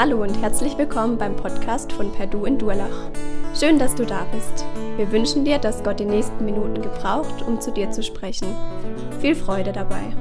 Hallo 0.00 0.22
und 0.22 0.40
herzlich 0.40 0.78
willkommen 0.78 1.18
beim 1.18 1.34
Podcast 1.34 1.92
von 1.92 2.12
Perdu 2.12 2.44
in 2.44 2.56
Durlach. 2.56 3.10
Schön, 3.58 3.80
dass 3.80 3.96
du 3.96 4.06
da 4.06 4.26
bist. 4.26 4.64
Wir 4.96 5.10
wünschen 5.10 5.44
dir, 5.44 5.58
dass 5.58 5.82
Gott 5.82 5.98
die 5.98 6.04
nächsten 6.04 6.44
Minuten 6.44 6.80
gebraucht, 6.80 7.42
um 7.42 7.60
zu 7.60 7.72
dir 7.72 7.90
zu 7.90 8.04
sprechen. 8.04 8.46
Viel 9.20 9.34
Freude 9.34 9.72
dabei. 9.72 10.14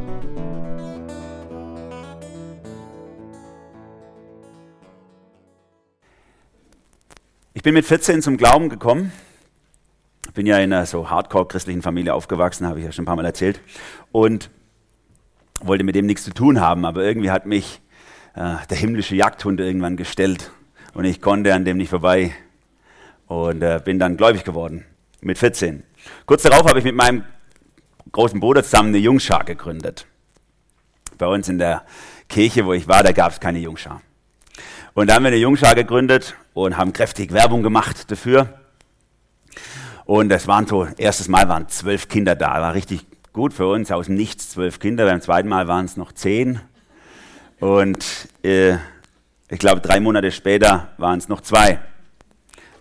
Ich 7.54 7.62
bin 7.62 7.76
mit 7.76 7.86
14 7.86 8.24
zum 8.24 8.38
Glauben 8.38 8.70
gekommen. 8.70 9.12
Bin 10.34 10.48
ja 10.48 10.58
in 10.58 10.74
einer 10.74 10.88
so 10.88 11.12
hardcore-christlichen 11.12 11.84
Familie 11.84 12.16
aufgewachsen, 12.16 12.66
habe 12.66 12.80
ich 12.80 12.86
ja 12.86 12.92
schon 12.92 13.04
ein 13.04 13.06
paar 13.06 13.16
Mal 13.16 13.26
erzählt. 13.26 13.62
Und 14.12 14.50
wollte 15.62 15.84
mit 15.84 15.94
dem 15.94 16.08
nichts 16.08 16.24
zu 16.24 16.34
tun 16.34 16.62
haben, 16.62 16.84
aber 16.84 17.04
irgendwie 17.04 17.30
hat 17.30 17.46
mich 17.46 17.80
äh, 18.36 18.56
der 18.70 18.78
himmlische 18.78 19.16
Jagdhund 19.16 19.60
irgendwann 19.60 19.98
gestellt 19.98 20.52
und 20.94 21.06
ich 21.06 21.22
konnte 21.22 21.54
an 21.54 21.66
dem 21.66 21.78
nicht 21.78 21.90
vorbei 21.90 22.34
und 23.28 23.62
äh, 23.62 23.82
bin 23.84 24.00
dann 24.00 24.18
gläubig 24.18 24.44
geworden 24.44 24.86
mit 25.22 25.38
14. 25.38 25.84
Kurz 26.26 26.44
darauf 26.44 26.68
habe 26.68 26.80
ich 26.80 26.86
mit 26.86 26.96
meinem 26.96 27.24
großen 28.12 28.40
Bruder 28.40 28.64
zusammen 28.64 28.90
eine 28.90 28.98
Jungschar 28.98 29.44
gegründet. 29.44 30.06
Bei 31.18 31.28
uns 31.28 31.50
in 31.50 31.58
der 31.58 31.84
Kirche, 32.30 32.66
wo 32.66 32.74
ich 32.74 32.88
war, 32.88 33.04
da 33.04 33.12
gab 33.12 33.32
es 33.32 33.40
keine 33.40 33.60
Jungschar. 33.60 34.02
Und 34.94 35.10
da 35.10 35.16
haben 35.16 35.24
wir 35.24 35.28
eine 35.28 35.38
Jungschar 35.38 35.76
gegründet 35.76 36.36
und 36.54 36.78
haben 36.78 36.94
kräftig 36.94 37.32
Werbung 37.32 37.64
gemacht 37.64 38.10
dafür. 38.10 38.60
Und 40.06 40.30
das 40.30 40.48
waren 40.48 40.66
so, 40.66 40.88
erstes 40.98 41.28
Mal 41.28 41.50
waren 41.50 41.68
zwölf 41.68 42.08
Kinder 42.08 42.36
da, 42.36 42.62
war 42.62 42.74
richtig 42.74 43.06
gut 43.34 43.54
für 43.54 43.68
uns, 43.68 43.92
aus 43.92 44.10
Nichts 44.10 44.50
zwölf 44.50 44.80
Kinder, 44.80 45.06
beim 45.06 45.22
zweiten 45.22 45.50
Mal 45.50 45.68
waren 45.68 45.86
es 45.86 45.98
noch 45.98 46.12
zehn. 46.12 46.62
Und 47.60 48.30
äh, 48.44 48.76
ich 49.50 49.60
glaube, 49.60 49.82
drei 49.82 50.00
Monate 50.00 50.32
später 50.32 50.90
waren 50.98 51.18
es 51.18 51.28
noch 51.28 51.42
zwei. 51.42 51.80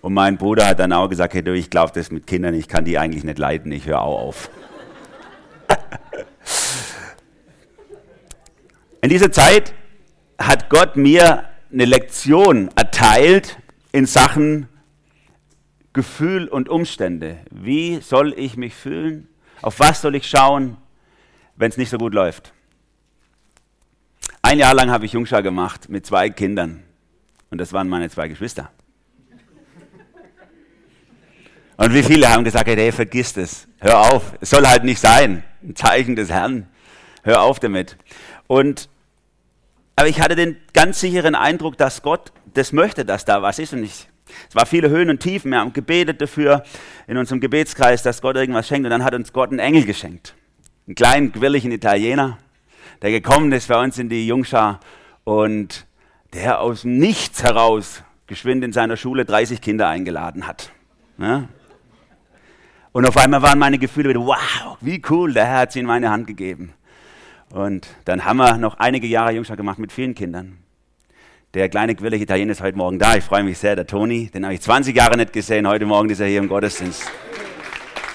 Und 0.03 0.15
mein 0.15 0.37
Bruder 0.37 0.69
hat 0.69 0.79
dann 0.79 0.93
auch 0.93 1.09
gesagt, 1.09 1.35
hey, 1.35 1.43
du, 1.43 1.55
ich 1.55 1.71
glaube 1.71 1.93
das 1.95 2.11
mit 2.11 2.27
Kindern, 2.27 2.55
ich 2.55 2.69
kann 2.69 2.85
die 2.85 2.99
eigentlich 2.99 3.25
nicht 3.25 3.39
leiden, 3.39 3.73
ich 3.73 3.87
höre 3.87 4.03
auch 4.03 4.21
auf. 4.21 4.51
In 9.01 9.11
dieser 9.11 9.33
Zeit 9.33 9.73
hat 10.39 10.69
Gott 10.69 10.97
mir 10.97 11.45
eine 11.73 11.85
Lektion 11.85 12.71
erteilt 12.77 13.59
in 13.93 14.07
Sachen 14.07 14.69
Gefühl 15.93 16.49
und 16.49 16.69
Umstände. 16.69 17.39
Wie 17.51 18.01
soll 18.01 18.35
ich 18.37 18.57
mich 18.57 18.75
fühlen? 18.75 19.29
Auf 19.63 19.81
was 19.81 20.03
soll 20.03 20.15
ich 20.15 20.29
schauen, 20.29 20.77
wenn 21.57 21.71
es 21.71 21.77
nicht 21.77 21.91
so 21.91 21.99
gut 21.99 22.15
läuft? 22.15 22.53
Ein 24.47 24.61
Jahr 24.61 24.75
lang 24.75 24.93
habe 24.93 25.05
ich 25.05 25.13
Jungschar 25.13 25.43
gemacht 25.43 25.89
mit 25.89 26.07
zwei 26.07 26.31
Kindern. 26.31 26.85
Und 27.51 27.61
das 27.61 27.73
waren 27.73 27.89
meine 27.89 28.09
zwei 28.11 28.29
Geschwister. 28.29 28.71
Und 31.77 31.93
wie 31.93 32.05
viele 32.05 32.29
haben 32.29 32.45
gesagt, 32.45 32.69
hey, 32.69 32.93
vergiss 32.93 33.33
das. 33.33 33.67
Hör 33.81 33.99
auf. 33.99 34.35
Es 34.41 34.51
soll 34.51 34.65
halt 34.69 34.85
nicht 34.85 35.01
sein. 35.01 35.43
Ein 35.65 35.75
Zeichen 35.75 36.15
des 36.15 36.31
Herrn. 36.31 36.69
Hör 37.25 37.43
auf 37.43 37.59
damit. 37.59 37.97
Und, 38.47 38.89
aber 39.97 40.07
ich 40.07 40.21
hatte 40.21 40.37
den 40.37 40.57
ganz 40.73 41.01
sicheren 41.01 41.35
Eindruck, 41.35 41.77
dass 41.77 42.03
Gott 42.03 42.31
das 42.55 42.71
möchte, 42.71 43.05
dass 43.05 43.25
da 43.25 43.43
was 43.43 43.59
ist. 43.59 43.73
Und 43.73 43.83
ich, 43.83 44.07
es 44.49 44.55
war 44.55 44.65
viele 44.65 44.91
Höhen 44.91 45.11
und 45.11 45.19
Tiefen. 45.19 45.51
Wir 45.51 45.59
haben 45.59 45.73
gebetet 45.73 46.21
dafür 46.21 46.63
in 47.09 47.17
unserem 47.17 47.41
Gebetskreis, 47.41 48.05
dass 48.05 48.23
Gott 48.23 48.37
irgendwas 48.37 48.69
schenkt. 48.69 48.85
Und 48.85 48.91
dann 48.91 49.03
hat 49.03 49.13
uns 49.13 49.33
Gott 49.33 49.51
einen 49.51 49.59
Engel 49.59 49.85
geschenkt. 49.85 50.37
Einen 50.87 50.95
kleinen, 50.95 51.33
quirligen 51.33 51.73
Italiener 51.73 52.39
der 53.03 53.11
gekommen 53.11 53.53
ist 53.53 53.69
bei 53.69 53.83
uns 53.83 53.99
in 53.99 54.09
die 54.09 54.27
Jungschar 54.27 54.81
und 55.25 55.87
der 56.33 56.61
aus 56.61 56.85
Nichts 56.85 57.43
heraus 57.43 58.03
geschwind 58.27 58.65
in 58.65 58.73
seiner 58.73 58.97
Schule 58.97 59.25
30 59.25 59.61
Kinder 59.61 59.89
eingeladen 59.89 60.47
hat. 60.47 60.73
Ja? 61.19 61.49
Und 62.93 63.07
auf 63.07 63.17
einmal 63.17 63.43
waren 63.43 63.59
meine 63.59 63.79
Gefühle 63.79 64.09
wieder, 64.09 64.21
wow, 64.21 64.79
wie 64.81 65.03
cool, 65.11 65.33
der 65.33 65.47
Herr 65.47 65.59
hat 65.61 65.73
sie 65.73 65.81
in 65.81 65.87
meine 65.87 66.11
Hand 66.11 66.27
gegeben. 66.27 66.73
Und 67.51 67.87
dann 68.05 68.25
haben 68.25 68.39
wir 68.39 68.57
noch 68.57 68.79
einige 68.79 69.07
Jahre 69.07 69.33
Jungschar 69.33 69.57
gemacht 69.57 69.79
mit 69.79 69.93
vielen 69.93 70.15
Kindern. 70.15 70.59
Der 71.55 71.69
kleine 71.69 71.95
quirlige 71.95 72.25
Italiener 72.25 72.53
ist 72.53 72.61
heute 72.61 72.77
Morgen 72.77 72.99
da. 72.99 73.15
Ich 73.17 73.25
freue 73.25 73.43
mich 73.43 73.59
sehr, 73.59 73.77
der 73.77 73.87
Toni. 73.87 74.31
Den 74.31 74.45
habe 74.45 74.55
ich 74.55 74.61
20 74.61 74.95
Jahre 74.97 75.17
nicht 75.17 75.33
gesehen. 75.33 75.67
Heute 75.67 75.87
Morgen 75.87 76.11
ist 76.11 76.21
er 76.21 76.27
hier 76.27 76.41
im 76.41 76.49
Gottesdienst. 76.49 77.11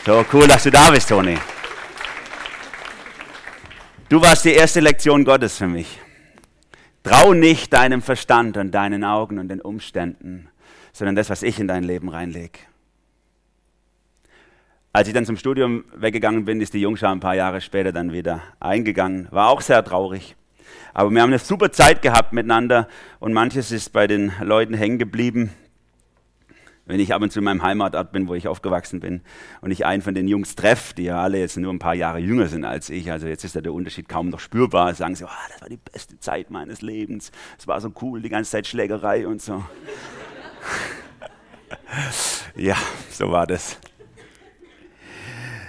So 0.06 0.26
cool, 0.34 0.48
dass 0.48 0.64
du 0.64 0.72
da 0.72 0.92
bist, 0.92 1.10
Toni. 1.10 1.38
Du 4.12 4.22
warst 4.22 4.44
die 4.44 4.52
erste 4.52 4.82
Lektion 4.82 5.24
Gottes 5.24 5.58
für 5.58 5.70
mich. 5.70 5.98
Trau 7.02 7.34
nicht 7.34 7.72
deinem 7.72 8.02
Verstand 8.02 8.58
und 8.58 8.72
deinen 8.72 9.06
Augen 9.06 9.40
und 9.40 9.48
den 9.48 9.62
Umständen, 9.62 10.50
sondern 10.92 11.16
das, 11.16 11.30
was 11.30 11.44
ich 11.44 11.62
in 11.62 11.70
dein 11.70 11.86
Leben 11.86 12.10
reinlege. 12.10 12.60
Als 14.92 15.08
ich 15.08 15.14
dann 15.14 15.26
zum 15.26 15.38
Studium 15.38 15.86
weggegangen 15.96 16.44
bin, 16.44 16.60
ist 16.60 16.74
die 16.74 16.82
Jungschar 16.82 17.14
ein 17.14 17.22
paar 17.22 17.36
Jahre 17.36 17.62
später 17.62 17.94
dann 17.94 18.12
wieder 18.12 18.44
eingegangen. 18.60 19.30
War 19.32 19.48
auch 19.48 19.62
sehr 19.62 19.82
traurig. 19.82 20.36
Aber 20.94 21.10
wir 21.10 21.22
haben 21.22 21.30
eine 21.30 21.40
super 21.40 21.72
Zeit 21.72 22.02
gehabt 22.02 22.34
miteinander 22.34 22.90
und 23.22 23.32
manches 23.32 23.72
ist 23.72 23.94
bei 23.94 24.08
den 24.08 24.34
Leuten 24.42 24.74
hängen 24.74 25.00
geblieben 25.00 25.52
wenn 26.92 27.00
ich 27.00 27.14
ab 27.14 27.22
und 27.22 27.32
zu 27.32 27.40
in 27.40 27.46
meinem 27.46 27.64
Heimatort 27.64 28.12
bin, 28.12 28.28
wo 28.28 28.36
ich 28.36 28.50
aufgewachsen 28.50 29.00
bin, 29.00 29.22
und 29.62 29.72
ich 29.72 29.86
einen 29.86 30.02
von 30.02 30.14
den 30.14 30.28
Jungs 30.28 30.56
treffe, 30.56 30.94
die 30.94 31.04
ja 31.04 31.22
alle 31.22 31.40
jetzt 31.40 31.56
nur 31.56 31.72
ein 31.72 31.80
paar 31.80 31.96
Jahre 31.96 32.20
jünger 32.20 32.48
sind 32.48 32.66
als 32.66 32.90
ich, 32.90 33.10
also 33.10 33.28
jetzt 33.28 33.46
ist 33.46 33.56
da 33.56 33.62
der 33.62 33.72
Unterschied 33.72 34.10
kaum 34.10 34.28
noch 34.28 34.42
spürbar, 34.42 34.94
sagen 34.94 35.16
sie, 35.16 35.24
oh, 35.24 35.30
das 35.50 35.62
war 35.62 35.70
die 35.70 35.78
beste 35.78 36.20
Zeit 36.20 36.52
meines 36.52 36.82
Lebens, 36.82 37.32
es 37.58 37.66
war 37.66 37.80
so 37.80 37.94
cool, 38.02 38.22
die 38.22 38.28
ganze 38.28 38.52
Zeit 38.52 38.68
Schlägerei 38.68 39.26
und 39.26 39.42
so. 39.42 39.64
ja, 42.56 42.76
so 43.10 43.32
war 43.32 43.48
das. 43.48 43.78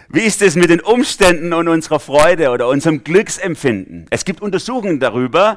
Wie 0.09 0.23
ist 0.23 0.43
es 0.43 0.57
mit 0.57 0.71
den 0.71 0.81
Umständen 0.81 1.53
und 1.53 1.69
unserer 1.69 2.01
Freude 2.01 2.51
oder 2.51 2.67
unserem 2.69 3.05
Glücksempfinden? 3.05 4.07
Es 4.11 4.25
gibt 4.25 4.43
Untersuchungen 4.43 4.99
darüber, 4.99 5.57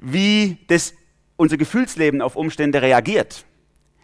wie 0.00 0.58
das, 0.66 0.94
unser 1.36 1.56
Gefühlsleben 1.56 2.20
auf 2.20 2.34
Umstände 2.34 2.82
reagiert. 2.82 3.45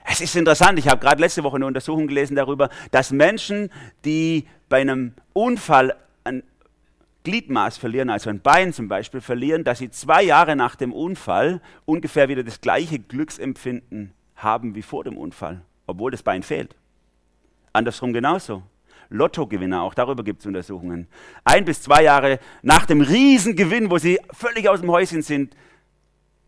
Es 0.04 0.20
ist 0.20 0.34
interessant, 0.34 0.78
ich 0.78 0.88
habe 0.88 1.00
gerade 1.00 1.20
letzte 1.20 1.44
Woche 1.44 1.56
eine 1.56 1.66
Untersuchung 1.66 2.06
gelesen 2.06 2.36
darüber, 2.36 2.70
dass 2.90 3.12
Menschen, 3.12 3.70
die 4.04 4.46
bei 4.68 4.80
einem 4.80 5.14
Unfall 5.32 5.96
ein 6.24 6.42
Gliedmaß 7.24 7.78
verlieren, 7.78 8.10
also 8.10 8.30
ein 8.30 8.40
Bein 8.40 8.72
zum 8.72 8.88
Beispiel 8.88 9.20
verlieren, 9.20 9.64
dass 9.64 9.78
sie 9.78 9.90
zwei 9.90 10.22
Jahre 10.22 10.56
nach 10.56 10.74
dem 10.74 10.92
Unfall 10.92 11.60
ungefähr 11.84 12.28
wieder 12.28 12.42
das 12.42 12.60
gleiche 12.60 12.98
Glücksempfinden 12.98 14.12
haben 14.34 14.74
wie 14.74 14.82
vor 14.82 15.04
dem 15.04 15.16
Unfall, 15.16 15.62
obwohl 15.86 16.10
das 16.10 16.22
Bein 16.22 16.42
fehlt. 16.42 16.74
Andersrum 17.72 18.12
genauso. 18.12 18.62
Lottogewinner, 19.08 19.82
auch 19.82 19.94
darüber 19.94 20.24
gibt 20.24 20.40
es 20.40 20.46
Untersuchungen. 20.46 21.06
Ein 21.44 21.64
bis 21.64 21.82
zwei 21.82 22.02
Jahre 22.02 22.40
nach 22.62 22.86
dem 22.86 23.02
Riesengewinn, 23.02 23.90
wo 23.90 23.98
sie 23.98 24.18
völlig 24.32 24.68
aus 24.68 24.80
dem 24.80 24.90
Häuschen 24.90 25.22
sind, 25.22 25.54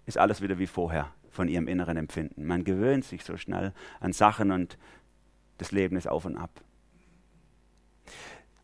ist 0.07 0.19
alles 0.19 0.41
wieder 0.41 0.59
wie 0.59 0.67
vorher 0.67 1.13
von 1.35 1.49
ihrem 1.49 1.69
inneren 1.69 1.97
Empfinden. 1.97 2.47
Man 2.47 2.65
gewöhnt 2.65 3.05
sich 3.05 3.25
so 3.25 3.37
schnell 3.37 3.73
an 4.01 4.13
Sachen 4.13 4.53
und 4.53 4.79
das 5.59 5.73
Leben 5.73 5.97
ist 5.97 6.09
auf 6.09 6.25
und 6.25 6.37
ab. 6.37 6.63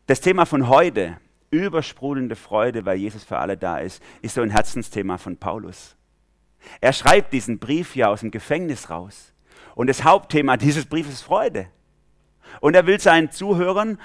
Das 0.07 0.21
Thema 0.21 0.45
von 0.45 0.69
heute, 0.69 1.17
übersprudelnde 1.51 2.35
Freude, 2.35 2.85
weil 2.85 2.97
Jesus 2.97 3.23
für 3.23 3.37
alle 3.37 3.57
da 3.57 3.77
ist, 3.77 4.01
ist 4.21 4.35
so 4.35 4.41
ein 4.41 4.49
Herzensthema 4.49 5.17
von 5.17 5.37
Paulus. 5.37 5.97
Er 6.79 6.93
schreibt 6.93 7.33
diesen 7.33 7.59
Brief 7.59 7.95
ja 7.95 8.07
aus 8.07 8.21
dem 8.21 8.31
Gefängnis 8.31 8.89
raus. 8.89 9.33
Und 9.75 9.87
das 9.87 10.03
Hauptthema 10.03 10.57
dieses 10.57 10.85
Briefes 10.85 11.13
ist 11.15 11.21
Freude. 11.23 11.67
Und 12.61 12.75
er 12.75 12.85
will 12.85 12.99
seinen 12.99 13.31
Zuhörern 13.31 13.99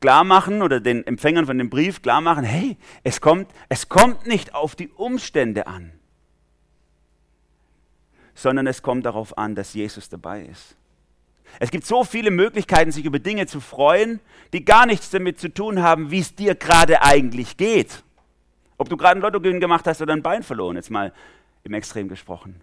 klar 0.00 0.24
machen 0.24 0.62
oder 0.62 0.80
den 0.80 1.06
Empfängern 1.06 1.46
von 1.46 1.58
dem 1.58 1.70
Brief 1.70 2.02
klar 2.02 2.20
machen, 2.20 2.44
hey, 2.44 2.76
es 3.02 3.20
kommt, 3.20 3.50
es 3.68 3.88
kommt 3.88 4.26
nicht 4.26 4.54
auf 4.54 4.74
die 4.74 4.88
Umstände 4.88 5.66
an 5.66 5.92
sondern 8.36 8.68
es 8.68 8.82
kommt 8.82 9.04
darauf 9.06 9.36
an, 9.36 9.56
dass 9.56 9.74
Jesus 9.74 10.08
dabei 10.08 10.42
ist. 10.42 10.76
Es 11.58 11.70
gibt 11.70 11.86
so 11.86 12.04
viele 12.04 12.30
Möglichkeiten, 12.30 12.92
sich 12.92 13.06
über 13.06 13.18
Dinge 13.18 13.46
zu 13.46 13.60
freuen, 13.60 14.20
die 14.52 14.64
gar 14.64 14.86
nichts 14.86 15.10
damit 15.10 15.40
zu 15.40 15.48
tun 15.48 15.82
haben, 15.82 16.10
wie 16.10 16.20
es 16.20 16.34
dir 16.34 16.54
gerade 16.54 17.02
eigentlich 17.02 17.56
geht. 17.56 18.04
Ob 18.76 18.90
du 18.90 18.96
gerade 18.96 19.12
einen 19.12 19.22
Lottogewinn 19.22 19.58
gemacht 19.58 19.86
hast 19.86 20.02
oder 20.02 20.12
ein 20.12 20.22
Bein 20.22 20.42
verloren, 20.42 20.76
jetzt 20.76 20.90
mal 20.90 21.12
im 21.64 21.72
Extrem 21.72 22.08
gesprochen. 22.08 22.60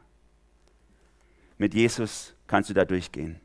Mit 1.57 1.73
Jesus 1.73 2.35
kannst 2.45 2.69
du 2.69 2.73
da 2.73 2.85
durchgehen. 2.85 3.39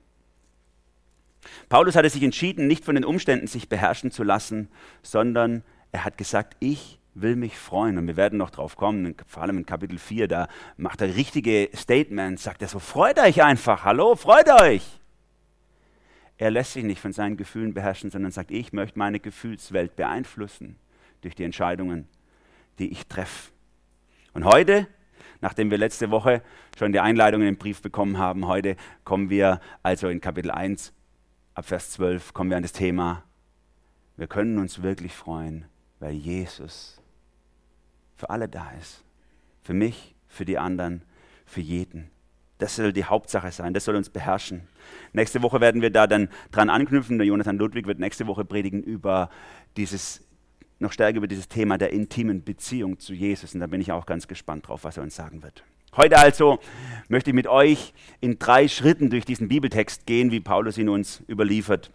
Paulus 1.71 1.97
hatte 1.97 2.11
sich 2.11 2.23
entschieden, 2.23 2.67
nicht 2.67 2.85
von 2.85 2.95
den 2.95 3.05
Umständen 3.05 3.47
sich 3.47 3.71
beherrschen 3.71 4.11
zu 4.11 4.23
lassen, 4.23 4.69
sondern 5.03 5.63
er 5.93 6.05
hat 6.05 6.19
gesagt, 6.19 6.57
ich 6.61 6.98
will 7.21 7.37
mich 7.37 7.57
freuen. 7.59 7.99
Und 7.99 8.07
wir 8.07 8.17
werden 8.17 8.39
noch 8.39 8.51
drauf 8.51 8.77
kommen, 8.77 9.15
vor 9.27 9.43
allem 9.43 9.59
in 9.59 9.67
Kapitel 9.67 9.99
4, 9.99 10.29
da 10.29 10.49
macht 10.77 11.01
er 11.01 11.15
richtige 11.15 11.71
Statements, 11.75 12.45
sagt 12.45 12.63
er 12.63 12.69
so, 12.69 12.79
freut 12.79 13.19
euch 13.19 13.43
einfach, 13.43 13.85
hallo, 13.85 14.17
freut 14.17 14.49
euch. 14.49 14.85
Er 16.37 16.51
lässt 16.51 16.75
sich 16.75 16.85
nicht 16.85 17.01
von 17.01 17.13
seinen 17.13 17.37
Gefühlen 17.37 17.75
beherrschen, 17.75 18.11
sondern 18.11 18.31
sagt, 18.31 18.51
ich 18.51 18.73
möchte 18.73 18.99
meine 18.99 19.19
Gefühlswelt 19.19 19.97
beeinflussen 19.97 20.77
durch 21.21 21.35
die 21.35 21.45
Entscheidungen, 21.45 22.09
die 22.79 22.91
ich 22.91 23.07
treffe. 23.07 23.51
Und 24.35 24.45
heute, 24.45 24.87
Nachdem 25.41 25.71
wir 25.71 25.79
letzte 25.79 26.11
Woche 26.11 26.43
schon 26.77 26.91
die 26.93 26.99
Einleitung 26.99 27.43
in 27.43 27.47
den 27.47 27.59
Brief 27.59 27.81
bekommen 27.81 28.19
haben, 28.19 28.49
heute 28.49 28.75
kommen 29.05 29.31
wir 29.31 29.61
also 29.85 30.09
in 30.09 30.21
Kapitel 30.21 30.51
1 30.51 30.93
ab 31.55 31.67
Vers 31.67 31.91
12 31.91 32.35
kommen 32.35 32.51
wir 32.51 32.57
an 32.57 32.63
das 32.63 32.73
Thema, 32.73 33.25
wir 34.17 34.27
können 34.27 34.59
uns 34.59 34.83
wirklich 34.83 35.13
freuen, 35.13 35.67
weil 36.01 36.13
Jesus 36.13 36.98
für 38.19 38.31
alle 38.31 38.49
da 38.49 38.73
ist. 38.79 39.05
Für 39.63 39.73
mich, 39.73 40.15
für 40.27 40.45
die 40.45 40.59
anderen, 40.59 41.03
für 41.47 41.61
jeden. 41.61 42.11
Das 42.59 42.75
soll 42.75 42.93
die 42.93 43.05
Hauptsache 43.05 43.53
sein, 43.53 43.73
das 43.73 43.85
soll 43.85 43.95
uns 43.95 44.11
beherrschen. 44.11 44.67
Nächste 45.13 45.43
Woche 45.43 45.61
werden 45.61 45.81
wir 45.81 45.91
da 45.91 46.09
dann 46.09 46.29
dran 46.51 46.69
anknüpfen. 46.69 47.19
Der 47.19 47.27
Jonathan 47.29 47.57
Ludwig 47.57 47.87
wird 47.87 48.01
nächste 48.01 48.27
Woche 48.27 48.45
predigen 48.45 48.83
über 48.83 49.31
dieses, 49.77 50.27
noch 50.81 50.91
stärker 50.91 51.19
über 51.19 51.29
dieses 51.29 51.47
Thema 51.47 51.79
der 51.79 51.93
intimen 51.93 52.43
Beziehung 52.43 52.99
zu 52.99 53.15
Jesus. 53.15 53.55
Und 53.55 53.61
da 53.61 53.69
bin 53.69 53.81
ich 53.81 53.93
auch 53.93 54.05
ganz 54.05 54.27
gespannt 54.27 54.67
drauf, 54.67 54.83
was 54.83 54.97
er 54.97 55.05
uns 55.05 55.15
sagen 55.15 55.45
wird. 55.45 55.63
Heute 55.97 56.19
also 56.19 56.59
möchte 57.09 57.31
ich 57.31 57.35
mit 57.35 57.47
euch 57.47 57.95
in 58.21 58.41
drei 58.41 58.67
Schritten 58.67 59.11
durch 59.11 59.25
diesen 59.25 59.47
Bibeltext 59.47 60.07
gehen, 60.07 60.33
wie 60.33 60.41
Paulus 60.41 60.77
ihn 60.77 60.89
uns 60.89 61.23
überliefert. 61.29 61.93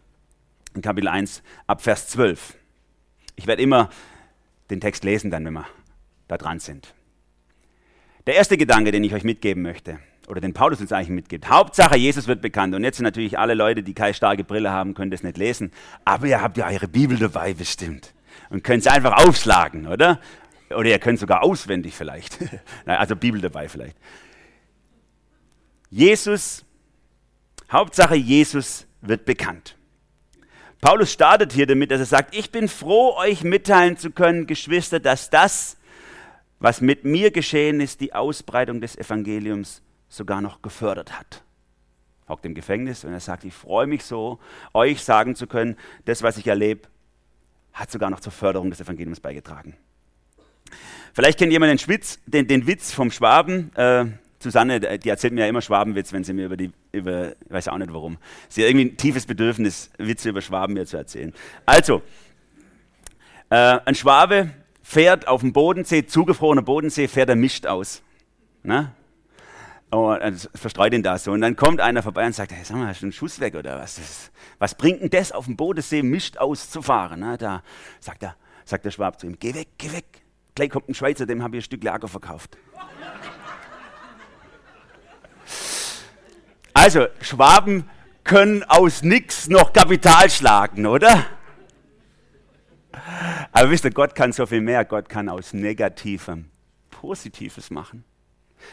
In 0.74 0.82
Kapitel 0.82 1.10
1 1.10 1.44
ab 1.68 1.82
Vers 1.82 2.08
12. 2.08 2.56
Ich 3.36 3.46
werde 3.46 3.62
immer 3.62 3.90
den 4.70 4.80
Text 4.80 5.04
lesen, 5.04 5.30
dann, 5.30 5.44
wenn 5.44 5.54
wir 5.54 5.68
da 6.38 6.44
dran 6.44 6.60
sind. 6.60 6.94
Der 8.26 8.36
erste 8.36 8.58
Gedanke, 8.58 8.92
den 8.92 9.04
ich 9.04 9.14
euch 9.14 9.24
mitgeben 9.24 9.64
möchte, 9.64 10.00
oder 10.28 10.40
den 10.40 10.54
Paulus 10.54 10.80
uns 10.80 10.92
eigentlich 10.92 11.10
mitgibt. 11.10 11.50
Hauptsache, 11.50 11.98
Jesus 11.98 12.28
wird 12.28 12.42
bekannt. 12.42 12.74
Und 12.76 12.84
jetzt 12.84 12.98
sind 12.98 13.04
natürlich 13.04 13.38
alle 13.38 13.54
Leute, 13.54 13.84
die 13.84 13.94
keine 13.94 14.14
starke 14.14 14.44
Brille 14.44 14.72
haben, 14.72 14.94
können 14.94 15.12
das 15.12 15.24
nicht 15.24 15.38
lesen. 15.38 15.72
Aber 16.06 16.28
ihr 16.28 16.42
habt 16.42 16.58
ja 16.58 16.68
eure 16.68 16.88
Bibel 16.88 17.18
dabei 17.18 17.54
bestimmt. 17.54 18.14
Und 18.50 18.64
könnt 18.64 18.84
sie 18.84 18.92
einfach 18.92 19.26
aufschlagen, 19.26 19.88
oder? 19.88 20.20
Oder 20.70 20.90
ihr 20.90 21.00
könnt 21.00 21.20
sogar 21.20 21.44
auswendig 21.44 21.94
vielleicht. 21.94 22.38
also 22.86 23.16
Bibel 23.16 23.42
dabei 23.42 23.68
vielleicht. 23.68 23.98
Jesus, 25.90 26.66
Hauptsache, 27.72 28.16
Jesus 28.16 28.88
wird 29.02 29.26
bekannt. 29.26 29.76
Paulus 30.82 31.12
startet 31.12 31.54
hier 31.54 31.68
damit, 31.68 31.92
dass 31.92 32.00
er 32.00 32.06
sagt, 32.06 32.36
ich 32.36 32.52
bin 32.52 32.68
froh, 32.68 33.16
euch 33.18 33.44
mitteilen 33.44 33.98
zu 33.98 34.12
können, 34.12 34.48
Geschwister, 34.48 35.00
dass 35.00 35.30
das, 35.30 35.78
was 36.64 36.80
mit 36.80 37.04
mir 37.04 37.30
geschehen 37.30 37.82
ist, 37.82 38.00
die 38.00 38.14
Ausbreitung 38.14 38.80
des 38.80 38.98
Evangeliums 38.98 39.82
sogar 40.08 40.40
noch 40.40 40.62
gefördert 40.62 41.20
hat. 41.20 41.44
Hockt 42.30 42.46
im 42.46 42.56
Gefängnis 42.56 43.04
und 43.04 43.12
er 43.12 43.20
sagt, 43.20 43.44
ich 43.44 43.54
freue 43.54 43.86
mich 43.86 44.06
so, 44.06 44.40
euch 44.74 45.04
sagen 45.04 45.36
zu 45.36 45.46
können, 45.46 45.76
das, 46.06 46.24
was 46.24 46.38
ich 46.38 46.48
erlebe, 46.48 46.88
hat 47.74 47.92
sogar 47.92 48.10
noch 48.10 48.22
zur 48.22 48.32
Förderung 48.32 48.70
des 48.70 48.80
Evangeliums 48.80 49.20
beigetragen. 49.20 49.76
Vielleicht 51.12 51.38
kennt 51.38 51.52
jemand 51.52 51.70
den, 51.70 51.80
Schwitz, 51.80 52.20
den, 52.28 52.48
den 52.48 52.66
Witz 52.66 52.94
vom 52.94 53.12
Schwaben. 53.12 53.76
Äh, 53.76 54.06
Susanne, 54.40 54.80
die 54.80 55.10
erzählt 55.10 55.34
mir 55.34 55.42
ja 55.42 55.48
immer 55.48 55.62
Schwabenwitz, 55.62 56.14
wenn 56.14 56.24
sie 56.24 56.32
mir 56.32 56.46
über 56.46 56.56
die, 56.56 56.72
über, 56.94 57.34
ich 57.46 57.52
weiß 57.52 57.68
auch 57.68 57.78
nicht 57.78 57.92
warum. 57.92 58.18
Sie 58.48 58.62
hat 58.62 58.70
irgendwie 58.70 58.86
ein 58.86 58.96
tiefes 58.96 59.26
Bedürfnis, 59.26 59.92
Witze 59.98 60.30
über 60.30 60.42
Schwaben 60.42 60.76
mir 60.76 60.86
zu 60.86 60.96
erzählen. 60.96 61.34
Also, 61.66 62.02
äh, 63.50 63.80
ein 63.84 63.96
Schwabe 63.96 64.52
fährt 64.94 65.28
auf 65.28 65.42
dem 65.42 65.54
Bodensee, 65.54 66.06
zugefrorener 66.06 66.62
Bodensee, 66.62 67.08
fährt 67.08 67.30
er 67.30 67.36
mischt 67.36 67.66
aus. 67.66 68.04
Na? 68.62 68.94
Und 69.90 70.22
also 70.22 70.50
verstreut 70.54 70.94
ihn 70.94 71.04
da 71.04 71.18
so. 71.18 71.32
Und 71.32 71.42
dann 71.42 71.56
kommt 71.56 71.82
einer 71.82 72.04
vorbei 72.04 72.26
und 72.26 72.34
sagt, 72.34 72.52
hey, 72.52 72.64
sag 72.64 72.78
mal, 72.78 72.88
hast 72.88 73.02
du 73.02 73.08
einen 73.08 73.12
Schuss 73.12 73.40
weg 73.40 73.56
oder 73.56 73.80
was? 73.80 73.96
Das, 73.96 74.32
was 74.60 74.76
bringt 74.76 75.02
denn 75.02 75.10
das, 75.10 75.32
auf 75.32 75.46
dem 75.46 75.56
Bodensee 75.56 76.04
mischt 76.04 76.38
auszufahren? 76.38 77.22
Na, 77.22 77.38
da 77.38 77.64
sagt, 78.00 78.24
er, 78.24 78.36
sagt 78.66 78.86
der 78.86 78.92
Schwab 78.92 79.20
zu 79.20 79.28
ihm, 79.28 79.38
geh 79.40 79.54
weg, 79.54 79.70
geh 79.78 79.92
weg. 79.92 80.06
Gleich 80.56 80.70
kommt 80.70 80.90
ein 80.90 80.94
Schweizer, 80.94 81.26
dem 81.26 81.42
habe 81.42 81.58
ich 81.58 81.64
ein 81.64 81.66
Stück 81.66 81.84
Lager 81.84 82.08
verkauft. 82.08 82.58
Also, 86.76 87.08
Schwaben 87.22 87.90
können 88.24 88.64
aus 88.64 89.02
nichts 89.02 89.48
noch 89.50 89.74
Kapital 89.74 90.30
schlagen, 90.30 90.86
oder? 90.86 91.26
Aber 93.52 93.70
wisst 93.70 93.86
ihr, 93.86 93.92
Gott 93.92 94.16
kann 94.16 94.32
so 94.32 94.46
viel 94.46 94.62
mehr. 94.62 94.86
Gott 94.86 95.10
kann 95.10 95.30
aus 95.30 95.54
Negativem 95.54 96.46
Positives 96.90 97.70
machen. 97.70 98.04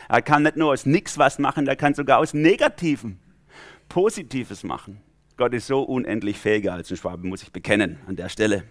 Er 0.09 0.23
kann 0.23 0.43
nicht 0.45 0.57
nur 0.57 0.73
aus 0.73 0.87
nichts 0.87 1.19
was 1.19 1.39
machen, 1.39 1.67
er 1.67 1.77
kann 1.77 1.95
sogar 1.95 2.19
aus 2.19 2.35
Negativem 2.35 3.19
Positives 3.89 4.63
machen. 4.63 5.01
Gott 5.37 5.53
ist 5.55 5.67
so 5.67 5.83
unendlich 5.83 6.39
fähiger 6.39 6.75
als 6.75 6.91
ein 6.91 6.97
Schwabe, 6.97 7.27
muss 7.27 7.43
ich 7.43 7.51
bekennen 7.51 7.99
an 8.07 8.17
der 8.17 8.29
Stelle. 8.29 8.65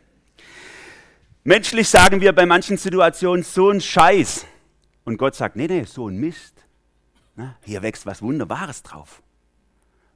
Menschlich 1.43 1.89
sagen 1.89 2.21
wir 2.21 2.31
bei 2.33 2.45
manchen 2.45 2.77
Situationen 2.77 3.43
so 3.43 3.69
ein 3.69 3.81
Scheiß. 3.81 4.45
Und 5.03 5.17
Gott 5.17 5.35
sagt, 5.35 5.55
nee, 5.55 5.67
nee, 5.67 5.83
so 5.83 6.07
ein 6.07 6.17
Mist. 6.17 6.63
Na, 7.35 7.55
hier 7.63 7.81
wächst 7.81 8.05
was 8.05 8.21
Wunderbares 8.21 8.83
drauf, 8.83 9.21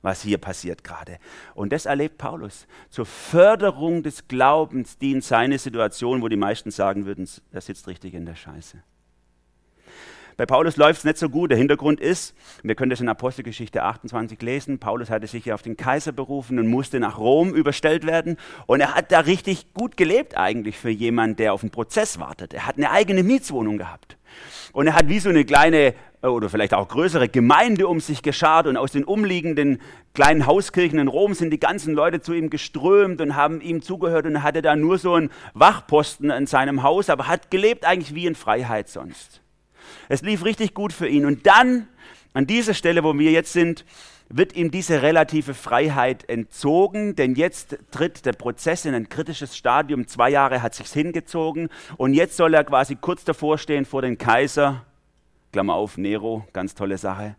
was 0.03 0.21
hier 0.21 0.38
passiert 0.38 0.83
gerade. 0.83 1.17
Und 1.55 1.73
das 1.73 1.88
erlebt 1.88 2.19
Paulus. 2.19 2.67
Zur 2.89 3.07
Förderung 3.07 4.03
des 4.03 4.27
Glaubens 4.27 5.00
dient 5.00 5.23
seine 5.23 5.57
Situation, 5.57 6.21
wo 6.21 6.27
die 6.27 6.35
meisten 6.35 6.69
sagen 6.69 7.07
würden, 7.07 7.27
er 7.51 7.61
sitzt 7.61 7.88
richtig 7.88 8.13
in 8.13 8.25
der 8.25 8.35
Scheiße. 8.35 8.83
Bei 10.38 10.45
Paulus 10.45 10.77
läuft 10.77 11.00
es 11.00 11.03
nicht 11.06 11.18
so 11.18 11.30
gut. 11.30 11.51
Der 11.51 11.57
Hintergrund 11.57 12.00
ist, 12.00 12.35
wir 12.63 12.75
können 12.75 12.89
das 12.89 13.01
in 13.01 13.09
Apostelgeschichte 13.09 13.83
28 13.83 14.41
lesen, 14.41 14.80
Paulus 14.80 15.09
hatte 15.09 15.27
sich 15.27 15.45
ja 15.45 15.53
auf 15.53 15.62
den 15.62 15.77
Kaiser 15.77 16.12
berufen 16.12 16.59
und 16.59 16.68
musste 16.68 17.00
nach 17.00 17.18
Rom 17.18 17.53
überstellt 17.53 18.06
werden. 18.06 18.38
Und 18.65 18.81
er 18.81 18.95
hat 18.95 19.12
da 19.12 19.19
richtig 19.19 19.74
gut 19.74 19.97
gelebt 19.97 20.38
eigentlich 20.38 20.77
für 20.77 20.89
jemanden, 20.89 21.35
der 21.35 21.53
auf 21.53 21.62
einen 21.62 21.71
Prozess 21.71 22.19
wartet. 22.19 22.53
Er 22.53 22.65
hat 22.65 22.77
eine 22.77 22.91
eigene 22.91 23.24
Mietswohnung 23.24 23.77
gehabt. 23.77 24.18
Und 24.71 24.88
er 24.88 24.95
hat 24.95 25.07
wie 25.07 25.19
so 25.19 25.30
eine 25.30 25.45
kleine 25.45 25.94
äh, 26.24 26.27
oder 26.27 26.50
vielleicht 26.50 26.74
auch 26.74 26.88
größere 26.88 27.29
Gemeinde 27.29 27.88
um 27.88 28.00
sich 28.00 28.24
geschart 28.24 28.65
und 28.65 28.77
aus 28.77 28.91
den 28.91 29.03
umliegenden 29.03 29.79
kleinen 30.15 30.47
Hauskirchen 30.47 30.97
in 30.97 31.07
Rom 31.07 31.36
sind 31.36 31.51
die 31.51 31.59
ganzen 31.59 31.94
Leute 31.94 32.21
zu 32.21 32.33
ihm 32.33 32.50
geströmt 32.50 33.21
und 33.21 33.36
haben 33.36 33.62
ihm 33.62 33.81
zugehört 33.81 34.25
und 34.25 34.36
er 34.36 34.44
hatte 34.44 34.62
da 34.62 34.75
nur 34.75 34.97
so 34.97 35.13
einen 35.13 35.29
Wachposten 35.53 36.31
in 36.31 36.47
seinem 36.47 36.81
Haus, 36.81 37.09
aber 37.09 37.27
hat 37.27 37.51
gelebt 37.51 37.86
eigentlich 37.86 38.15
wie 38.15 38.25
in 38.25 38.36
Freiheit 38.36 38.89
sonst. 38.89 39.42
Es 40.09 40.21
lief 40.21 40.43
richtig 40.43 40.73
gut 40.73 40.93
für 40.93 41.07
ihn. 41.07 41.25
Und 41.25 41.45
dann, 41.45 41.87
an 42.33 42.47
dieser 42.47 42.73
Stelle, 42.73 43.03
wo 43.03 43.17
wir 43.17 43.31
jetzt 43.31 43.53
sind, 43.53 43.85
wird 44.29 44.55
ihm 44.55 44.71
diese 44.71 45.01
relative 45.01 45.53
Freiheit 45.53 46.27
entzogen, 46.29 47.15
denn 47.15 47.35
jetzt 47.35 47.77
tritt 47.91 48.25
der 48.25 48.33
Prozess 48.33 48.85
in 48.85 48.95
ein 48.95 49.09
kritisches 49.09 49.55
Stadium. 49.55 50.07
Zwei 50.07 50.29
Jahre 50.29 50.62
hat 50.62 50.73
sich's 50.73 50.93
hingezogen 50.93 51.69
und 51.97 52.13
jetzt 52.13 52.38
soll 52.38 52.53
er 52.53 52.63
quasi 52.63 52.95
kurz 52.95 53.23
davor 53.23 53.57
stehen 53.57 53.85
vor 53.85 54.01
den 54.01 54.17
Kaiser, 54.17 54.85
Klammer 55.51 55.75
auf, 55.75 55.97
Nero, 55.97 56.47
ganz 56.51 56.73
tolle 56.73 56.97
Sache, 56.97 57.35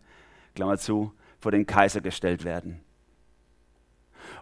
Klammer 0.55 0.77
zu, 0.77 1.11
vor 1.39 1.51
den 1.51 1.65
Kaiser 1.65 1.99
gestellt 1.99 2.45
werden. 2.45 2.79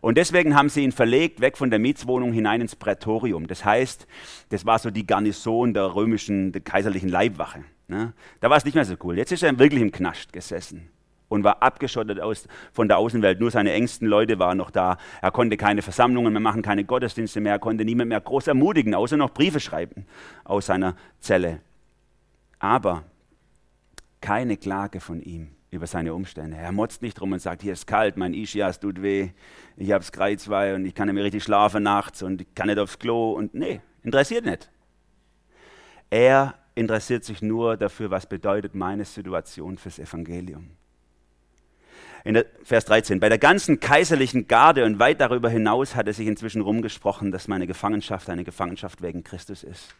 Und 0.01 0.17
deswegen 0.17 0.55
haben 0.55 0.69
sie 0.69 0.83
ihn 0.83 0.91
verlegt, 0.91 1.41
weg 1.41 1.57
von 1.57 1.69
der 1.69 1.79
Mietswohnung 1.79 2.33
hinein 2.33 2.61
ins 2.61 2.75
Prätorium. 2.75 3.47
Das 3.47 3.65
heißt, 3.65 4.05
das 4.49 4.65
war 4.65 4.77
so 4.79 4.91
die 4.91 5.07
Garnison 5.07 5.73
der 5.73 5.95
römischen, 5.95 6.51
der 6.51 6.61
kaiserlichen 6.61 7.09
Leibwache. 7.09 7.63
Ne? 7.93 8.13
Da 8.39 8.49
war 8.49 8.57
es 8.57 8.65
nicht 8.65 8.73
mehr 8.73 8.85
so 8.85 8.95
cool. 9.03 9.17
Jetzt 9.17 9.31
ist 9.31 9.43
er 9.43 9.59
wirklich 9.59 9.81
im 9.81 9.91
Knast 9.91 10.33
gesessen 10.33 10.89
und 11.29 11.43
war 11.43 11.61
abgeschottet 11.61 12.19
aus, 12.19 12.47
von 12.71 12.87
der 12.87 12.97
Außenwelt. 12.97 13.39
Nur 13.39 13.51
seine 13.51 13.71
engsten 13.71 14.07
Leute 14.07 14.39
waren 14.39 14.57
noch 14.57 14.71
da. 14.71 14.97
Er 15.21 15.29
konnte 15.29 15.57
keine 15.57 15.83
Versammlungen 15.83 16.33
mehr 16.33 16.41
machen, 16.41 16.63
keine 16.63 16.85
Gottesdienste 16.85 17.39
mehr. 17.39 17.53
Er 17.53 17.59
konnte 17.59 17.85
niemand 17.85 18.09
mehr 18.09 18.19
groß 18.19 18.47
ermutigen, 18.47 18.95
außer 18.95 19.15
noch 19.15 19.29
Briefe 19.29 19.59
schreiben 19.59 20.07
aus 20.43 20.65
seiner 20.65 20.95
Zelle. 21.19 21.59
Aber 22.57 23.03
keine 24.21 24.57
Klage 24.57 24.99
von 24.99 25.21
ihm 25.21 25.49
über 25.69 25.85
seine 25.85 26.15
Umstände. 26.15 26.57
Er 26.57 26.71
motzt 26.71 27.03
nicht 27.03 27.21
rum 27.21 27.33
und 27.33 27.41
sagt, 27.41 27.61
hier 27.61 27.73
ist 27.73 27.85
kalt, 27.85 28.17
mein 28.17 28.33
Ischias 28.33 28.79
tut 28.79 29.03
weh, 29.03 29.29
ich 29.77 29.91
hab's 29.91 30.11
Kreuzweih 30.11 30.73
und 30.73 30.85
ich 30.85 30.95
kann 30.95 31.07
nicht 31.07 31.15
mehr 31.15 31.23
richtig 31.23 31.43
schlafen 31.43 31.83
nachts 31.83 32.23
und 32.23 32.41
ich 32.41 32.55
kann 32.55 32.67
nicht 32.67 32.79
aufs 32.79 32.97
Klo 32.97 33.33
und 33.33 33.53
nee, 33.53 33.81
interessiert 34.01 34.45
nicht. 34.45 34.71
Er 36.09 36.55
interessiert 36.75 37.23
sich 37.23 37.41
nur 37.41 37.77
dafür, 37.77 38.11
was 38.11 38.25
bedeutet 38.25 38.75
meine 38.75 39.05
Situation 39.05 39.77
fürs 39.77 39.99
Evangelium. 39.99 40.71
In 42.23 42.35
der, 42.35 42.45
Vers 42.63 42.85
13. 42.85 43.19
Bei 43.19 43.27
der 43.27 43.37
ganzen 43.37 43.79
kaiserlichen 43.79 44.47
Garde 44.47 44.85
und 44.85 44.97
weit 44.97 45.19
darüber 45.19 45.49
hinaus 45.49 45.95
hat 45.95 46.07
er 46.07 46.13
sich 46.13 46.27
inzwischen 46.27 46.61
rumgesprochen, 46.61 47.31
dass 47.31 47.49
meine 47.49 47.67
Gefangenschaft 47.67 48.29
eine 48.29 48.45
Gefangenschaft 48.45 49.01
wegen 49.01 49.23
Christus 49.23 49.63
ist. 49.63 49.93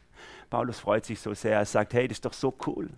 Paulus 0.50 0.80
freut 0.80 1.04
sich 1.06 1.20
so 1.20 1.34
sehr, 1.34 1.58
er 1.58 1.66
sagt, 1.66 1.94
hey, 1.94 2.08
das 2.08 2.18
ist 2.18 2.26
doch 2.26 2.34
so 2.34 2.56
cool. 2.66 2.90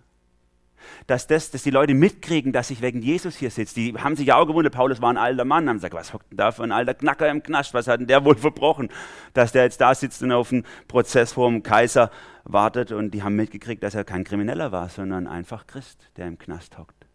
Dass, 1.08 1.26
das, 1.26 1.50
dass 1.50 1.64
die 1.64 1.70
Leute 1.70 1.94
mitkriegen, 1.94 2.52
dass 2.52 2.70
ich 2.70 2.80
wegen 2.80 3.02
Jesus 3.02 3.34
hier 3.36 3.50
sitze. 3.50 3.74
Die 3.74 3.94
haben 3.94 4.14
sich 4.14 4.28
ja 4.28 4.36
auch 4.36 4.46
gewundert, 4.46 4.74
Paulus 4.74 5.02
war 5.02 5.10
ein 5.10 5.16
alter 5.16 5.44
Mann, 5.44 5.68
haben 5.68 5.78
gesagt, 5.78 5.94
was 5.94 6.12
hockt 6.12 6.30
denn 6.30 6.36
da 6.36 6.52
für 6.52 6.62
ein 6.62 6.70
alter 6.70 6.94
Knacker 6.94 7.28
im 7.28 7.42
Knast, 7.42 7.74
was 7.74 7.88
hat 7.88 7.98
denn 7.98 8.06
der 8.06 8.24
wohl 8.24 8.36
verbrochen, 8.36 8.90
dass 9.32 9.50
der 9.50 9.64
jetzt 9.64 9.80
da 9.80 9.94
sitzt 9.94 10.22
und 10.22 10.30
auf 10.30 10.52
einen 10.52 10.64
Prozess 10.86 11.32
vor 11.32 11.50
dem 11.50 11.64
Kaiser 11.64 12.12
wartet 12.48 12.92
und 12.92 13.10
die 13.10 13.22
haben 13.22 13.36
mitgekriegt, 13.36 13.82
dass 13.82 13.94
er 13.94 14.04
kein 14.04 14.24
Krimineller 14.24 14.72
war, 14.72 14.88
sondern 14.88 15.26
einfach 15.26 15.66
Christ, 15.66 16.10
der 16.16 16.28
im 16.28 16.38
Knast 16.38 16.78
hockt. 16.78 17.06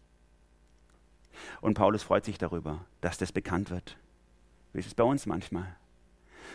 Und 1.61 1.73
Paulus 1.73 2.03
freut 2.03 2.25
sich 2.25 2.37
darüber, 2.37 2.85
dass 2.99 3.17
das 3.17 3.31
bekannt 3.31 3.71
wird. 3.71 3.97
Wie 4.73 4.79
ist 4.79 4.87
es 4.87 4.95
bei 4.95 5.03
uns 5.03 5.25
manchmal? 5.25 5.75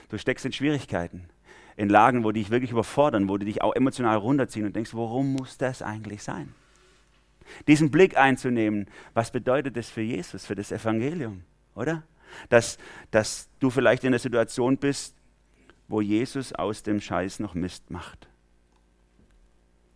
Du 0.09 0.18
steckst 0.18 0.45
in 0.45 0.52
Schwierigkeiten, 0.52 1.28
in 1.76 1.88
Lagen, 1.88 2.23
wo 2.23 2.33
die 2.33 2.40
dich 2.40 2.50
wirklich 2.50 2.71
überfordern, 2.71 3.28
wo 3.28 3.38
die 3.38 3.47
dich 3.47 3.62
auch 3.62 3.75
emotional 3.75 4.16
runterziehen 4.16 4.66
und 4.66 4.76
denkst, 4.76 4.95
warum 4.95 5.33
muss 5.33 5.59
das 5.59 5.83
eigentlich 5.83 6.23
sein? 6.23 6.54
Diesen 7.66 7.90
Blick 7.90 8.16
einzunehmen, 8.16 8.88
was 9.14 9.30
bedeutet 9.30 9.76
das 9.76 9.88
für 9.88 10.02
Jesus, 10.02 10.47
für 10.47 10.54
das 10.54 10.73
Evangelium, 10.73 11.45
oder? 11.75 12.02
Dass, 12.49 12.76
dass 13.11 13.49
du 13.61 13.71
vielleicht 13.71 14.04
in 14.04 14.12
der 14.12 14.18
Situation 14.18 14.76
bist, 14.76 15.14
wo 15.88 16.00
Jesus 16.00 16.52
aus 16.52 16.83
dem 16.83 17.00
Scheiß 17.00 17.38
noch 17.38 17.54
Mist 17.54 17.90
macht. 17.90 18.28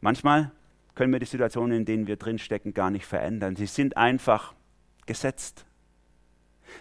Manchmal 0.01 0.51
können 0.95 1.13
wir 1.13 1.21
die 1.21 1.27
Situationen, 1.27 1.79
in 1.79 1.85
denen 1.85 2.07
wir 2.07 2.17
drinstecken, 2.17 2.75
gar 2.75 2.91
nicht 2.91 3.07
verändern. 3.07 3.57
Sie 3.57 3.67
sind 3.67 3.97
einfach 3.97 4.55
gesetzt. 5.07 5.67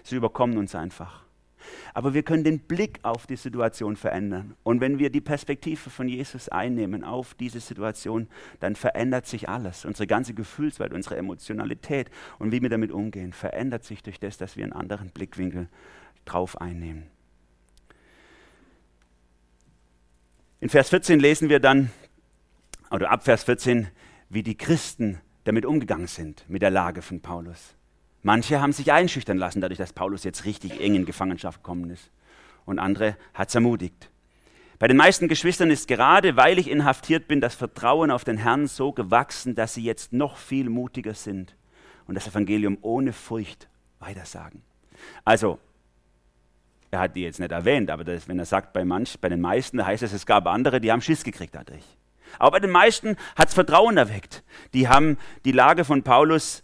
Sie 0.04 0.16
überkommen 0.16 0.58
uns 0.58 0.76
einfach. 0.76 1.26
Aber 1.94 2.14
wir 2.14 2.24
können 2.24 2.44
den 2.44 2.60
Blick 2.60 3.00
auf 3.04 3.28
die 3.28 3.36
Situation 3.36 3.96
verändern. 3.96 4.56
Und 4.64 4.82
wenn 4.82 5.00
wir 5.00 5.10
die 5.10 5.22
Perspektive 5.22 5.90
von 5.90 6.08
Jesus 6.08 6.50
einnehmen 6.50 7.04
auf 7.04 7.34
diese 7.34 7.60
Situation, 7.60 8.28
dann 8.60 8.76
verändert 8.76 9.28
sich 9.28 9.50
alles. 9.50 9.86
Unsere 9.86 10.08
ganze 10.08 10.34
Gefühlswelt, 10.34 10.94
unsere 10.94 11.18
Emotionalität 11.18 12.10
und 12.40 12.52
wie 12.52 12.62
wir 12.62 12.70
damit 12.70 12.92
umgehen, 12.92 13.34
verändert 13.34 13.84
sich 13.84 14.04
durch 14.04 14.20
das, 14.20 14.38
dass 14.38 14.56
wir 14.56 14.64
einen 14.64 14.74
anderen 14.74 15.10
Blickwinkel 15.10 15.68
drauf 16.26 16.60
einnehmen. 16.60 17.08
In 20.62 20.70
Vers 20.70 20.90
14 20.90 21.20
lesen 21.20 21.50
wir 21.50 21.60
dann, 21.60 21.90
oder 22.92 23.12
ab 23.12 23.24
Vers 23.24 23.44
14, 23.44 23.88
wie 24.30 24.44
die 24.44 24.58
Christen 24.58 25.20
damit 25.44 25.66
umgegangen 25.66 26.08
sind, 26.08 26.46
mit 26.48 26.62
der 26.62 26.70
Lage 26.70 27.02
von 27.02 27.22
Paulus. 27.22 27.76
Manche 28.22 28.62
haben 28.62 28.74
sich 28.74 28.92
einschüchtern 28.92 29.38
lassen, 29.38 29.62
dadurch, 29.62 29.78
dass 29.78 29.94
Paulus 29.94 30.24
jetzt 30.24 30.46
richtig 30.46 30.82
eng 30.82 30.96
in 30.96 31.06
Gefangenschaft 31.06 31.64
gekommen 31.64 31.90
ist. 31.90 32.12
Und 32.66 32.80
andere 32.80 33.18
hat 33.34 33.50
es 33.50 33.56
ermutigt. 33.56 34.10
Bei 34.78 34.88
den 34.88 34.98
meisten 34.98 35.28
Geschwistern 35.28 35.72
ist 35.72 35.88
gerade, 35.88 36.38
weil 36.38 36.58
ich 36.58 36.70
inhaftiert 36.70 37.28
bin, 37.28 37.42
das 37.42 37.56
Vertrauen 37.56 38.12
auf 38.12 38.24
den 38.24 38.38
Herrn 38.38 38.68
so 38.68 38.92
gewachsen, 38.92 39.56
dass 39.56 39.74
sie 39.74 39.84
jetzt 39.84 40.14
noch 40.14 40.38
viel 40.38 40.70
mutiger 40.70 41.14
sind 41.14 41.56
und 42.08 42.16
das 42.16 42.28
Evangelium 42.28 42.78
ohne 42.82 43.12
Furcht 43.12 43.68
weitersagen. 44.00 44.62
Also, 45.26 45.60
er 46.92 47.00
hat 47.00 47.16
die 47.16 47.22
jetzt 47.22 47.40
nicht 47.40 47.52
erwähnt, 47.52 47.90
aber 47.90 48.04
das, 48.04 48.28
wenn 48.28 48.40
er 48.40 48.46
sagt, 48.46 48.74
bei, 48.74 48.86
manch, 48.86 49.20
bei 49.20 49.30
den 49.30 49.42
meisten, 49.42 49.86
heißt 49.86 50.04
es, 50.04 50.14
es 50.14 50.26
gab 50.26 50.48
andere, 50.48 50.80
die 50.80 50.92
haben 50.92 51.02
Schiss 51.02 51.24
gekriegt 51.24 51.56
dadurch. 51.56 51.84
Aber 52.38 52.52
bei 52.52 52.60
den 52.60 52.72
meisten 52.72 53.18
hat 53.36 53.50
es 53.50 53.54
Vertrauen 53.54 53.98
erweckt. 53.98 54.44
Die 54.74 54.88
haben 54.88 55.18
die 55.46 55.52
Lage 55.52 55.84
von 55.86 56.04
Paulus 56.04 56.64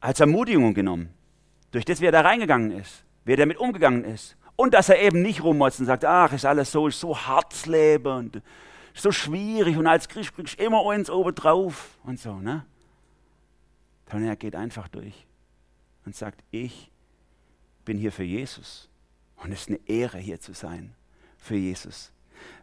als 0.00 0.20
Ermutigung 0.20 0.74
genommen. 0.74 1.12
Durch 1.70 1.84
das, 1.84 2.00
wie 2.00 2.06
er 2.06 2.12
da 2.12 2.22
reingegangen 2.22 2.72
ist, 2.72 3.04
wie 3.24 3.32
er 3.32 3.38
damit 3.38 3.58
umgegangen 3.58 4.04
ist. 4.04 4.36
Und 4.56 4.74
dass 4.74 4.88
er 4.88 5.00
eben 5.00 5.22
nicht 5.22 5.42
rummotzt 5.42 5.80
und 5.80 5.86
sagt, 5.86 6.04
ach, 6.04 6.32
ist 6.32 6.44
alles 6.44 6.72
so, 6.72 6.88
ist 6.88 7.00
so 7.00 7.16
Harzleben 7.16 8.12
und 8.12 8.42
so 8.94 9.12
schwierig 9.12 9.76
und 9.76 9.86
als 9.86 10.08
Christ 10.08 10.34
kriegst 10.34 10.58
du 10.58 10.64
immer 10.64 10.88
eins 10.90 11.10
obendrauf 11.10 11.98
und 12.04 12.20
so, 12.20 12.34
ne? 12.36 12.66
Sondern 14.10 14.28
er 14.28 14.36
geht 14.36 14.54
einfach 14.54 14.88
durch 14.88 15.26
und 16.04 16.14
sagt, 16.14 16.42
ich 16.50 16.90
bin 17.84 17.96
hier 17.96 18.12
für 18.12 18.24
Jesus. 18.24 18.90
Und 19.36 19.52
es 19.52 19.62
ist 19.62 19.68
eine 19.70 19.80
Ehre, 19.86 20.18
hier 20.18 20.40
zu 20.40 20.52
sein 20.52 20.94
für 21.38 21.56
Jesus. 21.56 22.12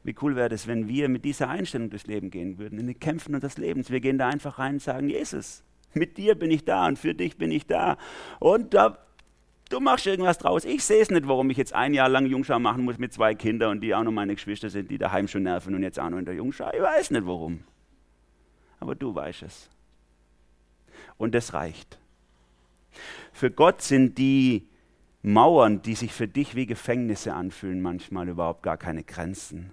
Wie 0.03 0.15
cool 0.21 0.35
wäre 0.35 0.53
es, 0.53 0.67
wenn 0.67 0.87
wir 0.87 1.09
mit 1.09 1.25
dieser 1.25 1.49
Einstellung 1.49 1.89
durchs 1.89 2.07
Leben 2.07 2.31
gehen 2.31 2.57
würden, 2.57 2.79
in 2.79 2.87
den 2.87 2.99
Kämpfen 2.99 3.35
und 3.35 3.43
des 3.43 3.57
Lebens. 3.57 3.91
Wir 3.91 3.99
gehen 3.99 4.17
da 4.17 4.27
einfach 4.27 4.59
rein 4.59 4.75
und 4.75 4.81
sagen, 4.81 5.09
Jesus, 5.09 5.63
mit 5.93 6.17
dir 6.17 6.35
bin 6.35 6.51
ich 6.51 6.65
da 6.65 6.87
und 6.87 6.97
für 6.97 7.13
dich 7.13 7.37
bin 7.37 7.51
ich 7.51 7.67
da. 7.67 7.97
Und 8.39 8.73
da, 8.73 8.97
du 9.69 9.79
machst 9.79 10.07
irgendwas 10.07 10.37
draus. 10.37 10.65
Ich 10.65 10.83
sehe 10.83 11.01
es 11.01 11.09
nicht, 11.09 11.27
warum 11.27 11.49
ich 11.49 11.57
jetzt 11.57 11.73
ein 11.73 11.93
Jahr 11.93 12.09
lang 12.09 12.25
Jungschau 12.25 12.59
machen 12.59 12.83
muss 12.85 12.97
mit 12.97 13.13
zwei 13.13 13.35
Kindern 13.35 13.71
und 13.71 13.81
die 13.81 13.93
auch 13.93 14.03
noch 14.03 14.11
meine 14.11 14.35
Geschwister 14.35 14.69
sind, 14.69 14.89
die 14.91 14.97
daheim 14.97 15.27
schon 15.27 15.43
nerven 15.43 15.75
und 15.75 15.83
jetzt 15.83 15.99
auch 15.99 16.09
noch 16.09 16.17
in 16.17 16.25
der 16.25 16.35
Jungschau. 16.35 16.69
Ich 16.73 16.81
weiß 16.81 17.11
nicht 17.11 17.25
warum. 17.25 17.63
Aber 18.79 18.95
du 18.95 19.13
weißt 19.13 19.43
es. 19.43 19.69
Und 21.17 21.35
das 21.35 21.53
reicht. 21.53 21.99
Für 23.33 23.51
Gott 23.51 23.81
sind 23.81 24.17
die 24.17 24.68
Mauern, 25.21 25.81
die 25.81 25.95
sich 25.95 26.13
für 26.13 26.27
dich 26.27 26.55
wie 26.55 26.65
Gefängnisse 26.65 27.33
anfühlen, 27.33 27.81
manchmal 27.81 28.29
überhaupt 28.29 28.63
gar 28.63 28.77
keine 28.77 29.03
Grenzen, 29.03 29.71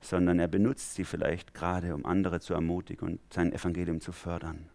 sondern 0.00 0.38
er 0.38 0.48
benutzt 0.48 0.94
sie 0.94 1.04
vielleicht 1.04 1.54
gerade, 1.54 1.94
um 1.94 2.06
andere 2.06 2.40
zu 2.40 2.54
ermutigen 2.54 3.08
und 3.08 3.20
sein 3.32 3.52
Evangelium 3.52 4.00
zu 4.00 4.12
fördern. 4.12 4.68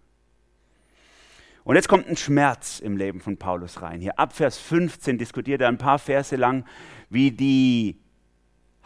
Und 1.64 1.76
jetzt 1.76 1.88
kommt 1.88 2.08
ein 2.08 2.18
Schmerz 2.18 2.80
im 2.80 2.98
Leben 2.98 3.22
von 3.22 3.38
Paulus 3.38 3.82
rein. 3.82 4.02
Hier 4.02 4.18
ab 4.18 4.34
Vers 4.34 4.58
15 4.58 5.18
diskutiert 5.18 5.62
er 5.62 5.68
ein 5.68 5.78
paar 5.78 6.00
Verse 6.00 6.36
lang, 6.36 6.66
wie 7.10 7.32
die 7.32 8.00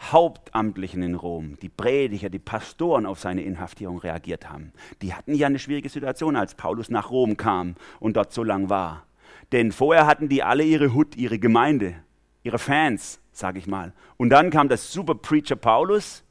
Hauptamtlichen 0.00 1.02
in 1.02 1.14
Rom, 1.14 1.56
die 1.60 1.68
Prediger, 1.68 2.28
die 2.28 2.38
Pastoren 2.38 3.06
auf 3.06 3.20
seine 3.20 3.42
Inhaftierung 3.42 3.98
reagiert 3.98 4.50
haben. 4.50 4.72
Die 5.02 5.14
hatten 5.14 5.34
ja 5.34 5.46
eine 5.46 5.58
schwierige 5.58 5.88
Situation, 5.88 6.36
als 6.36 6.54
Paulus 6.54 6.90
nach 6.90 7.10
Rom 7.10 7.36
kam 7.36 7.76
und 8.00 8.16
dort 8.16 8.32
so 8.32 8.44
lang 8.44 8.68
war. 8.68 9.06
Denn 9.52 9.72
vorher 9.72 10.06
hatten 10.06 10.28
die 10.28 10.42
alle 10.42 10.64
ihre 10.64 10.94
Hut, 10.94 11.16
ihre 11.16 11.38
Gemeinde, 11.38 11.94
ihre 12.42 12.58
Fans, 12.58 13.20
sage 13.32 13.58
ich 13.58 13.66
mal. 13.66 13.92
Und 14.16 14.30
dann 14.30 14.50
kam 14.50 14.68
der 14.68 14.78
Super 14.78 15.14
Preacher 15.14 15.56
Paulus 15.56 16.24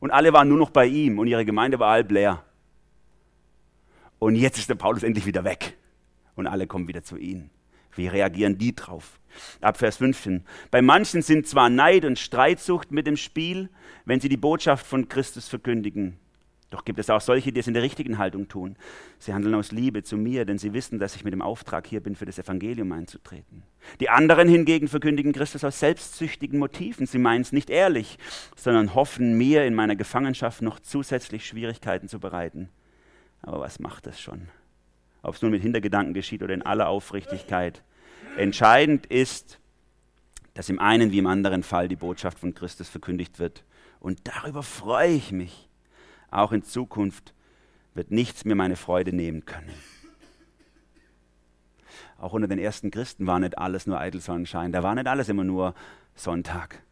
und 0.00 0.10
alle 0.10 0.32
waren 0.32 0.48
nur 0.48 0.58
noch 0.58 0.70
bei 0.70 0.86
ihm 0.86 1.18
und 1.18 1.26
ihre 1.26 1.44
Gemeinde 1.44 1.78
war 1.78 1.90
halb 1.90 2.10
leer. 2.10 2.44
Und 4.18 4.36
jetzt 4.36 4.58
ist 4.58 4.68
der 4.68 4.74
Paulus 4.74 5.02
endlich 5.02 5.26
wieder 5.26 5.44
weg 5.44 5.76
und 6.34 6.46
alle 6.46 6.66
kommen 6.66 6.88
wieder 6.88 7.02
zu 7.02 7.16
ihm. 7.16 7.50
Wie 7.94 8.08
reagieren 8.08 8.58
die 8.58 8.74
drauf? 8.74 9.18
Ab 9.60 9.78
Vers 9.78 9.96
15. 9.96 10.44
Bei 10.70 10.82
manchen 10.82 11.22
sind 11.22 11.46
zwar 11.46 11.68
Neid 11.68 12.04
und 12.04 12.18
Streitsucht 12.18 12.90
mit 12.90 13.06
dem 13.06 13.16
Spiel, 13.16 13.70
wenn 14.04 14.20
sie 14.20 14.28
die 14.28 14.36
Botschaft 14.36 14.86
von 14.86 15.08
Christus 15.08 15.48
verkündigen. 15.48 16.18
Doch 16.76 16.84
gibt 16.84 16.98
es 16.98 17.08
auch 17.08 17.22
solche, 17.22 17.52
die 17.52 17.60
es 17.60 17.68
in 17.68 17.72
der 17.72 17.82
richtigen 17.82 18.18
Haltung 18.18 18.48
tun. 18.48 18.76
Sie 19.18 19.32
handeln 19.32 19.54
aus 19.54 19.72
Liebe 19.72 20.02
zu 20.02 20.18
mir, 20.18 20.44
denn 20.44 20.58
sie 20.58 20.74
wissen, 20.74 20.98
dass 20.98 21.16
ich 21.16 21.24
mit 21.24 21.32
dem 21.32 21.40
Auftrag 21.40 21.86
hier 21.86 22.02
bin, 22.02 22.14
für 22.14 22.26
das 22.26 22.38
Evangelium 22.38 22.92
einzutreten. 22.92 23.62
Die 23.98 24.10
anderen 24.10 24.46
hingegen 24.46 24.86
verkündigen 24.86 25.32
Christus 25.32 25.64
aus 25.64 25.80
selbstsüchtigen 25.80 26.58
Motiven. 26.58 27.06
Sie 27.06 27.16
meinen 27.16 27.40
es 27.40 27.50
nicht 27.50 27.70
ehrlich, 27.70 28.18
sondern 28.56 28.94
hoffen 28.94 29.38
mir 29.38 29.64
in 29.64 29.74
meiner 29.74 29.96
Gefangenschaft 29.96 30.60
noch 30.60 30.78
zusätzlich 30.78 31.46
Schwierigkeiten 31.46 32.08
zu 32.08 32.20
bereiten. 32.20 32.68
Aber 33.40 33.60
was 33.60 33.80
macht 33.80 34.04
das 34.04 34.20
schon? 34.20 34.48
Ob 35.22 35.36
es 35.36 35.40
nun 35.40 35.52
mit 35.52 35.62
Hintergedanken 35.62 36.12
geschieht 36.12 36.42
oder 36.42 36.52
in 36.52 36.60
aller 36.60 36.88
Aufrichtigkeit. 36.88 37.82
Entscheidend 38.36 39.06
ist, 39.06 39.60
dass 40.52 40.68
im 40.68 40.78
einen 40.78 41.10
wie 41.10 41.20
im 41.20 41.26
anderen 41.26 41.62
Fall 41.62 41.88
die 41.88 41.96
Botschaft 41.96 42.38
von 42.38 42.52
Christus 42.52 42.90
verkündigt 42.90 43.38
wird. 43.38 43.64
Und 43.98 44.20
darüber 44.24 44.62
freue 44.62 45.14
ich 45.14 45.32
mich. 45.32 45.65
Auch 46.36 46.52
in 46.52 46.62
Zukunft 46.62 47.32
wird 47.94 48.10
nichts 48.10 48.44
mir 48.44 48.54
meine 48.54 48.76
Freude 48.76 49.10
nehmen 49.10 49.46
können. 49.46 49.70
Auch 52.18 52.34
unter 52.34 52.46
den 52.46 52.58
ersten 52.58 52.90
Christen 52.90 53.26
war 53.26 53.38
nicht 53.38 53.56
alles 53.56 53.86
nur 53.86 53.98
eitel 53.98 54.20
Sonnenschein. 54.20 54.70
Da 54.70 54.82
war 54.82 54.94
nicht 54.94 55.06
alles 55.06 55.30
immer 55.30 55.44
nur 55.44 55.74
Sonntag. 56.14 56.82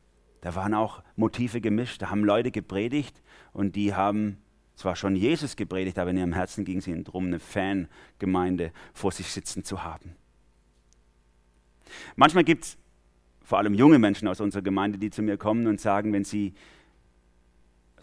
Da 0.41 0.55
waren 0.55 0.73
auch 0.73 1.03
Motive 1.17 1.61
gemischt. 1.61 2.01
Da 2.01 2.09
haben 2.09 2.25
Leute 2.25 2.51
gepredigt 2.53 3.21
und 3.53 3.77
die 3.77 3.93
haben 3.93 4.39
zwar 4.77 4.97
schon 4.97 5.15
Jesus 5.15 5.57
gepredigt, 5.57 5.99
aber 5.99 6.13
in 6.13 6.17
ihrem 6.17 6.33
Herzen 6.33 6.65
ging 6.65 6.79
es 6.79 6.87
ihnen 6.87 7.05
darum, 7.05 7.27
eine 7.27 7.39
Fangemeinde 7.39 8.73
vor 8.95 9.13
sich 9.13 9.31
sitzen 9.31 9.63
zu 9.63 9.85
haben. 9.85 10.17
Manchmal 12.17 12.45
gibt 12.45 12.65
es 12.65 12.79
vor 13.43 13.59
allem 13.59 13.75
junge 13.75 13.99
Menschen 13.99 14.27
aus 14.27 14.41
unserer 14.41 14.63
Gemeinde, 14.63 14.97
die 14.97 15.11
zu 15.11 15.21
mir 15.21 15.37
kommen 15.37 15.67
und 15.67 15.83
sagen, 15.83 16.15
wenn 16.15 16.25
sie 16.25 16.55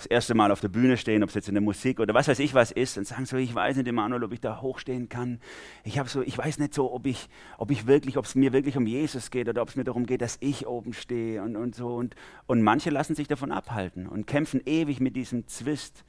das 0.01 0.08
erste 0.08 0.34
Mal 0.34 0.51
auf 0.51 0.62
der 0.62 0.70
Bühne 0.70 0.98
stehen, 0.98 1.24
ob 1.24 1.29
es 1.29 1.36
jetzt 1.36 1.48
in 1.48 1.53
der 1.53 1.62
Musik 1.62 2.00
oder 2.00 2.13
was 2.13 2.27
weiß 2.27 2.39
ich 2.39 2.53
was 2.53 2.72
ist, 2.72 2.98
und 2.98 3.05
sagen 3.05 3.25
so, 3.25 3.38
ich 3.38 3.53
weiß 3.53 3.77
nicht, 3.77 3.88
Emanuel, 3.88 4.24
ob 4.24 4.31
ich 4.34 4.41
da 4.41 4.62
hochstehen 4.62 5.10
kann. 5.10 5.39
Ich 5.84 6.00
habe 6.00 6.10
so, 6.10 6.22
ich 6.22 6.38
weiß 6.38 6.60
nicht 6.60 6.74
so, 6.74 6.91
ob 6.91 7.05
ich, 7.05 7.29
ob 7.58 7.72
ich 7.72 7.88
wirklich, 7.88 8.17
ob 8.17 8.25
es 8.25 8.36
mir 8.36 8.53
wirklich 8.53 8.77
um 8.77 8.88
Jesus 8.88 9.29
geht 9.31 9.48
oder 9.48 9.62
ob 9.62 9.70
es 9.70 9.75
mir 9.75 9.84
darum 9.84 10.05
geht, 10.05 10.22
dass 10.22 10.38
ich 10.39 10.65
oben 10.65 10.93
stehe 10.93 11.43
und, 11.43 11.55
und 11.55 11.75
so. 11.75 11.96
Und, 11.96 12.15
und 12.48 12.62
manche 12.62 12.89
lassen 12.89 13.15
sich 13.15 13.27
davon 13.27 13.51
abhalten 13.51 14.08
und 14.08 14.25
kämpfen 14.25 14.62
ewig 14.65 15.00
mit 15.00 15.15
diesem 15.15 15.48
Zwist. 15.48 16.03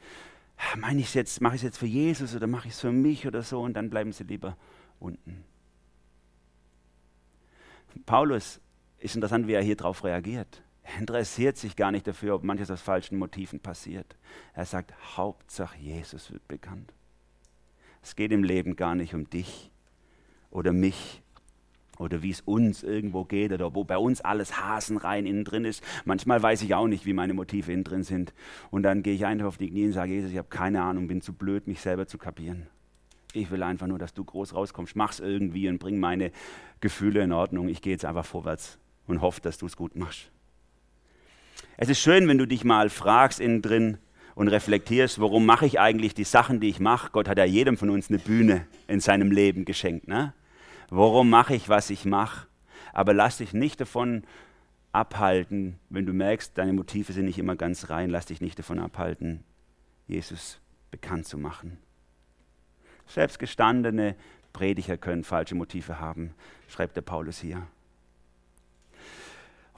Meine 0.76 1.00
ich 1.00 1.12
jetzt, 1.14 1.40
mache 1.40 1.56
ich 1.56 1.60
es 1.60 1.64
jetzt 1.64 1.78
für 1.78 1.86
Jesus 1.86 2.34
oder 2.34 2.46
mache 2.46 2.68
ich 2.68 2.74
es 2.74 2.80
für 2.80 2.92
mich 2.92 3.26
oder 3.26 3.42
so 3.42 3.60
und 3.60 3.74
dann 3.74 3.90
bleiben 3.90 4.12
sie 4.12 4.24
lieber 4.24 4.56
unten. 5.00 5.44
Paulus 8.06 8.60
ist 8.98 9.14
interessant, 9.14 9.46
wie 9.46 9.52
er 9.52 9.62
hier 9.62 9.76
drauf 9.76 10.04
reagiert. 10.04 10.61
Er 10.82 10.98
interessiert 10.98 11.56
sich 11.56 11.76
gar 11.76 11.92
nicht 11.92 12.06
dafür, 12.06 12.34
ob 12.34 12.44
manches 12.44 12.70
aus 12.70 12.80
falschen 12.80 13.18
Motiven 13.18 13.60
passiert. 13.60 14.16
Er 14.54 14.66
sagt, 14.66 14.92
Hauptsache 15.16 15.78
Jesus 15.78 16.32
wird 16.32 16.46
bekannt. 16.48 16.92
Es 18.02 18.16
geht 18.16 18.32
im 18.32 18.42
Leben 18.42 18.74
gar 18.74 18.94
nicht 18.94 19.14
um 19.14 19.30
dich 19.30 19.70
oder 20.50 20.72
mich 20.72 21.22
oder 21.98 22.22
wie 22.22 22.30
es 22.30 22.40
uns 22.40 22.82
irgendwo 22.82 23.24
geht 23.24 23.52
oder 23.52 23.74
wo 23.74 23.84
bei 23.84 23.96
uns 23.96 24.20
alles 24.20 24.60
hasenrein 24.60 25.24
innen 25.24 25.44
drin 25.44 25.64
ist. 25.64 25.84
Manchmal 26.04 26.42
weiß 26.42 26.62
ich 26.62 26.74
auch 26.74 26.88
nicht, 26.88 27.06
wie 27.06 27.12
meine 27.12 27.34
Motive 27.34 27.72
innen 27.72 27.84
drin 27.84 28.02
sind. 28.02 28.34
Und 28.70 28.82
dann 28.82 29.02
gehe 29.02 29.14
ich 29.14 29.24
einfach 29.24 29.46
auf 29.46 29.58
die 29.58 29.70
Knie 29.70 29.86
und 29.86 29.92
sage, 29.92 30.12
Jesus, 30.12 30.32
ich 30.32 30.38
habe 30.38 30.48
keine 30.48 30.82
Ahnung, 30.82 31.06
bin 31.06 31.20
zu 31.20 31.32
blöd, 31.32 31.68
mich 31.68 31.80
selber 31.80 32.06
zu 32.06 32.18
kapieren. 32.18 32.66
Ich 33.34 33.50
will 33.50 33.62
einfach 33.62 33.86
nur, 33.86 33.98
dass 33.98 34.14
du 34.14 34.24
groß 34.24 34.54
rauskommst. 34.54 34.96
Mach's 34.96 35.20
irgendwie 35.20 35.68
und 35.68 35.78
bring 35.78 35.98
meine 35.98 36.32
Gefühle 36.80 37.22
in 37.22 37.32
Ordnung. 37.32 37.68
Ich 37.68 37.80
gehe 37.80 37.92
jetzt 37.92 38.04
einfach 38.04 38.26
vorwärts 38.26 38.78
und 39.06 39.20
hoffe, 39.20 39.40
dass 39.40 39.58
du 39.58 39.66
es 39.66 39.76
gut 39.76 39.96
machst. 39.96 40.30
Es 41.82 41.88
ist 41.88 41.98
schön, 41.98 42.28
wenn 42.28 42.38
du 42.38 42.46
dich 42.46 42.62
mal 42.62 42.90
fragst 42.90 43.40
innen 43.40 43.60
drin 43.60 43.98
und 44.36 44.46
reflektierst, 44.46 45.20
warum 45.20 45.44
mache 45.44 45.66
ich 45.66 45.80
eigentlich 45.80 46.14
die 46.14 46.22
Sachen, 46.22 46.60
die 46.60 46.68
ich 46.68 46.78
mache. 46.78 47.10
Gott 47.10 47.26
hat 47.26 47.38
ja 47.38 47.44
jedem 47.44 47.76
von 47.76 47.90
uns 47.90 48.08
eine 48.08 48.20
Bühne 48.20 48.68
in 48.86 49.00
seinem 49.00 49.32
Leben 49.32 49.64
geschenkt. 49.64 50.06
Ne? 50.06 50.32
Warum 50.90 51.28
mache 51.28 51.56
ich, 51.56 51.68
was 51.68 51.90
ich 51.90 52.04
mache? 52.04 52.46
Aber 52.92 53.14
lass 53.14 53.38
dich 53.38 53.52
nicht 53.52 53.80
davon 53.80 54.22
abhalten, 54.92 55.80
wenn 55.90 56.06
du 56.06 56.12
merkst, 56.12 56.56
deine 56.56 56.72
Motive 56.72 57.12
sind 57.12 57.24
nicht 57.24 57.40
immer 57.40 57.56
ganz 57.56 57.90
rein, 57.90 58.10
lass 58.10 58.26
dich 58.26 58.40
nicht 58.40 58.60
davon 58.60 58.78
abhalten, 58.78 59.42
Jesus 60.06 60.60
bekannt 60.92 61.26
zu 61.26 61.36
machen. 61.36 61.78
Selbst 63.08 63.40
gestandene 63.40 64.14
Prediger 64.52 64.96
können 64.98 65.24
falsche 65.24 65.56
Motive 65.56 65.98
haben, 65.98 66.32
schreibt 66.68 66.94
der 66.94 67.02
Paulus 67.02 67.40
hier. 67.40 67.66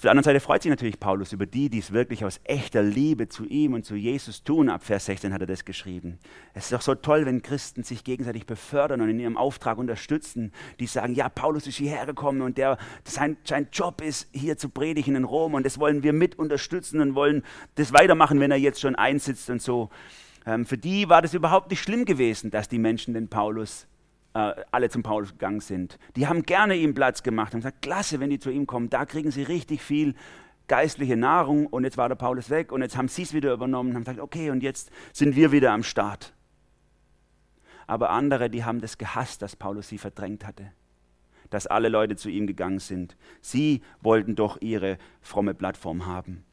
Auf 0.04 0.06
der 0.06 0.11
anderen 0.11 0.34
Seite 0.34 0.40
freut 0.40 0.62
sich 0.62 0.68
natürlich 0.68 1.00
Paulus 1.00 1.32
über 1.32 1.46
die, 1.46 1.70
die 1.70 1.78
es 1.78 1.90
wirklich 1.90 2.26
aus 2.26 2.38
echter 2.44 2.82
Liebe 2.82 3.26
zu 3.28 3.46
ihm 3.46 3.73
und 3.73 3.87
zu 3.87 3.94
Jesus 3.94 4.44
tun. 4.44 4.68
Ab 4.68 4.84
Vers 4.84 5.06
16 5.06 5.32
hat 5.32 5.40
er 5.40 5.46
das 5.46 5.64
geschrieben. 5.64 6.18
Es 6.52 6.64
ist 6.64 6.75
doch 6.75 6.82
so 6.82 6.94
toll, 6.94 7.25
wenn 7.25 7.40
Christen 7.40 7.84
sich 7.84 8.04
gegenseitig 8.04 8.44
befördern 8.44 9.00
und 9.00 9.08
in 9.08 9.18
ihrem 9.18 9.38
Auftrag 9.38 9.78
unterstützen. 9.78 10.52
Die 10.78 10.87
sagen, 10.87 11.14
ja, 11.14 11.30
Paulus 11.30 11.66
ist 11.66 11.76
hierher 11.76 12.04
gekommen 12.04 12.42
und 12.42 12.58
der, 12.58 12.76
sein, 13.04 13.38
sein 13.44 13.68
Job 13.73 14.02
ist, 14.02 14.28
hier 14.32 14.58
zu 14.58 14.68
predigen 14.68 15.16
in 15.16 15.25
Rom 15.25 15.54
und 15.54 15.64
das 15.64 15.80
wollen 15.80 16.02
wir 16.02 16.12
mit 16.12 16.38
unterstützen 16.38 17.00
und 17.00 17.14
wollen 17.14 17.42
das 17.76 17.94
weitermachen, 17.94 18.40
wenn 18.40 18.50
er 18.50 18.58
jetzt 18.58 18.82
schon 18.82 18.96
einsitzt 18.96 19.49
und 19.49 19.62
so. 19.62 19.88
Ähm, 20.44 20.66
für 20.66 20.76
die 20.76 21.08
war 21.08 21.23
das 21.23 21.32
überhaupt 21.32 21.70
nicht 21.70 21.80
schlimm 21.80 22.04
gewesen, 22.04 22.50
dass 22.50 22.68
die 22.68 22.78
Menschen 22.78 23.14
den 23.14 23.28
Paulus 23.28 23.87
äh, 24.35 24.53
alle 24.71 24.91
zum 24.91 25.03
Paulus 25.03 25.33
gegangen 25.33 25.61
sind. 25.61 25.99
Die 26.17 26.26
haben 26.26 26.43
gerne 26.43 26.76
ihm 26.76 26.95
Platz 26.95 27.23
gemacht 27.23 27.55
und 27.55 27.61
gesagt, 27.61 27.83
klasse, 27.83 28.21
wenn 28.21 28.31
die 28.31 28.38
zu 28.38 28.50
ihm 28.50 28.67
kommen, 28.67 28.91
da 28.91 29.07
kriegen 29.07 29.31
sie 29.31 29.43
richtig 29.43 29.81
viel 29.83 30.14
geistliche 30.67 31.17
Nahrung 31.17 31.67
und 31.67 31.85
jetzt 31.85 31.97
war 31.97 32.09
der 32.09 32.17
Paulus 32.17 32.50
weg 32.50 32.73
und 32.73 32.83
jetzt 32.83 32.97
haben 32.97 33.09
sie 33.09 33.23
es 33.23 33.35
wieder 33.35 33.53
übernommen 33.53 33.91
und 33.91 33.97
haben 33.97 34.05
gesagt, 34.05 34.21
okay, 34.21 34.50
und 34.50 34.62
jetzt 34.62 34.91
sind 35.12 35.37
wir 35.37 35.53
wieder 35.53 35.73
am 35.73 35.83
Start. 35.83 36.35
Aber 37.87 38.11
andere, 38.11 38.49
die 38.49 38.64
haben 38.64 38.81
das 38.81 38.97
gehasst, 38.97 39.43
dass 39.43 39.57
Paulus 39.57 39.88
sie 39.88 39.99
verdrängt 39.99 40.47
hatte, 40.47 40.73
dass 41.50 41.67
alle 41.67 41.88
Leute 41.91 42.17
zu 42.17 42.31
ihm 42.31 42.47
gegangen 42.47 42.79
sind. 42.79 43.17
Sie 43.43 43.83
wollten 44.00 44.37
doch 44.37 44.57
ihre 44.61 44.97
fromme 45.21 45.55
Plattform 45.55 46.07
haben. 46.07 46.45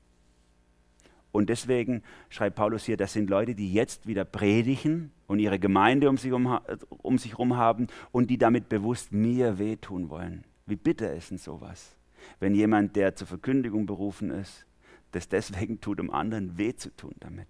Und 1.31 1.49
deswegen 1.49 2.03
schreibt 2.29 2.57
Paulus 2.57 2.85
hier, 2.85 2.97
das 2.97 3.13
sind 3.13 3.29
Leute, 3.29 3.55
die 3.55 3.73
jetzt 3.73 4.05
wieder 4.05 4.25
predigen 4.25 5.11
und 5.27 5.39
ihre 5.39 5.59
Gemeinde 5.59 6.09
um 6.09 6.17
sich, 6.17 6.31
um, 6.33 6.59
um 6.89 7.17
sich 7.17 7.31
herum 7.31 7.55
haben 7.55 7.87
und 8.11 8.29
die 8.29 8.37
damit 8.37 8.67
bewusst 8.67 9.13
mir 9.13 9.57
wehtun 9.57 10.09
wollen. 10.09 10.43
Wie 10.65 10.75
bitter 10.75 11.13
ist 11.13 11.31
denn 11.31 11.37
sowas, 11.37 11.95
wenn 12.39 12.53
jemand, 12.53 12.95
der 12.95 13.15
zur 13.15 13.27
Verkündigung 13.27 13.85
berufen 13.85 14.29
ist, 14.29 14.65
das 15.11 15.29
deswegen 15.29 15.79
tut, 15.81 15.99
um 15.99 16.11
anderen 16.11 16.57
weh 16.57 16.75
zu 16.75 16.95
tun 16.95 17.15
damit, 17.19 17.47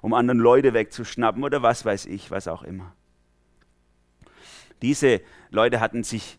um 0.00 0.14
anderen 0.14 0.38
Leute 0.38 0.74
wegzuschnappen 0.74 1.44
oder 1.44 1.62
was 1.62 1.84
weiß 1.84 2.06
ich, 2.06 2.30
was 2.30 2.48
auch 2.48 2.62
immer. 2.62 2.94
Diese 4.80 5.20
Leute 5.50 5.80
hatten 5.80 6.02
sich 6.02 6.38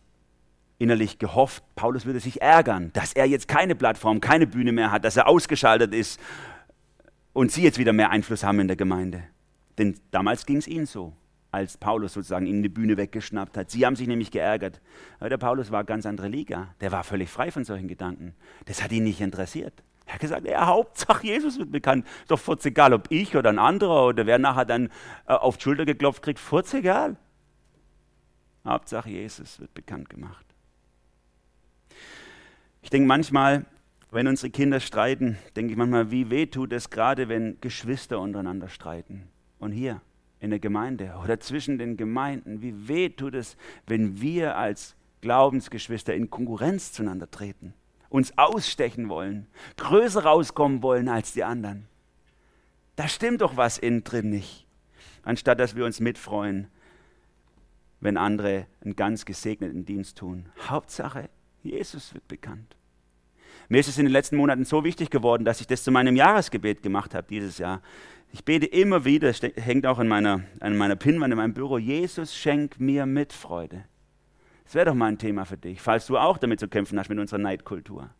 innerlich 0.78 1.18
gehofft, 1.18 1.62
Paulus 1.76 2.04
würde 2.04 2.20
sich 2.20 2.42
ärgern, 2.42 2.90
dass 2.92 3.12
er 3.12 3.26
jetzt 3.26 3.48
keine 3.48 3.74
Plattform, 3.74 4.20
keine 4.20 4.46
Bühne 4.46 4.72
mehr 4.72 4.90
hat, 4.90 5.04
dass 5.04 5.16
er 5.16 5.28
ausgeschaltet 5.28 5.94
ist 5.94 6.20
und 7.34 7.52
sie 7.52 7.62
jetzt 7.62 7.78
wieder 7.78 7.92
mehr 7.92 8.10
Einfluss 8.10 8.42
haben 8.42 8.60
in 8.60 8.68
der 8.68 8.76
Gemeinde. 8.76 9.24
Denn 9.76 10.00
damals 10.10 10.46
ging 10.46 10.56
es 10.56 10.66
ihnen 10.66 10.86
so, 10.86 11.12
als 11.50 11.76
Paulus 11.76 12.14
sozusagen 12.14 12.46
ihnen 12.46 12.62
die 12.62 12.68
Bühne 12.70 12.96
weggeschnappt 12.96 13.56
hat. 13.56 13.70
Sie 13.70 13.84
haben 13.84 13.96
sich 13.96 14.08
nämlich 14.08 14.30
geärgert. 14.30 14.80
Aber 15.18 15.28
der 15.28 15.36
Paulus 15.36 15.70
war 15.70 15.84
ganz 15.84 16.06
andere 16.06 16.28
Liga. 16.28 16.74
Der 16.80 16.92
war 16.92 17.04
völlig 17.04 17.28
frei 17.28 17.50
von 17.50 17.64
solchen 17.64 17.88
Gedanken. 17.88 18.34
Das 18.64 18.82
hat 18.82 18.92
ihn 18.92 19.04
nicht 19.04 19.20
interessiert. 19.20 19.82
Er 20.06 20.14
hat 20.14 20.20
gesagt, 20.20 20.46
ja, 20.46 20.66
Hauptsache 20.66 21.26
Jesus 21.26 21.58
wird 21.58 21.72
bekannt. 21.72 22.06
Ist 22.22 22.30
doch 22.30 22.38
furz 22.38 22.64
egal, 22.66 22.92
ob 22.92 23.10
ich 23.10 23.36
oder 23.36 23.50
ein 23.50 23.58
anderer 23.58 24.06
oder 24.06 24.26
wer 24.26 24.38
nachher 24.38 24.64
dann 24.64 24.86
äh, 25.26 25.32
auf 25.32 25.56
die 25.56 25.64
Schulter 25.64 25.84
geklopft 25.84 26.22
kriegt, 26.22 26.38
furz 26.38 26.72
egal. 26.74 27.16
Hauptsache 28.64 29.10
Jesus 29.10 29.60
wird 29.60 29.74
bekannt 29.74 30.08
gemacht. 30.08 30.44
Ich 32.82 32.90
denke 32.90 33.08
manchmal, 33.08 33.64
wenn 34.14 34.28
unsere 34.28 34.50
Kinder 34.50 34.78
streiten, 34.78 35.38
denke 35.56 35.72
ich 35.72 35.76
manchmal, 35.76 36.10
wie 36.10 36.30
weh 36.30 36.46
tut 36.46 36.72
es 36.72 36.90
gerade, 36.90 37.28
wenn 37.28 37.60
Geschwister 37.60 38.20
untereinander 38.20 38.68
streiten. 38.68 39.28
Und 39.58 39.72
hier 39.72 40.00
in 40.38 40.50
der 40.50 40.60
Gemeinde 40.60 41.14
oder 41.22 41.40
zwischen 41.40 41.78
den 41.78 41.96
Gemeinden, 41.96 42.62
wie 42.62 42.88
weh 42.88 43.08
tut 43.08 43.34
es, 43.34 43.56
wenn 43.86 44.20
wir 44.20 44.56
als 44.56 44.94
Glaubensgeschwister 45.20 46.14
in 46.14 46.30
Konkurrenz 46.30 46.92
zueinander 46.92 47.30
treten, 47.30 47.74
uns 48.08 48.36
ausstechen 48.38 49.08
wollen, 49.08 49.48
größer 49.78 50.22
rauskommen 50.22 50.82
wollen 50.82 51.08
als 51.08 51.32
die 51.32 51.42
anderen. 51.42 51.86
Da 52.94 53.08
stimmt 53.08 53.40
doch 53.40 53.56
was 53.56 53.78
innen 53.78 54.04
drin 54.04 54.30
nicht. 54.30 54.66
Anstatt 55.24 55.58
dass 55.58 55.74
wir 55.74 55.84
uns 55.84 55.98
mitfreuen, 55.98 56.68
wenn 58.00 58.16
andere 58.16 58.66
einen 58.82 58.94
ganz 58.94 59.24
gesegneten 59.24 59.84
Dienst 59.86 60.18
tun. 60.18 60.50
Hauptsache, 60.68 61.30
Jesus 61.62 62.14
wird 62.14 62.28
bekannt. 62.28 62.76
Mir 63.68 63.80
ist 63.80 63.88
es 63.88 63.98
in 63.98 64.04
den 64.04 64.12
letzten 64.12 64.36
Monaten 64.36 64.64
so 64.64 64.84
wichtig 64.84 65.10
geworden, 65.10 65.44
dass 65.44 65.60
ich 65.60 65.66
das 65.66 65.84
zu 65.84 65.90
meinem 65.90 66.16
Jahresgebet 66.16 66.82
gemacht 66.82 67.14
habe 67.14 67.26
dieses 67.28 67.58
Jahr. 67.58 67.80
Ich 68.32 68.44
bete 68.44 68.66
immer 68.66 69.04
wieder, 69.04 69.28
es 69.28 69.40
hängt 69.42 69.86
auch 69.86 69.98
an 69.98 70.08
meiner, 70.08 70.42
an 70.60 70.76
meiner 70.76 70.96
Pinnwand 70.96 71.32
in 71.32 71.36
meinem 71.36 71.54
Büro, 71.54 71.78
Jesus 71.78 72.34
schenk 72.34 72.80
mir 72.80 73.06
Mitfreude. 73.06 73.84
Das 74.64 74.74
wäre 74.74 74.86
doch 74.86 74.94
mal 74.94 75.06
ein 75.06 75.18
Thema 75.18 75.44
für 75.44 75.56
dich, 75.56 75.80
falls 75.80 76.06
du 76.06 76.18
auch 76.18 76.38
damit 76.38 76.58
zu 76.58 76.68
kämpfen 76.68 76.98
hast 76.98 77.08
mit 77.08 77.18
unserer 77.18 77.38
Neidkultur. 77.38 78.10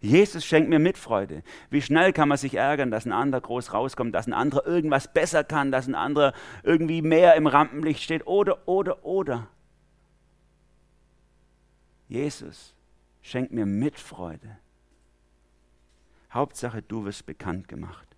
Jesus 0.00 0.44
schenkt 0.44 0.68
mir 0.68 0.78
Mitfreude. 0.78 1.42
Wie 1.70 1.82
schnell 1.82 2.12
kann 2.12 2.28
man 2.28 2.38
sich 2.38 2.54
ärgern, 2.54 2.90
dass 2.90 3.06
ein 3.06 3.12
anderer 3.12 3.40
groß 3.40 3.72
rauskommt, 3.72 4.14
dass 4.14 4.26
ein 4.26 4.32
anderer 4.32 4.66
irgendwas 4.66 5.12
besser 5.12 5.44
kann, 5.44 5.72
dass 5.72 5.88
ein 5.88 5.94
anderer 5.94 6.32
irgendwie 6.62 7.02
mehr 7.02 7.34
im 7.34 7.46
Rampenlicht 7.46 8.02
steht 8.02 8.26
oder, 8.26 8.66
oder, 8.68 9.04
oder. 9.04 9.48
Jesus 12.08 12.74
schenkt 13.22 13.52
mir 13.52 13.64
Mitfreude. 13.64 14.58
Hauptsache, 16.32 16.82
du 16.82 17.04
wirst 17.04 17.26
bekannt 17.26 17.68
gemacht. 17.68 18.08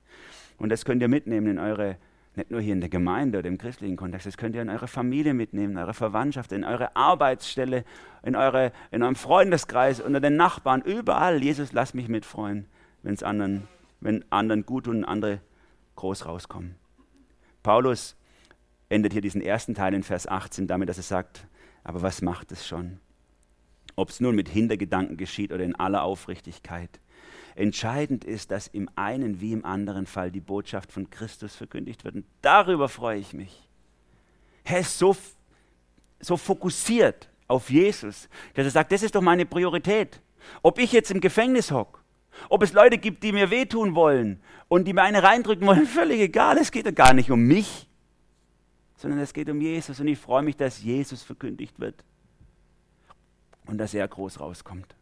Und 0.56 0.70
das 0.70 0.84
könnt 0.84 1.02
ihr 1.02 1.08
mitnehmen 1.08 1.46
in 1.46 1.58
eure, 1.58 1.96
nicht 2.36 2.50
nur 2.50 2.60
hier 2.60 2.72
in 2.72 2.80
der 2.80 2.88
Gemeinde 2.88 3.38
oder 3.38 3.48
im 3.48 3.58
christlichen 3.58 3.96
Kontext, 3.96 4.26
das 4.26 4.36
könnt 4.36 4.54
ihr 4.54 4.62
in 4.62 4.68
eure 4.68 4.88
Familie 4.88 5.34
mitnehmen, 5.34 5.72
in 5.72 5.78
eure 5.78 5.94
Verwandtschaft, 5.94 6.52
in 6.52 6.64
eure 6.64 6.94
Arbeitsstelle, 6.96 7.84
in, 8.22 8.36
eure, 8.36 8.72
in 8.90 9.02
eurem 9.02 9.16
Freundeskreis, 9.16 10.00
unter 10.00 10.20
den 10.20 10.36
Nachbarn, 10.36 10.82
überall. 10.82 11.42
Jesus, 11.42 11.72
lass 11.72 11.94
mich 11.94 12.08
mitfreuen, 12.08 12.66
wenn's 13.02 13.22
anderen, 13.22 13.68
wenn 14.00 14.24
anderen 14.30 14.64
gut 14.64 14.88
und 14.88 15.04
andere 15.04 15.40
groß 15.96 16.26
rauskommen. 16.26 16.76
Paulus 17.62 18.16
endet 18.88 19.12
hier 19.12 19.22
diesen 19.22 19.40
ersten 19.40 19.74
Teil 19.74 19.94
in 19.94 20.02
Vers 20.02 20.28
18 20.28 20.66
damit, 20.66 20.88
dass 20.88 20.98
er 20.98 21.02
sagt, 21.02 21.46
aber 21.82 22.02
was 22.02 22.22
macht 22.22 22.52
es 22.52 22.66
schon? 22.66 23.00
Ob 23.96 24.10
es 24.10 24.20
nun 24.20 24.34
mit 24.34 24.48
Hintergedanken 24.48 25.16
geschieht 25.16 25.52
oder 25.52 25.64
in 25.64 25.74
aller 25.76 26.02
Aufrichtigkeit. 26.02 27.00
Entscheidend 27.56 28.24
ist, 28.24 28.50
dass 28.50 28.66
im 28.66 28.90
einen 28.96 29.40
wie 29.40 29.52
im 29.52 29.64
anderen 29.64 30.06
Fall 30.06 30.30
die 30.30 30.40
Botschaft 30.40 30.90
von 30.90 31.08
Christus 31.10 31.54
verkündigt 31.54 32.04
wird. 32.04 32.16
Und 32.16 32.24
darüber 32.42 32.88
freue 32.88 33.18
ich 33.18 33.32
mich. 33.32 33.68
Er 34.64 34.80
ist 34.80 34.98
so, 34.98 35.16
so 36.20 36.36
fokussiert 36.36 37.28
auf 37.46 37.70
Jesus, 37.70 38.28
dass 38.54 38.64
er 38.64 38.70
sagt, 38.70 38.90
das 38.90 39.02
ist 39.02 39.14
doch 39.14 39.20
meine 39.20 39.46
Priorität. 39.46 40.20
Ob 40.62 40.78
ich 40.78 40.92
jetzt 40.92 41.10
im 41.10 41.20
Gefängnis 41.20 41.70
hocke, 41.70 42.00
ob 42.48 42.62
es 42.62 42.72
Leute 42.72 42.98
gibt, 42.98 43.22
die 43.22 43.32
mir 43.32 43.50
wehtun 43.50 43.94
wollen 43.94 44.40
und 44.68 44.86
die 44.86 44.92
mir 44.92 45.02
eine 45.02 45.22
reindrücken 45.22 45.66
wollen, 45.66 45.86
völlig 45.86 46.20
egal. 46.20 46.58
Es 46.58 46.72
geht 46.72 46.86
ja 46.86 46.90
gar 46.90 47.14
nicht 47.14 47.30
um 47.30 47.40
mich, 47.40 47.88
sondern 48.96 49.20
es 49.20 49.32
geht 49.32 49.48
um 49.48 49.60
Jesus. 49.60 50.00
Und 50.00 50.08
ich 50.08 50.18
freue 50.18 50.42
mich, 50.42 50.56
dass 50.56 50.82
Jesus 50.82 51.22
verkündigt 51.22 51.78
wird 51.78 52.02
und 53.66 53.78
dass 53.78 53.94
er 53.94 54.08
groß 54.08 54.40
rauskommt. 54.40 54.96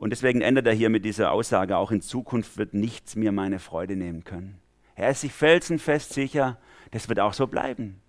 Und 0.00 0.10
deswegen 0.10 0.40
endet 0.40 0.66
er 0.66 0.72
hier 0.72 0.88
mit 0.88 1.04
dieser 1.04 1.30
Aussage, 1.30 1.76
auch 1.76 1.90
in 1.90 2.00
Zukunft 2.00 2.56
wird 2.56 2.72
nichts 2.72 3.16
mir 3.16 3.32
meine 3.32 3.58
Freude 3.58 3.96
nehmen 3.96 4.24
können. 4.24 4.58
Er 4.94 5.10
ist 5.10 5.20
sich 5.20 5.32
felsenfest 5.32 6.14
sicher, 6.14 6.56
das 6.90 7.10
wird 7.10 7.20
auch 7.20 7.34
so 7.34 7.46
bleiben. 7.46 8.00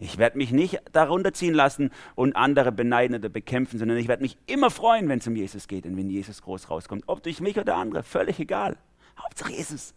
Ich 0.00 0.18
werde 0.18 0.38
mich 0.38 0.50
nicht 0.50 0.80
darunter 0.90 1.32
ziehen 1.32 1.54
lassen 1.54 1.92
und 2.16 2.34
andere 2.34 2.72
beneiden 2.72 3.14
oder 3.14 3.28
bekämpfen, 3.28 3.78
sondern 3.78 3.96
ich 3.96 4.08
werde 4.08 4.24
mich 4.24 4.36
immer 4.46 4.70
freuen, 4.70 5.08
wenn 5.08 5.20
es 5.20 5.26
um 5.28 5.36
Jesus 5.36 5.68
geht 5.68 5.86
und 5.86 5.96
wenn 5.96 6.10
Jesus 6.10 6.42
groß 6.42 6.68
rauskommt. 6.68 7.04
Ob 7.06 7.22
durch 7.22 7.40
mich 7.40 7.56
oder 7.60 7.76
andere, 7.76 8.02
völlig 8.02 8.40
egal. 8.40 8.76
Hauptsache 9.16 9.52
Jesus. 9.52 9.94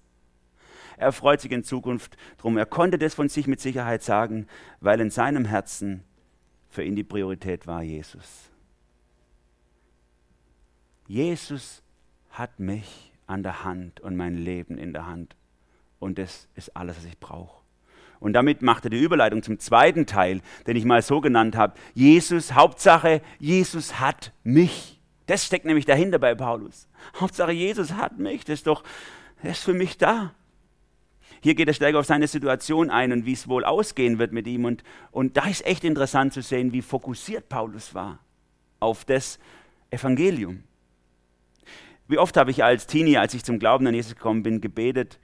Er 0.98 1.12
freut 1.12 1.42
sich 1.42 1.52
in 1.52 1.64
Zukunft 1.64 2.16
drum. 2.38 2.60
Er 2.60 2.68
konnte 2.68 3.00
das 3.00 3.16
von 3.16 3.28
sich 3.28 3.48
mit 3.48 3.60
Sicherheit 3.60 4.04
sagen, 4.04 4.46
weil 4.82 5.02
in 5.02 5.10
seinem 5.10 5.46
Herzen 5.46 6.04
für 6.70 6.84
ihn 6.84 6.96
die 6.96 7.04
Priorität 7.04 7.66
war 7.66 7.82
Jesus. 7.82 8.49
Jesus 11.10 11.82
hat 12.30 12.60
mich 12.60 13.12
an 13.26 13.41
der 13.41 13.63
Hand 13.63 14.00
und 14.00 14.15
mein 14.15 14.38
Leben 14.38 14.78
in 14.78 14.93
der 14.93 15.08
Hand. 15.08 15.36
Und 15.98 16.19
das 16.19 16.48
ist 16.54 16.78
alles, 16.78 16.98
was 16.98 17.06
ich 17.06 17.17
brauche. 17.19 17.63
Und 18.19 18.34
damit 18.34 18.62
macht 18.62 18.84
er 18.84 18.91
die 18.91 19.02
Überleitung 19.02 19.41
zum 19.41 19.58
zweiten 19.58 20.06
Teil, 20.06 20.41
den 20.67 20.76
ich 20.76 20.86
mal 20.86 21.02
so 21.02 21.19
genannt 21.19 21.56
habe. 21.56 21.74
Jesus, 21.95 22.54
Hauptsache, 22.54 23.24
Jesus 23.39 24.00
hat 24.00 24.34
mich. 24.43 25.02
Das 25.26 25.48
steckt 25.48 25.65
nämlich 25.65 25.86
dahinter 25.86 26.19
bei 26.19 26.36
Paulus. 26.36 26.88
Hauptsache, 27.19 27.54
Jesus 27.54 27.93
hat 27.93 28.19
mich. 28.19 28.45
Das 28.45 28.60
ist 28.60 28.67
doch, 28.67 28.84
er 29.41 29.52
ist 29.52 29.63
für 29.63 29.74
mich 29.74 29.98
da. 29.98 30.36
Hier 31.41 31.56
geht 31.56 31.69
er 31.69 31.74
stärker 31.74 31.98
auf 31.98 32.06
seine 32.06 32.28
Situation 32.28 32.91
ein 32.91 33.12
und 33.12 33.26
wie 33.26 33.34
es 33.34 33.48
wohl 33.48 33.65
ausgehen 33.65 34.19
wird 34.19 34.32
mit 34.32 34.45
ihm. 34.45 34.63
Und, 34.63 34.84
und 35.10 35.38
da 35.38 35.48
ist 35.48 35.65
echt 35.65 35.84
interessant 35.86 36.34
zu 36.34 36.43
sehen, 36.43 36.72
wie 36.72 36.84
fokussiert 36.84 37.50
Paulus 37.50 37.95
war 37.95 38.19
auf 38.80 39.06
das 39.06 39.39
Evangelium. 39.89 40.65
Wie 42.10 42.17
oft 42.17 42.36
habe 42.38 42.50
ich 42.50 42.63
als 42.63 42.88
Teenie, 42.88 43.19
als 43.19 43.36
ich 43.36 43.43
zum 43.43 43.60
Glauben 43.60 43.86
an 43.86 43.93
Jesus 43.93 44.15
gekommen 44.15 44.41
bin, 44.41 44.62
gebetet, 44.62 45.19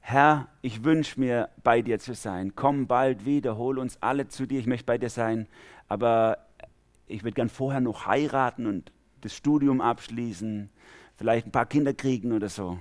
Herr, 0.00 0.48
ich 0.60 0.84
wünsche 0.84 1.18
mir, 1.18 1.48
bei 1.64 1.80
dir 1.80 1.98
zu 1.98 2.12
sein. 2.12 2.52
Komm 2.54 2.86
bald 2.86 3.24
wieder, 3.24 3.56
hol 3.56 3.78
uns 3.78 3.96
alle 4.02 4.28
zu 4.28 4.46
dir. 4.46 4.60
Ich 4.60 4.66
möchte 4.66 4.84
bei 4.84 4.98
dir 4.98 5.08
sein. 5.08 5.48
Aber 5.88 6.36
ich 7.06 7.24
würde 7.24 7.32
gern 7.32 7.48
vorher 7.48 7.80
noch 7.80 8.04
heiraten 8.04 8.66
und 8.66 8.92
das 9.22 9.34
Studium 9.34 9.80
abschließen, 9.80 10.68
vielleicht 11.16 11.46
ein 11.46 11.52
paar 11.52 11.64
Kinder 11.64 11.94
kriegen 11.94 12.32
oder 12.32 12.50
so. 12.50 12.78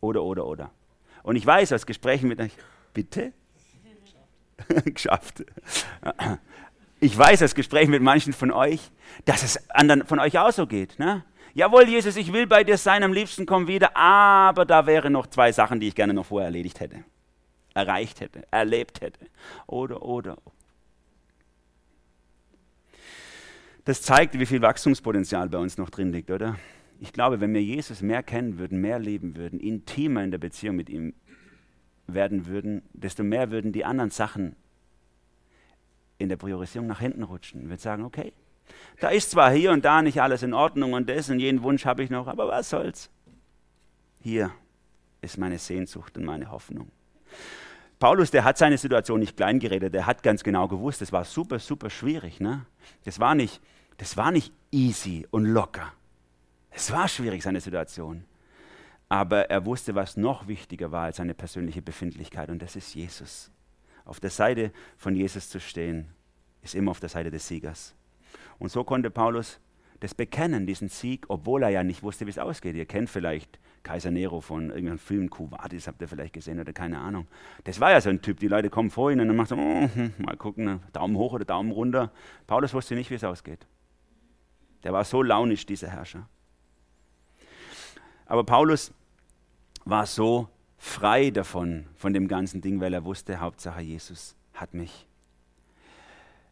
Oder, 0.00 0.22
oder, 0.22 0.46
oder. 0.46 0.70
Und 1.22 1.36
ich 1.36 1.44
weiß 1.44 1.74
aus 1.74 1.84
Gesprächen 1.84 2.28
mit 2.28 2.40
euch, 2.40 2.52
bitte? 2.94 3.34
Geschafft. 4.86 5.44
Ich 6.98 7.16
weiß 7.16 7.42
aus 7.42 7.54
Gesprächen 7.54 7.90
mit 7.90 8.02
manchen 8.02 8.32
von 8.32 8.50
euch, 8.52 8.90
dass 9.26 9.42
es 9.42 9.68
anderen 9.70 10.06
von 10.06 10.18
euch 10.18 10.38
auch 10.38 10.50
so 10.50 10.66
geht. 10.66 10.98
Ne? 10.98 11.24
Jawohl, 11.54 11.88
Jesus, 11.88 12.16
ich 12.16 12.32
will 12.32 12.46
bei 12.46 12.64
dir 12.64 12.78
sein, 12.78 13.02
am 13.02 13.12
liebsten 13.12 13.44
komm 13.44 13.68
wieder, 13.68 13.94
aber 13.96 14.64
da 14.64 14.86
wären 14.86 15.12
noch 15.12 15.26
zwei 15.26 15.52
Sachen, 15.52 15.80
die 15.80 15.88
ich 15.88 15.94
gerne 15.94 16.14
noch 16.14 16.26
vorher 16.26 16.46
erledigt 16.46 16.80
hätte, 16.80 17.04
erreicht 17.74 18.20
hätte, 18.20 18.46
erlebt 18.50 19.02
hätte. 19.02 19.26
Oder, 19.66 20.02
oder. 20.02 20.38
Das 23.84 24.00
zeigt, 24.00 24.38
wie 24.38 24.46
viel 24.46 24.62
Wachstumspotenzial 24.62 25.48
bei 25.48 25.58
uns 25.58 25.76
noch 25.76 25.90
drin 25.90 26.12
liegt, 26.12 26.30
oder? 26.30 26.56
Ich 27.00 27.12
glaube, 27.12 27.40
wenn 27.40 27.52
wir 27.52 27.62
Jesus 27.62 28.00
mehr 28.00 28.22
kennen 28.22 28.58
würden, 28.58 28.80
mehr 28.80 28.98
leben 28.98 29.36
würden, 29.36 29.58
intimer 29.58 30.22
in 30.22 30.30
der 30.30 30.38
Beziehung 30.38 30.76
mit 30.76 30.88
ihm 30.88 31.14
werden 32.06 32.46
würden, 32.46 32.82
desto 32.92 33.24
mehr 33.24 33.50
würden 33.50 33.72
die 33.72 33.84
anderen 33.84 34.10
Sachen 34.10 34.56
in 36.18 36.28
der 36.28 36.36
Priorisierung 36.36 36.86
nach 36.86 37.00
hinten 37.00 37.24
rutschen. 37.24 37.62
Wir 37.62 37.70
würden 37.70 37.80
sagen, 37.80 38.04
okay, 38.04 38.32
da 39.00 39.08
ist 39.08 39.30
zwar 39.30 39.50
hier 39.52 39.72
und 39.72 39.84
da 39.84 40.02
nicht 40.02 40.20
alles 40.20 40.42
in 40.42 40.54
Ordnung 40.54 40.92
und 40.92 41.08
das 41.08 41.28
und 41.30 41.40
jeden 41.40 41.62
Wunsch 41.62 41.84
habe 41.84 42.02
ich 42.02 42.10
noch, 42.10 42.26
aber 42.26 42.48
was 42.48 42.70
soll's? 42.70 43.10
Hier 44.20 44.52
ist 45.20 45.38
meine 45.38 45.58
Sehnsucht 45.58 46.16
und 46.16 46.24
meine 46.24 46.50
Hoffnung. 46.50 46.90
Paulus, 47.98 48.32
der 48.32 48.44
hat 48.44 48.58
seine 48.58 48.78
Situation 48.78 49.20
nicht 49.20 49.36
kleingeredet, 49.36 49.94
der 49.94 50.06
hat 50.06 50.22
ganz 50.22 50.42
genau 50.42 50.66
gewusst, 50.66 51.00
das 51.00 51.12
war 51.12 51.24
super, 51.24 51.58
super 51.58 51.88
schwierig. 51.88 52.40
Ne? 52.40 52.66
Das, 53.04 53.20
war 53.20 53.34
nicht, 53.34 53.60
das 53.96 54.16
war 54.16 54.32
nicht 54.32 54.52
easy 54.72 55.26
und 55.30 55.44
locker. 55.44 55.92
Es 56.70 56.90
war 56.90 57.06
schwierig, 57.06 57.42
seine 57.42 57.60
Situation. 57.60 58.24
Aber 59.08 59.50
er 59.50 59.66
wusste, 59.66 59.94
was 59.94 60.16
noch 60.16 60.48
wichtiger 60.48 60.90
war 60.90 61.04
als 61.04 61.18
seine 61.18 61.34
persönliche 61.34 61.82
Befindlichkeit, 61.82 62.48
und 62.48 62.60
das 62.62 62.76
ist 62.76 62.94
Jesus. 62.94 63.50
Auf 64.04 64.18
der 64.18 64.30
Seite 64.30 64.72
von 64.96 65.14
Jesus 65.14 65.48
zu 65.48 65.60
stehen, 65.60 66.08
ist 66.62 66.74
immer 66.74 66.90
auf 66.90 67.00
der 67.00 67.08
Seite 67.08 67.30
des 67.30 67.46
Siegers. 67.46 67.94
Und 68.58 68.70
so 68.70 68.84
konnte 68.84 69.10
Paulus 69.10 69.60
das 70.00 70.14
bekennen, 70.14 70.66
diesen 70.66 70.88
Sieg, 70.88 71.26
obwohl 71.28 71.62
er 71.62 71.68
ja 71.68 71.84
nicht 71.84 72.02
wusste, 72.02 72.26
wie 72.26 72.30
es 72.30 72.38
ausgeht. 72.38 72.74
Ihr 72.74 72.86
kennt 72.86 73.08
vielleicht 73.08 73.60
Kaiser 73.82 74.10
Nero 74.10 74.40
von 74.40 74.70
irgendeinem 74.70 74.98
Film, 74.98 75.30
Kuvadis 75.30 75.86
habt 75.86 76.00
ihr 76.00 76.08
vielleicht 76.08 76.32
gesehen 76.32 76.58
oder 76.60 76.72
keine 76.72 76.98
Ahnung. 76.98 77.26
Das 77.64 77.80
war 77.80 77.92
ja 77.92 78.00
so 78.00 78.10
ein 78.10 78.20
Typ, 78.20 78.40
die 78.40 78.48
Leute 78.48 78.70
kommen 78.70 78.90
vor 78.90 79.12
ihn 79.12 79.20
und 79.20 79.28
dann 79.28 79.36
macht 79.36 79.52
er, 79.52 79.58
oh, 79.58 79.88
hm, 79.94 80.12
mal 80.18 80.36
gucken, 80.36 80.80
Daumen 80.92 81.16
hoch 81.16 81.32
oder 81.32 81.44
Daumen 81.44 81.70
runter. 81.70 82.10
Paulus 82.46 82.74
wusste 82.74 82.94
nicht, 82.94 83.10
wie 83.10 83.14
es 83.14 83.24
ausgeht. 83.24 83.66
Der 84.82 84.92
war 84.92 85.04
so 85.04 85.22
launisch, 85.22 85.66
dieser 85.66 85.88
Herrscher. 85.88 86.28
Aber 88.26 88.44
Paulus 88.44 88.92
war 89.84 90.06
so 90.06 90.48
frei 90.78 91.30
davon, 91.30 91.86
von 91.94 92.12
dem 92.12 92.26
ganzen 92.26 92.60
Ding, 92.60 92.80
weil 92.80 92.94
er 92.94 93.04
wusste, 93.04 93.40
Hauptsache 93.40 93.82
Jesus 93.82 94.36
hat 94.54 94.74
mich. 94.74 95.06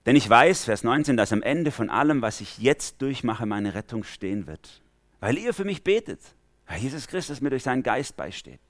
Denn 0.06 0.16
ich 0.16 0.28
weiß, 0.28 0.64
Vers 0.64 0.82
19, 0.82 1.16
dass 1.16 1.32
am 1.32 1.42
Ende 1.42 1.70
von 1.70 1.90
allem, 1.90 2.22
was 2.22 2.40
ich 2.40 2.58
jetzt 2.58 3.02
durchmache, 3.02 3.46
meine 3.46 3.74
Rettung 3.74 4.04
stehen 4.04 4.46
wird. 4.46 4.80
Weil 5.20 5.36
ihr 5.36 5.52
für 5.52 5.64
mich 5.64 5.84
betet, 5.84 6.20
weil 6.66 6.80
Jesus 6.80 7.06
Christus 7.06 7.40
mir 7.40 7.50
durch 7.50 7.62
seinen 7.62 7.82
Geist 7.82 8.16
beisteht. 8.16 8.60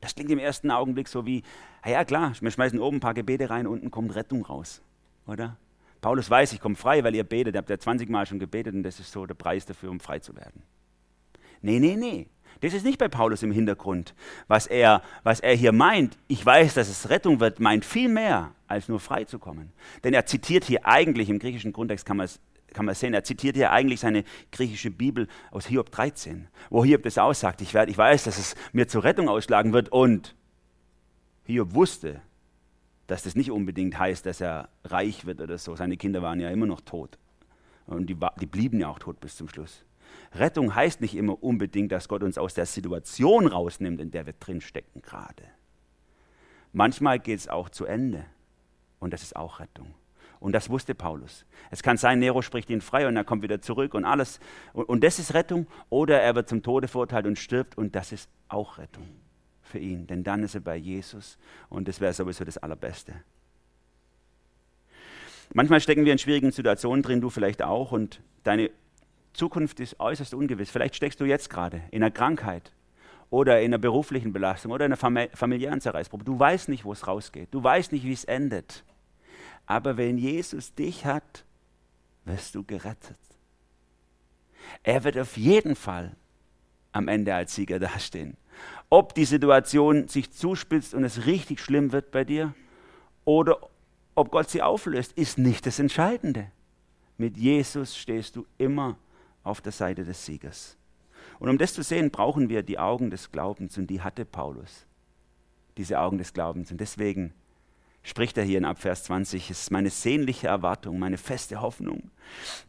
Das 0.00 0.14
klingt 0.14 0.30
im 0.30 0.38
ersten 0.38 0.70
Augenblick 0.70 1.08
so 1.08 1.26
wie, 1.26 1.42
ja 1.84 2.04
klar, 2.04 2.32
wir 2.40 2.50
schmeißen 2.50 2.78
oben 2.78 2.98
ein 2.98 3.00
paar 3.00 3.14
Gebete 3.14 3.50
rein, 3.50 3.66
unten 3.66 3.90
kommt 3.90 4.14
Rettung 4.14 4.44
raus, 4.44 4.80
oder? 5.26 5.56
Paulus 6.00 6.30
weiß, 6.30 6.52
ich 6.52 6.60
komme 6.60 6.76
frei, 6.76 7.02
weil 7.02 7.14
ihr 7.14 7.24
betet. 7.24 7.54
Ihr 7.54 7.58
habt 7.58 7.70
ja 7.70 7.78
20 7.78 8.08
Mal 8.08 8.24
schon 8.26 8.38
gebetet 8.38 8.74
und 8.74 8.84
das 8.84 9.00
ist 9.00 9.10
so 9.10 9.26
der 9.26 9.34
Preis 9.34 9.66
dafür, 9.66 9.90
um 9.90 10.00
frei 10.00 10.20
zu 10.20 10.36
werden. 10.36 10.62
Nee, 11.60 11.80
nee, 11.80 11.96
nee. 11.96 12.28
Das 12.60 12.72
ist 12.72 12.84
nicht 12.84 12.98
bei 12.98 13.08
Paulus 13.08 13.42
im 13.42 13.52
Hintergrund. 13.52 14.14
Was 14.46 14.66
er, 14.66 15.02
was 15.22 15.40
er 15.40 15.54
hier 15.54 15.72
meint, 15.72 16.16
ich 16.28 16.44
weiß, 16.44 16.74
dass 16.74 16.88
es 16.88 17.10
Rettung 17.10 17.40
wird, 17.40 17.60
meint 17.60 17.84
viel 17.84 18.08
mehr, 18.08 18.52
als 18.68 18.88
nur 18.88 19.00
frei 19.00 19.24
zu 19.24 19.38
kommen. 19.38 19.72
Denn 20.04 20.14
er 20.14 20.26
zitiert 20.26 20.64
hier 20.64 20.86
eigentlich, 20.86 21.28
im 21.28 21.38
griechischen 21.38 21.72
Kontext 21.72 22.06
kann 22.06 22.18
man 22.18 22.26
es 22.26 22.40
kann 22.72 22.84
man 22.86 22.94
sehen, 22.94 23.14
er 23.14 23.24
zitiert 23.24 23.56
hier 23.56 23.72
eigentlich 23.72 24.00
seine 24.00 24.24
griechische 24.52 24.90
Bibel 24.90 25.26
aus 25.50 25.66
Hiob 25.66 25.90
13, 25.90 26.48
wo 26.70 26.84
Hiob 26.84 27.02
das 27.02 27.18
aussagt, 27.18 27.62
ich, 27.62 27.74
werd, 27.74 27.88
ich 27.88 27.96
weiß, 27.96 28.24
dass 28.24 28.38
es 28.38 28.54
mir 28.72 28.88
zur 28.88 29.04
Rettung 29.04 29.28
ausschlagen 29.28 29.72
wird 29.72 29.88
und 29.88 30.34
Hiob 31.44 31.74
wusste, 31.74 32.20
dass 33.06 33.22
das 33.22 33.34
nicht 33.34 33.50
unbedingt 33.50 33.98
heißt, 33.98 34.26
dass 34.26 34.40
er 34.40 34.68
reich 34.84 35.24
wird 35.24 35.40
oder 35.40 35.56
so. 35.56 35.74
Seine 35.76 35.96
Kinder 35.96 36.20
waren 36.20 36.40
ja 36.40 36.50
immer 36.50 36.66
noch 36.66 36.82
tot 36.82 37.18
und 37.86 38.06
die, 38.08 38.16
die 38.40 38.46
blieben 38.46 38.80
ja 38.80 38.88
auch 38.88 38.98
tot 38.98 39.18
bis 39.20 39.36
zum 39.36 39.48
Schluss. 39.48 39.84
Rettung 40.34 40.74
heißt 40.74 41.00
nicht 41.00 41.14
immer 41.14 41.42
unbedingt, 41.42 41.90
dass 41.90 42.08
Gott 42.08 42.22
uns 42.22 42.36
aus 42.36 42.52
der 42.52 42.66
Situation 42.66 43.46
rausnimmt, 43.46 44.00
in 44.00 44.10
der 44.10 44.26
wir 44.26 44.34
drinstecken 44.34 45.00
gerade. 45.00 45.44
Manchmal 46.72 47.18
geht 47.18 47.38
es 47.38 47.48
auch 47.48 47.70
zu 47.70 47.86
Ende 47.86 48.26
und 49.00 49.12
das 49.12 49.22
ist 49.22 49.36
auch 49.36 49.60
Rettung. 49.60 49.94
Und 50.40 50.52
das 50.52 50.70
wusste 50.70 50.94
Paulus. 50.94 51.44
Es 51.70 51.82
kann 51.82 51.96
sein, 51.96 52.20
Nero 52.20 52.42
spricht 52.42 52.70
ihn 52.70 52.80
frei 52.80 53.08
und 53.08 53.16
er 53.16 53.24
kommt 53.24 53.42
wieder 53.42 53.60
zurück 53.60 53.94
und 53.94 54.04
alles. 54.04 54.38
Und, 54.72 54.88
und 54.88 55.02
das 55.02 55.18
ist 55.18 55.34
Rettung. 55.34 55.66
Oder 55.90 56.20
er 56.20 56.34
wird 56.36 56.48
zum 56.48 56.62
Tode 56.62 56.86
verurteilt 56.86 57.26
und 57.26 57.38
stirbt 57.38 57.76
und 57.76 57.96
das 57.96 58.12
ist 58.12 58.30
auch 58.48 58.78
Rettung 58.78 59.08
für 59.62 59.78
ihn. 59.78 60.06
Denn 60.06 60.22
dann 60.22 60.42
ist 60.42 60.54
er 60.54 60.60
bei 60.60 60.76
Jesus 60.76 61.38
und 61.68 61.88
das 61.88 62.00
wäre 62.00 62.12
sowieso 62.12 62.44
das 62.44 62.58
Allerbeste. 62.58 63.14
Manchmal 65.54 65.80
stecken 65.80 66.04
wir 66.04 66.12
in 66.12 66.18
schwierigen 66.18 66.52
Situationen 66.52 67.02
drin, 67.02 67.20
du 67.20 67.30
vielleicht 67.30 67.62
auch, 67.62 67.90
und 67.90 68.20
deine 68.44 68.70
Zukunft 69.32 69.80
ist 69.80 69.98
äußerst 69.98 70.34
ungewiss. 70.34 70.70
Vielleicht 70.70 70.96
steckst 70.96 71.20
du 71.20 71.24
jetzt 71.24 71.48
gerade 71.48 71.80
in 71.90 72.02
einer 72.02 72.10
Krankheit 72.10 72.72
oder 73.30 73.60
in 73.60 73.66
einer 73.66 73.78
beruflichen 73.78 74.32
Belastung 74.32 74.72
oder 74.72 74.86
in 74.86 74.92
einer 74.92 75.28
familiären 75.34 75.80
Zerreißprobe. 75.80 76.24
Du 76.24 76.38
weißt 76.38 76.68
nicht, 76.68 76.84
wo 76.84 76.92
es 76.92 77.06
rausgeht. 77.06 77.48
Du 77.52 77.62
weißt 77.62 77.92
nicht, 77.92 78.04
wie 78.04 78.12
es 78.12 78.24
endet. 78.24 78.84
Aber 79.66 79.96
wenn 79.96 80.16
Jesus 80.16 80.74
dich 80.74 81.04
hat, 81.04 81.44
wirst 82.24 82.54
du 82.54 82.64
gerettet. 82.64 83.18
Er 84.82 85.04
wird 85.04 85.18
auf 85.18 85.36
jeden 85.36 85.76
Fall 85.76 86.16
am 86.92 87.08
Ende 87.08 87.34
als 87.34 87.54
Sieger 87.54 87.78
dastehen. 87.78 88.36
Ob 88.90 89.14
die 89.14 89.24
Situation 89.24 90.08
sich 90.08 90.32
zuspitzt 90.32 90.94
und 90.94 91.04
es 91.04 91.26
richtig 91.26 91.60
schlimm 91.60 91.92
wird 91.92 92.10
bei 92.10 92.24
dir 92.24 92.54
oder 93.24 93.58
ob 94.14 94.30
Gott 94.30 94.50
sie 94.50 94.62
auflöst, 94.62 95.12
ist 95.12 95.38
nicht 95.38 95.66
das 95.66 95.78
Entscheidende. 95.78 96.50
Mit 97.18 97.36
Jesus 97.36 97.96
stehst 97.96 98.36
du 98.36 98.46
immer 98.56 98.96
auf 99.44 99.60
der 99.60 99.72
Seite 99.72 100.04
des 100.04 100.24
Siegers. 100.24 100.76
Und 101.38 101.48
um 101.48 101.58
das 101.58 101.74
zu 101.74 101.82
sehen, 101.82 102.10
brauchen 102.10 102.48
wir 102.48 102.62
die 102.62 102.78
Augen 102.78 103.10
des 103.10 103.30
Glaubens 103.30 103.78
und 103.78 103.88
die 103.88 104.00
hatte 104.00 104.24
Paulus. 104.24 104.86
Diese 105.76 106.00
Augen 106.00 106.18
des 106.18 106.32
Glaubens. 106.32 106.70
Und 106.72 106.80
deswegen 106.80 107.32
spricht 108.02 108.38
er 108.38 108.44
hier 108.44 108.58
in 108.58 108.64
Abvers 108.64 109.04
20, 109.04 109.50
es 109.50 109.62
ist 109.62 109.70
meine 109.70 109.90
sehnliche 109.90 110.48
Erwartung, 110.48 110.98
meine 110.98 111.18
feste 111.18 111.60
Hoffnung, 111.60 112.10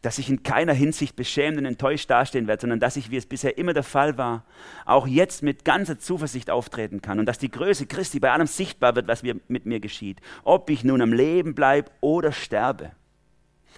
dass 0.02 0.18
ich 0.18 0.28
in 0.28 0.42
keiner 0.42 0.74
Hinsicht 0.74 1.16
beschämt 1.16 1.56
und 1.56 1.64
enttäuscht 1.64 2.10
dastehen 2.10 2.46
werde, 2.46 2.62
sondern 2.62 2.80
dass 2.80 2.96
ich, 2.96 3.10
wie 3.10 3.16
es 3.16 3.26
bisher 3.26 3.56
immer 3.56 3.72
der 3.72 3.82
Fall 3.82 4.18
war, 4.18 4.44
auch 4.84 5.06
jetzt 5.06 5.42
mit 5.42 5.64
ganzer 5.64 5.98
Zuversicht 5.98 6.50
auftreten 6.50 7.00
kann 7.00 7.18
und 7.18 7.26
dass 7.26 7.38
die 7.38 7.50
Größe 7.50 7.86
Christi 7.86 8.20
bei 8.20 8.30
allem 8.30 8.46
sichtbar 8.46 8.94
wird, 8.96 9.08
was 9.08 9.22
mit 9.22 9.66
mir 9.66 9.80
geschieht, 9.80 10.20
ob 10.44 10.68
ich 10.68 10.84
nun 10.84 11.00
am 11.00 11.12
Leben 11.12 11.54
bleibe 11.54 11.90
oder 12.00 12.32
sterbe. 12.32 12.92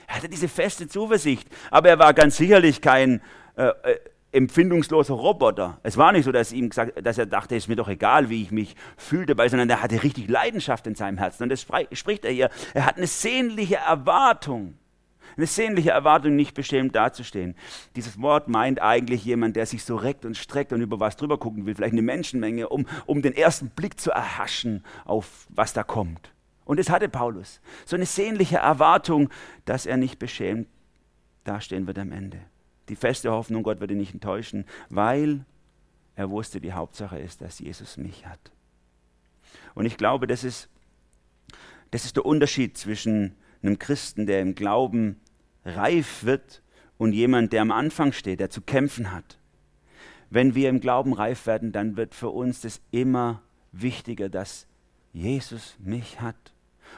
Er 0.06 0.16
hatte 0.16 0.28
diese 0.28 0.48
feste 0.48 0.88
Zuversicht, 0.88 1.48
aber 1.70 1.90
er 1.90 1.98
war 1.98 2.12
ganz 2.12 2.36
sicherlich 2.36 2.80
kein 2.80 3.22
äh, 3.56 3.68
äh, 3.68 3.98
empfindungsloser 4.32 5.14
Roboter. 5.14 5.78
Es 5.82 5.96
war 5.96 6.12
nicht 6.12 6.24
so, 6.24 6.32
dass, 6.32 6.52
ihm 6.52 6.70
gesagt, 6.70 7.06
dass 7.06 7.18
er 7.18 7.26
dachte, 7.26 7.54
es 7.54 7.64
ist 7.64 7.68
mir 7.68 7.76
doch 7.76 7.88
egal, 7.88 8.30
wie 8.30 8.42
ich 8.42 8.50
mich 8.50 8.74
fühle 8.96 9.26
dabei, 9.26 9.48
sondern 9.48 9.68
er 9.70 9.82
hatte 9.82 10.02
richtig 10.02 10.28
Leidenschaft 10.28 10.86
in 10.86 10.94
seinem 10.94 11.18
Herzen. 11.18 11.44
Und 11.44 11.48
das 11.50 11.60
spricht 11.60 12.24
er 12.24 12.32
hier. 12.32 12.50
Er 12.74 12.86
hat 12.86 12.96
eine 12.96 13.06
sehnliche 13.06 13.76
Erwartung. 13.76 14.78
Eine 15.36 15.46
sehnliche 15.46 15.90
Erwartung, 15.90 16.36
nicht 16.36 16.54
beschämt 16.54 16.94
dazustehen. 16.94 17.54
Dieses 17.96 18.20
Wort 18.20 18.48
meint 18.48 18.82
eigentlich 18.82 19.24
jemand, 19.24 19.56
der 19.56 19.66
sich 19.66 19.84
so 19.84 19.96
reckt 19.96 20.24
und 20.24 20.36
streckt 20.36 20.72
und 20.72 20.82
über 20.82 21.00
was 21.00 21.16
drüber 21.16 21.38
gucken 21.38 21.64
will, 21.64 21.74
vielleicht 21.74 21.92
eine 21.92 22.02
Menschenmenge, 22.02 22.68
um, 22.68 22.86
um 23.06 23.22
den 23.22 23.34
ersten 23.34 23.70
Blick 23.70 23.98
zu 23.98 24.10
erhaschen 24.10 24.84
auf 25.04 25.46
was 25.48 25.72
da 25.72 25.84
kommt. 25.84 26.32
Und 26.64 26.78
es 26.78 26.90
hatte 26.90 27.08
Paulus. 27.08 27.60
So 27.86 27.96
eine 27.96 28.06
sehnliche 28.06 28.58
Erwartung, 28.58 29.30
dass 29.64 29.86
er 29.86 29.96
nicht 29.96 30.18
beschämt 30.18 30.68
dastehen 31.44 31.86
wird 31.86 31.98
am 31.98 32.12
Ende. 32.12 32.38
Die 32.92 32.96
feste 32.96 33.30
Hoffnung, 33.30 33.62
Gott 33.62 33.80
ihn 33.90 33.96
nicht 33.96 34.12
enttäuschen, 34.12 34.66
weil 34.90 35.46
Er 36.14 36.28
wusste, 36.28 36.60
die 36.60 36.74
Hauptsache 36.74 37.18
ist, 37.18 37.40
dass 37.40 37.58
Jesus 37.58 37.96
mich 37.96 38.26
hat. 38.26 38.52
Und 39.74 39.86
ich 39.86 39.96
glaube, 39.96 40.26
das 40.26 40.44
ist, 40.44 40.68
das 41.90 42.04
ist 42.04 42.16
der 42.16 42.26
Unterschied 42.26 42.76
zwischen 42.76 43.34
einem 43.62 43.78
Christen, 43.78 44.26
der 44.26 44.42
im 44.42 44.54
Glauben 44.54 45.22
reif 45.64 46.24
wird 46.24 46.62
und 46.98 47.14
jemand, 47.14 47.54
der 47.54 47.62
am 47.62 47.70
Anfang 47.70 48.12
steht, 48.12 48.40
der 48.40 48.50
zu 48.50 48.60
kämpfen 48.60 49.10
hat. 49.10 49.38
Wenn 50.28 50.54
wir 50.54 50.68
im 50.68 50.80
Glauben 50.80 51.14
reif 51.14 51.46
werden, 51.46 51.72
dann 51.72 51.96
wird 51.96 52.14
für 52.14 52.28
uns 52.28 52.60
das 52.60 52.82
immer 52.90 53.40
wichtiger, 53.72 54.28
dass 54.28 54.66
Jesus 55.14 55.76
mich 55.78 56.20
hat 56.20 56.52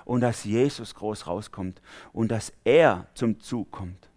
und 0.05 0.23
dass 0.23 0.43
Jesus 0.43 0.97
groß 0.97 1.29
rauskommt 1.29 1.81
und 2.13 2.33
dass 2.33 2.53
er 2.65 3.07
zum 3.15 3.39
Zug 3.39 3.71
kommt 3.71 4.11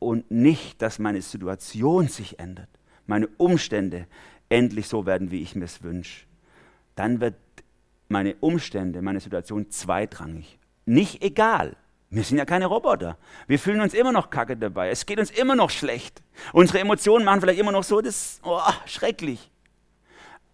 und 0.00 0.30
nicht, 0.30 0.82
dass 0.82 0.98
meine 0.98 1.22
Situation 1.22 2.08
sich 2.08 2.40
ändert, 2.40 2.68
meine 3.06 3.28
Umstände 3.36 4.06
endlich 4.48 4.88
so 4.88 5.06
werden, 5.06 5.30
wie 5.30 5.42
ich 5.42 5.54
mir 5.54 5.66
es 5.66 5.84
wünsche. 5.84 6.26
Dann 6.96 7.20
wird 7.20 7.36
meine 8.08 8.34
Umstände, 8.40 9.02
meine 9.02 9.20
Situation 9.20 9.70
zweitrangig. 9.70 10.58
Nicht 10.86 11.22
egal. 11.22 11.76
Wir 12.08 12.24
sind 12.24 12.38
ja 12.38 12.44
keine 12.44 12.66
Roboter. 12.66 13.16
Wir 13.46 13.60
fühlen 13.60 13.80
uns 13.80 13.94
immer 13.94 14.10
noch 14.10 14.30
kacke 14.30 14.56
dabei. 14.56 14.90
Es 14.90 15.06
geht 15.06 15.20
uns 15.20 15.30
immer 15.30 15.54
noch 15.54 15.70
schlecht. 15.70 16.22
Unsere 16.52 16.80
Emotionen 16.80 17.24
machen 17.24 17.40
vielleicht 17.40 17.60
immer 17.60 17.70
noch 17.70 17.84
so, 17.84 18.00
das 18.00 18.40
oh, 18.42 18.58
schrecklich. 18.86 19.48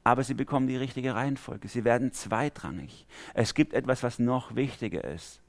Aber 0.04 0.22
sie 0.22 0.34
bekommen 0.34 0.66
die 0.66 0.76
richtige 0.76 1.14
Reihenfolge. 1.14 1.68
Sie 1.68 1.84
werden 1.84 2.12
zweitrangig. 2.12 3.06
Es 3.32 3.54
gibt 3.54 3.72
etwas, 3.72 4.02
was 4.02 4.18
noch 4.18 4.54
wichtiger 4.54 5.02
ist 5.04 5.40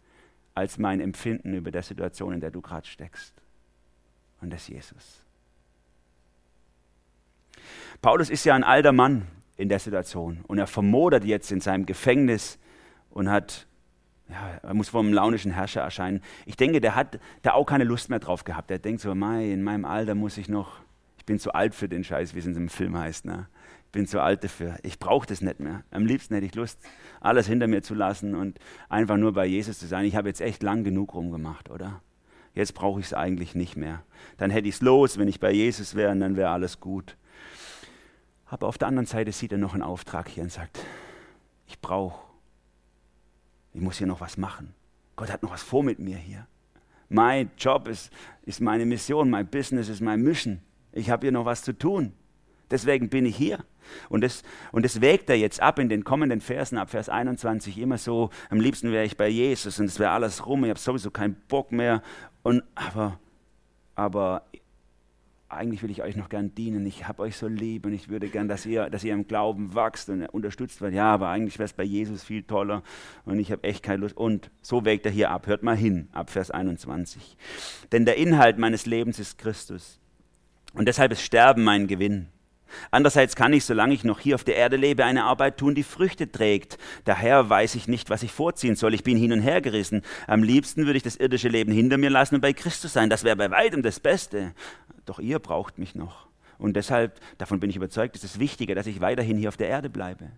als 0.55 0.77
mein 0.77 1.01
Empfinden 1.01 1.53
über 1.53 1.69
der 1.71 1.83
Situation, 1.83 2.33
in 2.33 2.39
der 2.39 2.51
du 2.51 2.61
gerade 2.61 2.87
steckst. 2.87 3.35
Und 4.41 4.51
das 4.51 4.67
Jesus. 4.67 5.23
Paulus 8.01 8.29
ist 8.29 8.45
ja 8.45 8.55
ein 8.55 8.63
alter 8.63 8.91
Mann 8.91 9.27
in 9.55 9.69
der 9.69 9.79
Situation 9.79 10.43
und 10.47 10.59
er 10.59 10.67
vermodert 10.67 11.23
jetzt 11.25 11.51
in 11.51 11.61
seinem 11.61 11.85
Gefängnis 11.85 12.59
und 13.09 13.29
hat, 13.29 13.67
ja, 14.29 14.59
er 14.61 14.73
muss 14.73 14.89
vor 14.89 15.01
einem 15.01 15.13
launischen 15.13 15.51
Herrscher 15.51 15.81
erscheinen. 15.81 16.21
Ich 16.45 16.55
denke, 16.55 16.79
der 16.79 16.95
hat 16.95 17.19
da 17.41 17.53
auch 17.53 17.65
keine 17.65 17.83
Lust 17.83 18.09
mehr 18.09 18.19
drauf 18.19 18.43
gehabt. 18.43 18.69
Er 18.69 18.79
denkt 18.79 19.01
so, 19.01 19.13
Mei, 19.15 19.51
in 19.51 19.63
meinem 19.63 19.85
Alter 19.85 20.15
muss 20.15 20.37
ich 20.37 20.49
noch, 20.49 20.79
ich 21.17 21.25
bin 21.25 21.39
zu 21.39 21.53
alt 21.53 21.73
für 21.73 21.89
den 21.89 22.03
Scheiß, 22.03 22.35
wie 22.35 22.39
es 22.39 22.45
in 22.45 22.53
dem 22.53 22.69
Film 22.69 22.97
heißt. 22.97 23.25
Ne? 23.25 23.47
Ich 23.85 23.91
bin 23.91 24.05
zu 24.05 24.21
alt 24.21 24.43
dafür. 24.43 24.77
Ich 24.83 24.99
brauche 24.99 25.25
das 25.25 25.41
nicht 25.41 25.59
mehr. 25.59 25.83
Am 25.89 26.05
liebsten 26.05 26.35
hätte 26.35 26.45
ich 26.45 26.53
Lust, 26.53 26.79
alles 27.19 27.47
hinter 27.47 27.67
mir 27.67 27.81
zu 27.81 27.95
lassen 27.95 28.35
und 28.35 28.59
einfach 28.89 29.17
nur 29.17 29.33
bei 29.33 29.45
Jesus 29.45 29.79
zu 29.79 29.87
sein. 29.87 30.05
Ich 30.05 30.15
habe 30.15 30.27
jetzt 30.27 30.41
echt 30.41 30.61
lang 30.61 30.83
genug 30.83 31.15
rumgemacht, 31.15 31.71
oder? 31.71 32.01
Jetzt 32.57 32.73
brauche 32.73 32.99
ich 32.99 33.05
es 33.05 33.13
eigentlich 33.13 33.53
nicht 33.53 33.77
mehr. 33.77 34.01
Dann 34.37 34.49
hätte 34.49 34.67
ich 34.67 34.75
es 34.75 34.81
los, 34.81 35.19
wenn 35.19 35.27
ich 35.27 35.39
bei 35.39 35.51
Jesus 35.51 35.93
wäre, 35.93 36.11
und 36.11 36.21
dann 36.21 36.35
wäre 36.35 36.49
alles 36.49 36.79
gut. 36.79 37.15
Aber 38.47 38.67
auf 38.67 38.79
der 38.79 38.87
anderen 38.87 39.05
Seite 39.05 39.31
sieht 39.31 39.51
er 39.51 39.59
noch 39.59 39.75
einen 39.75 39.83
Auftrag 39.83 40.27
hier 40.27 40.41
und 40.41 40.51
sagt, 40.51 40.79
ich 41.67 41.79
brauche, 41.79 42.19
ich 43.73 43.81
muss 43.81 43.99
hier 43.99 44.07
noch 44.07 44.21
was 44.21 44.37
machen. 44.37 44.73
Gott 45.15 45.31
hat 45.31 45.43
noch 45.43 45.51
was 45.51 45.61
vor 45.61 45.83
mit 45.83 45.99
mir 45.99 46.17
hier. 46.17 46.47
Mein 47.09 47.51
Job 47.59 47.87
ist, 47.87 48.11
ist 48.43 48.59
meine 48.59 48.87
Mission, 48.87 49.29
mein 49.29 49.45
Business 49.45 49.87
ist 49.87 50.01
mein 50.01 50.23
Mission. 50.23 50.59
Ich 50.93 51.11
habe 51.11 51.27
hier 51.27 51.31
noch 51.31 51.45
was 51.45 51.61
zu 51.61 51.77
tun. 51.77 52.13
Deswegen 52.71 53.09
bin 53.09 53.27
ich 53.27 53.35
hier. 53.35 53.63
Und 54.09 54.21
das, 54.21 54.43
und 54.71 54.83
das 54.83 54.99
wägt 54.99 55.29
er 55.29 55.37
jetzt 55.37 55.61
ab 55.61 55.79
in 55.79 55.89
den 55.89 56.03
kommenden 56.03 56.41
Versen, 56.41 56.77
ab 56.77 56.89
Vers 56.89 57.07
21, 57.07 57.77
immer 57.77 57.97
so, 57.97 58.29
am 58.49 58.59
liebsten 58.59 58.91
wäre 58.91 59.05
ich 59.05 59.15
bei 59.15 59.29
Jesus 59.29 59.79
und 59.79 59.85
es 59.85 59.99
wäre 59.99 60.11
alles 60.11 60.45
rum, 60.45 60.63
ich 60.65 60.69
habe 60.71 60.79
sowieso 60.79 61.11
keinen 61.11 61.35
Bock 61.47 61.71
mehr. 61.71 62.01
Und, 62.47 62.63
aber, 62.75 63.19
aber 63.95 64.43
eigentlich 65.49 65.83
will 65.83 65.91
ich 65.91 66.01
euch 66.01 66.15
noch 66.15 66.29
gern 66.29 66.55
dienen, 66.55 66.85
ich 66.85 67.05
habe 67.05 67.23
euch 67.23 67.35
so 67.35 67.49
lieb 67.49 67.85
und 67.85 67.91
ich 67.91 68.07
würde 68.07 68.29
gern, 68.29 68.47
dass 68.47 68.65
ihr, 68.65 68.89
dass 68.89 69.03
ihr 69.03 69.13
im 69.13 69.27
Glauben 69.27 69.75
wachst 69.75 70.07
und 70.07 70.25
unterstützt 70.27 70.79
werdet. 70.79 70.95
Ja, 70.95 71.13
aber 71.13 71.27
eigentlich 71.27 71.59
wäre 71.59 71.65
es 71.65 71.73
bei 71.73 71.83
Jesus 71.83 72.23
viel 72.23 72.43
toller 72.43 72.83
und 73.25 73.37
ich 73.37 73.51
habe 73.51 73.65
echt 73.65 73.83
keine 73.83 73.97
Lust. 73.97 74.15
Und 74.15 74.49
so 74.61 74.85
wägt 74.85 75.05
er 75.05 75.11
hier 75.11 75.29
ab. 75.29 75.45
Hört 75.45 75.61
mal 75.61 75.75
hin, 75.75 76.07
ab 76.13 76.29
Vers 76.29 76.49
21. 76.49 77.35
Denn 77.91 78.05
der 78.05 78.15
Inhalt 78.15 78.57
meines 78.57 78.85
Lebens 78.85 79.19
ist 79.19 79.37
Christus 79.37 79.99
und 80.73 80.87
deshalb 80.87 81.11
ist 81.11 81.23
Sterben 81.23 81.65
mein 81.65 81.87
Gewinn. 81.87 82.27
Andererseits 82.91 83.35
kann 83.35 83.53
ich, 83.53 83.65
solange 83.65 83.93
ich 83.93 84.03
noch 84.03 84.19
hier 84.19 84.35
auf 84.35 84.43
der 84.43 84.55
Erde 84.55 84.77
lebe, 84.77 85.05
eine 85.05 85.23
Arbeit 85.23 85.57
tun, 85.57 85.75
die 85.75 85.83
Früchte 85.83 86.31
trägt. 86.31 86.77
Daher 87.05 87.49
weiß 87.49 87.75
ich 87.75 87.87
nicht, 87.87 88.09
was 88.09 88.23
ich 88.23 88.31
vorziehen 88.31 88.75
soll. 88.75 88.93
Ich 88.93 89.03
bin 89.03 89.17
hin 89.17 89.33
und 89.33 89.41
her 89.41 89.61
gerissen. 89.61 90.01
Am 90.27 90.43
liebsten 90.43 90.85
würde 90.85 90.97
ich 90.97 91.03
das 91.03 91.15
irdische 91.15 91.49
Leben 91.49 91.71
hinter 91.71 91.97
mir 91.97 92.09
lassen 92.09 92.35
und 92.35 92.41
bei 92.41 92.53
Christus 92.53 92.93
sein. 92.93 93.09
Das 93.09 93.23
wäre 93.23 93.35
bei 93.35 93.51
weitem 93.51 93.83
das 93.83 93.99
Beste. 93.99 94.53
Doch 95.05 95.19
ihr 95.19 95.39
braucht 95.39 95.77
mich 95.77 95.95
noch. 95.95 96.27
Und 96.57 96.75
deshalb, 96.75 97.19
davon 97.37 97.59
bin 97.59 97.69
ich 97.69 97.75
überzeugt, 97.75 98.15
ist 98.15 98.23
es 98.23 98.39
wichtiger, 98.39 98.75
dass 98.75 98.87
ich 98.87 99.01
weiterhin 99.01 99.37
hier 99.37 99.49
auf 99.49 99.57
der 99.57 99.69
Erde 99.69 99.89
bleibe. 99.89 100.31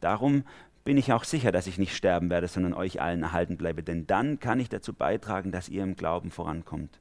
Darum 0.00 0.44
bin 0.84 0.96
ich 0.96 1.12
auch 1.12 1.24
sicher, 1.24 1.52
dass 1.52 1.66
ich 1.66 1.78
nicht 1.78 1.94
sterben 1.94 2.30
werde, 2.30 2.48
sondern 2.48 2.74
euch 2.74 3.00
allen 3.00 3.22
erhalten 3.22 3.56
bleibe. 3.56 3.82
Denn 3.82 4.06
dann 4.06 4.40
kann 4.40 4.60
ich 4.60 4.68
dazu 4.68 4.92
beitragen, 4.92 5.52
dass 5.52 5.68
ihr 5.68 5.82
im 5.82 5.96
Glauben 5.96 6.30
vorankommt 6.30 7.00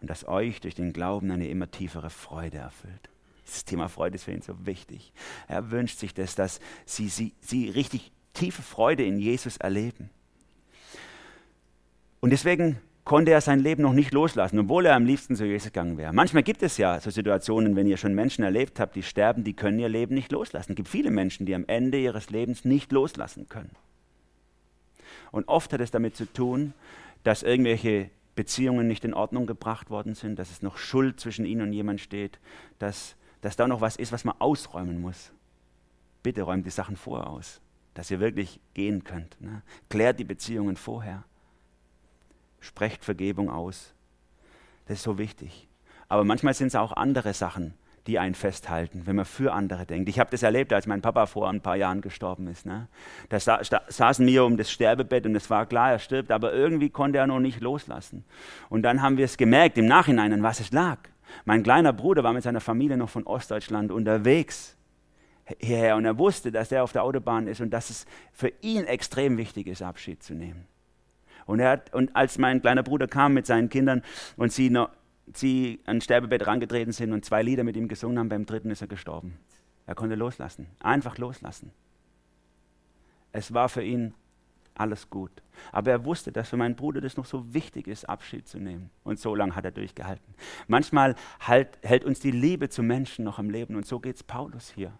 und 0.00 0.10
dass 0.10 0.26
euch 0.26 0.60
durch 0.60 0.74
den 0.74 0.92
Glauben 0.92 1.30
eine 1.30 1.48
immer 1.48 1.70
tiefere 1.70 2.10
Freude 2.10 2.58
erfüllt. 2.58 3.10
Dieses 3.46 3.64
Thema 3.64 3.88
Freude 3.88 4.16
ist 4.16 4.24
für 4.24 4.32
ihn 4.32 4.42
so 4.42 4.66
wichtig. 4.66 5.12
Er 5.48 5.70
wünscht 5.70 5.98
sich 5.98 6.14
das, 6.14 6.34
dass 6.34 6.60
sie, 6.84 7.08
sie, 7.08 7.32
sie 7.40 7.68
richtig 7.68 8.12
tiefe 8.32 8.62
Freude 8.62 9.04
in 9.04 9.18
Jesus 9.18 9.56
erleben. 9.56 10.10
Und 12.20 12.30
deswegen 12.30 12.80
konnte 13.04 13.30
er 13.30 13.40
sein 13.40 13.60
Leben 13.60 13.82
noch 13.82 13.92
nicht 13.92 14.12
loslassen, 14.12 14.58
obwohl 14.58 14.84
er 14.84 14.96
am 14.96 15.06
liebsten 15.06 15.36
zu 15.36 15.46
Jesus 15.46 15.66
gegangen 15.66 15.96
wäre. 15.96 16.12
Manchmal 16.12 16.42
gibt 16.42 16.62
es 16.64 16.76
ja 16.76 16.98
so 16.98 17.10
Situationen, 17.10 17.76
wenn 17.76 17.86
ihr 17.86 17.96
schon 17.96 18.14
Menschen 18.14 18.42
erlebt 18.42 18.80
habt, 18.80 18.96
die 18.96 19.04
sterben, 19.04 19.44
die 19.44 19.54
können 19.54 19.78
ihr 19.78 19.88
Leben 19.88 20.14
nicht 20.14 20.32
loslassen. 20.32 20.72
Es 20.72 20.76
gibt 20.76 20.88
viele 20.88 21.12
Menschen, 21.12 21.46
die 21.46 21.54
am 21.54 21.64
Ende 21.68 21.98
ihres 21.98 22.30
Lebens 22.30 22.64
nicht 22.64 22.90
loslassen 22.90 23.48
können. 23.48 23.70
Und 25.30 25.46
oft 25.48 25.72
hat 25.72 25.80
es 25.80 25.92
damit 25.92 26.16
zu 26.16 26.26
tun, 26.26 26.74
dass 27.22 27.44
irgendwelche 27.44 28.10
Beziehungen 28.34 28.88
nicht 28.88 29.04
in 29.04 29.14
Ordnung 29.14 29.46
gebracht 29.46 29.88
worden 29.88 30.14
sind, 30.14 30.38
dass 30.38 30.50
es 30.50 30.62
noch 30.62 30.76
Schuld 30.76 31.20
zwischen 31.20 31.46
ihnen 31.46 31.62
und 31.62 31.72
jemand 31.72 32.00
steht, 32.00 32.40
dass 32.80 33.14
dass 33.40 33.56
da 33.56 33.68
noch 33.68 33.80
was 33.80 33.96
ist, 33.96 34.12
was 34.12 34.24
man 34.24 34.36
ausräumen 34.38 35.00
muss. 35.00 35.32
Bitte 36.22 36.42
räumt 36.42 36.66
die 36.66 36.70
Sachen 36.70 36.96
vorher 36.96 37.28
aus, 37.28 37.60
dass 37.94 38.10
ihr 38.10 38.20
wirklich 38.20 38.60
gehen 38.74 39.04
könnt. 39.04 39.40
Ne? 39.40 39.62
Klärt 39.88 40.18
die 40.18 40.24
Beziehungen 40.24 40.76
vorher. 40.76 41.24
Sprecht 42.60 43.04
Vergebung 43.04 43.50
aus. 43.50 43.94
Das 44.86 44.98
ist 44.98 45.04
so 45.04 45.18
wichtig. 45.18 45.68
Aber 46.08 46.24
manchmal 46.24 46.54
sind 46.54 46.68
es 46.68 46.74
auch 46.74 46.92
andere 46.92 47.34
Sachen, 47.34 47.74
die 48.06 48.18
einen 48.18 48.34
festhalten, 48.34 49.02
wenn 49.06 49.16
man 49.16 49.24
für 49.24 49.52
andere 49.52 49.84
denkt. 49.84 50.08
Ich 50.08 50.20
habe 50.20 50.30
das 50.30 50.42
erlebt, 50.42 50.72
als 50.72 50.86
mein 50.86 51.02
Papa 51.02 51.26
vor 51.26 51.48
ein 51.48 51.60
paar 51.60 51.76
Jahren 51.76 52.00
gestorben 52.00 52.46
ist. 52.46 52.64
Ne? 52.64 52.88
Da 53.28 53.40
sa 53.40 53.60
saßen 53.62 54.26
wir 54.26 54.44
um 54.44 54.56
das 54.56 54.70
Sterbebett 54.70 55.26
und 55.26 55.34
es 55.34 55.50
war 55.50 55.66
klar, 55.66 55.92
er 55.92 55.98
stirbt, 55.98 56.30
aber 56.30 56.52
irgendwie 56.52 56.90
konnte 56.90 57.18
er 57.18 57.26
noch 57.26 57.40
nicht 57.40 57.60
loslassen. 57.60 58.24
Und 58.68 58.82
dann 58.82 59.02
haben 59.02 59.16
wir 59.16 59.24
es 59.24 59.36
gemerkt 59.36 59.76
im 59.78 59.86
Nachhinein, 59.86 60.32
an 60.32 60.42
was 60.42 60.60
es 60.60 60.70
lag. 60.70 60.98
Mein 61.44 61.62
kleiner 61.62 61.92
Bruder 61.92 62.24
war 62.24 62.32
mit 62.32 62.42
seiner 62.42 62.60
Familie 62.60 62.96
noch 62.96 63.10
von 63.10 63.26
Ostdeutschland 63.26 63.90
unterwegs 63.90 64.76
hierher 65.58 65.96
und 65.96 66.04
er 66.04 66.18
wusste, 66.18 66.50
dass 66.50 66.72
er 66.72 66.82
auf 66.82 66.92
der 66.92 67.04
Autobahn 67.04 67.46
ist 67.46 67.60
und 67.60 67.70
dass 67.70 67.90
es 67.90 68.06
für 68.32 68.52
ihn 68.62 68.84
extrem 68.84 69.38
wichtig 69.38 69.66
ist, 69.66 69.82
Abschied 69.82 70.22
zu 70.22 70.34
nehmen. 70.34 70.66
Und, 71.46 71.60
er 71.60 71.70
hat, 71.70 71.94
und 71.94 72.14
als 72.16 72.38
mein 72.38 72.60
kleiner 72.60 72.82
Bruder 72.82 73.06
kam 73.06 73.34
mit 73.34 73.46
seinen 73.46 73.68
Kindern 73.68 74.02
und 74.36 74.52
sie, 74.52 74.70
noch, 74.70 74.90
sie 75.32 75.80
an 75.86 76.00
Sterbebett 76.00 76.46
rangetreten 76.46 76.92
sind 76.92 77.12
und 77.12 77.24
zwei 77.24 77.42
Lieder 77.42 77.62
mit 77.62 77.76
ihm 77.76 77.86
gesungen 77.86 78.18
haben, 78.18 78.28
beim 78.28 78.46
dritten 78.46 78.70
ist 78.70 78.80
er 78.80 78.88
gestorben. 78.88 79.38
Er 79.86 79.94
konnte 79.94 80.16
loslassen, 80.16 80.66
einfach 80.80 81.18
loslassen. 81.18 81.70
Es 83.30 83.54
war 83.54 83.68
für 83.68 83.82
ihn 83.82 84.14
alles 84.80 85.10
gut. 85.10 85.30
Aber 85.72 85.90
er 85.90 86.04
wusste, 86.04 86.32
dass 86.32 86.50
für 86.50 86.56
meinen 86.56 86.76
Bruder 86.76 87.00
das 87.00 87.16
noch 87.16 87.24
so 87.24 87.52
wichtig 87.54 87.86
ist, 87.86 88.08
Abschied 88.08 88.46
zu 88.46 88.58
nehmen. 88.58 88.90
Und 89.04 89.18
so 89.18 89.34
lange 89.34 89.54
hat 89.54 89.64
er 89.64 89.70
durchgehalten. 89.70 90.34
Manchmal 90.66 91.14
halt, 91.40 91.78
hält 91.82 92.04
uns 92.04 92.20
die 92.20 92.30
Liebe 92.30 92.68
zu 92.68 92.82
Menschen 92.82 93.24
noch 93.24 93.38
am 93.38 93.50
Leben. 93.50 93.76
Und 93.76 93.86
so 93.86 94.00
geht 94.00 94.16
es 94.16 94.22
Paulus 94.22 94.70
hier. 94.70 94.92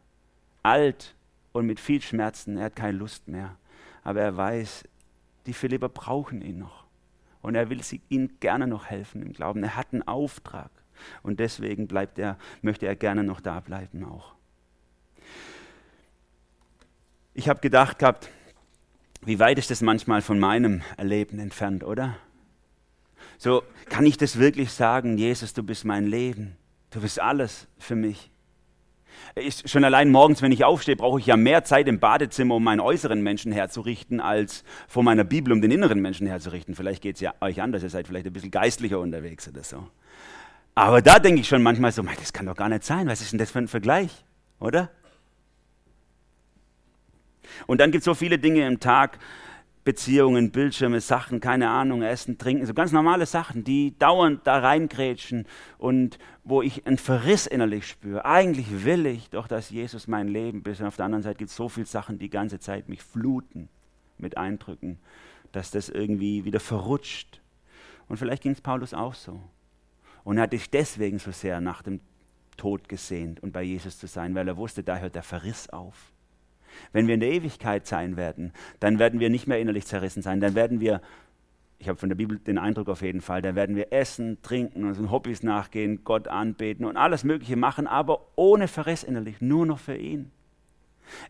Alt 0.62 1.14
und 1.52 1.66
mit 1.66 1.80
viel 1.80 2.00
Schmerzen. 2.00 2.56
Er 2.56 2.66
hat 2.66 2.76
keine 2.76 2.96
Lust 2.96 3.28
mehr. 3.28 3.56
Aber 4.02 4.20
er 4.20 4.36
weiß, 4.36 4.84
die 5.46 5.52
Philipper 5.52 5.88
brauchen 5.88 6.42
ihn 6.42 6.58
noch. 6.58 6.86
Und 7.42 7.54
er 7.54 7.70
will 7.70 7.82
sie, 7.82 8.00
ihnen 8.08 8.40
gerne 8.40 8.66
noch 8.66 8.86
helfen 8.86 9.22
im 9.22 9.32
Glauben. 9.32 9.62
Er 9.62 9.76
hat 9.76 9.92
einen 9.92 10.02
Auftrag. 10.02 10.70
Und 11.22 11.40
deswegen 11.40 11.86
bleibt 11.86 12.18
er, 12.18 12.38
möchte 12.62 12.86
er 12.86 12.96
gerne 12.96 13.22
noch 13.22 13.40
da 13.40 13.60
bleiben 13.60 14.04
auch. 14.04 14.34
Ich 17.34 17.48
habe 17.50 17.60
gedacht 17.60 17.98
gehabt, 17.98 18.30
wie 19.26 19.38
weit 19.38 19.58
ist 19.58 19.70
das 19.70 19.82
manchmal 19.82 20.22
von 20.22 20.38
meinem 20.38 20.82
Erleben 20.96 21.38
entfernt, 21.38 21.84
oder? 21.84 22.16
So, 23.38 23.62
kann 23.90 24.06
ich 24.06 24.16
das 24.16 24.38
wirklich 24.38 24.70
sagen, 24.70 25.18
Jesus, 25.18 25.52
du 25.52 25.62
bist 25.62 25.84
mein 25.84 26.06
Leben, 26.06 26.56
du 26.90 27.00
bist 27.00 27.20
alles 27.20 27.66
für 27.78 27.96
mich. 27.96 28.30
Ich, 29.34 29.62
schon 29.70 29.84
allein 29.84 30.10
morgens, 30.10 30.40
wenn 30.40 30.52
ich 30.52 30.64
aufstehe, 30.64 30.96
brauche 30.96 31.20
ich 31.20 31.26
ja 31.26 31.36
mehr 31.36 31.64
Zeit 31.64 31.88
im 31.88 31.98
Badezimmer, 32.00 32.54
um 32.54 32.64
meinen 32.64 32.80
äußeren 32.80 33.20
Menschen 33.20 33.52
herzurichten, 33.52 34.20
als 34.20 34.64
vor 34.88 35.02
meiner 35.02 35.24
Bibel, 35.24 35.52
um 35.52 35.60
den 35.60 35.70
inneren 35.70 36.00
Menschen 36.00 36.26
herzurichten. 36.26 36.74
Vielleicht 36.74 37.02
geht 37.02 37.16
es 37.16 37.20
ja 37.20 37.34
euch 37.40 37.60
anders, 37.60 37.82
ihr 37.82 37.90
seid 37.90 38.06
vielleicht 38.06 38.26
ein 38.26 38.32
bisschen 38.32 38.50
geistlicher 38.50 39.00
unterwegs 39.00 39.48
oder 39.48 39.62
so. 39.62 39.88
Aber 40.74 41.02
da 41.02 41.18
denke 41.18 41.40
ich 41.40 41.48
schon 41.48 41.62
manchmal 41.62 41.92
so, 41.92 42.02
das 42.02 42.32
kann 42.32 42.46
doch 42.46 42.56
gar 42.56 42.68
nicht 42.68 42.84
sein, 42.84 43.06
was 43.08 43.20
ist 43.20 43.32
denn 43.32 43.38
das 43.38 43.50
für 43.50 43.58
ein 43.58 43.68
Vergleich? 43.68 44.24
oder? 44.58 44.90
Und 47.66 47.80
dann 47.80 47.90
gibt 47.90 48.02
es 48.02 48.04
so 48.06 48.14
viele 48.14 48.38
Dinge 48.38 48.66
im 48.66 48.80
Tag, 48.80 49.18
Beziehungen, 49.86 50.50
Bildschirme, 50.50 51.00
Sachen, 51.00 51.38
keine 51.38 51.70
Ahnung, 51.70 52.02
Essen, 52.02 52.38
Trinken, 52.38 52.66
so 52.66 52.74
ganz 52.74 52.90
normale 52.90 53.24
Sachen, 53.24 53.62
die 53.62 53.96
dauernd 53.96 54.44
da 54.44 54.58
reingrätschen 54.58 55.46
und 55.78 56.18
wo 56.42 56.60
ich 56.60 56.86
einen 56.86 56.98
Verriss 56.98 57.46
innerlich 57.46 57.86
spüre. 57.86 58.24
Eigentlich 58.24 58.84
will 58.84 59.06
ich 59.06 59.30
doch, 59.30 59.46
dass 59.46 59.70
Jesus 59.70 60.08
mein 60.08 60.26
Leben 60.26 60.64
bis 60.64 60.80
und 60.80 60.86
auf 60.86 60.96
der 60.96 61.04
anderen 61.04 61.22
Seite 61.22 61.38
gibt 61.38 61.50
es 61.50 61.56
so 61.56 61.68
viele 61.68 61.86
Sachen, 61.86 62.18
die 62.18 62.30
ganze 62.30 62.58
Zeit 62.58 62.88
mich 62.88 63.00
fluten 63.00 63.68
mit 64.18 64.36
Eindrücken, 64.36 64.98
dass 65.52 65.70
das 65.70 65.88
irgendwie 65.88 66.44
wieder 66.44 66.58
verrutscht. 66.58 67.40
Und 68.08 68.16
vielleicht 68.16 68.42
ging 68.42 68.52
es 68.52 68.60
Paulus 68.60 68.92
auch 68.92 69.14
so. 69.14 69.40
Und 70.24 70.38
er 70.38 70.42
hat 70.42 70.50
sich 70.50 70.68
deswegen 70.68 71.20
so 71.20 71.30
sehr 71.30 71.60
nach 71.60 71.82
dem 71.82 72.00
Tod 72.56 72.88
gesehnt 72.88 73.40
und 73.40 73.52
bei 73.52 73.62
Jesus 73.62 74.00
zu 74.00 74.08
sein, 74.08 74.34
weil 74.34 74.48
er 74.48 74.56
wusste, 74.56 74.82
da 74.82 74.98
hört 74.98 75.14
der 75.14 75.22
Verriss 75.22 75.70
auf. 75.70 76.12
Wenn 76.92 77.06
wir 77.06 77.14
in 77.14 77.20
der 77.20 77.30
Ewigkeit 77.30 77.86
sein 77.86 78.16
werden, 78.16 78.52
dann 78.80 78.98
werden 78.98 79.20
wir 79.20 79.30
nicht 79.30 79.46
mehr 79.46 79.58
innerlich 79.58 79.86
zerrissen 79.86 80.22
sein. 80.22 80.40
Dann 80.40 80.54
werden 80.54 80.80
wir, 80.80 81.00
ich 81.78 81.88
habe 81.88 81.98
von 81.98 82.08
der 82.08 82.16
Bibel 82.16 82.38
den 82.38 82.58
Eindruck 82.58 82.88
auf 82.88 83.02
jeden 83.02 83.20
Fall, 83.20 83.42
dann 83.42 83.54
werden 83.54 83.76
wir 83.76 83.92
essen, 83.92 84.38
trinken, 84.42 84.84
unseren 84.84 85.10
Hobbys 85.10 85.42
nachgehen, 85.42 86.04
Gott 86.04 86.28
anbeten 86.28 86.84
und 86.84 86.96
alles 86.96 87.24
Mögliche 87.24 87.56
machen, 87.56 87.86
aber 87.86 88.26
ohne 88.36 88.68
Verriss 88.68 89.02
innerlich, 89.02 89.40
nur 89.40 89.66
noch 89.66 89.78
für 89.78 89.96
ihn. 89.96 90.30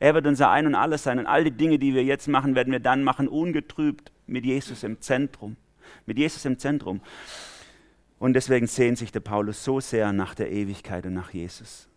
Er 0.00 0.14
wird 0.14 0.26
unser 0.26 0.50
Ein 0.50 0.66
und 0.66 0.74
Alles 0.74 1.02
sein 1.02 1.18
und 1.18 1.26
all 1.26 1.44
die 1.44 1.50
Dinge, 1.50 1.78
die 1.78 1.94
wir 1.94 2.04
jetzt 2.04 2.28
machen, 2.28 2.54
werden 2.54 2.72
wir 2.72 2.80
dann 2.80 3.04
machen, 3.04 3.28
ungetrübt, 3.28 4.12
mit 4.26 4.44
Jesus 4.44 4.82
im 4.82 5.00
Zentrum. 5.00 5.56
Mit 6.06 6.18
Jesus 6.18 6.44
im 6.44 6.58
Zentrum. 6.58 7.00
Und 8.18 8.32
deswegen 8.32 8.66
sehnt 8.66 8.98
sich 8.98 9.12
der 9.12 9.20
Paulus 9.20 9.62
so 9.62 9.80
sehr 9.80 10.12
nach 10.12 10.34
der 10.34 10.50
Ewigkeit 10.50 11.04
und 11.06 11.14
nach 11.14 11.30
Jesus. 11.30 11.88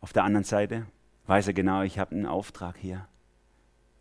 Auf 0.00 0.12
der 0.12 0.24
anderen 0.24 0.44
Seite 0.44 0.86
weiß 1.26 1.48
er 1.48 1.52
genau, 1.54 1.82
ich 1.82 1.98
habe 1.98 2.14
einen 2.14 2.26
Auftrag 2.26 2.76
hier. 2.76 3.06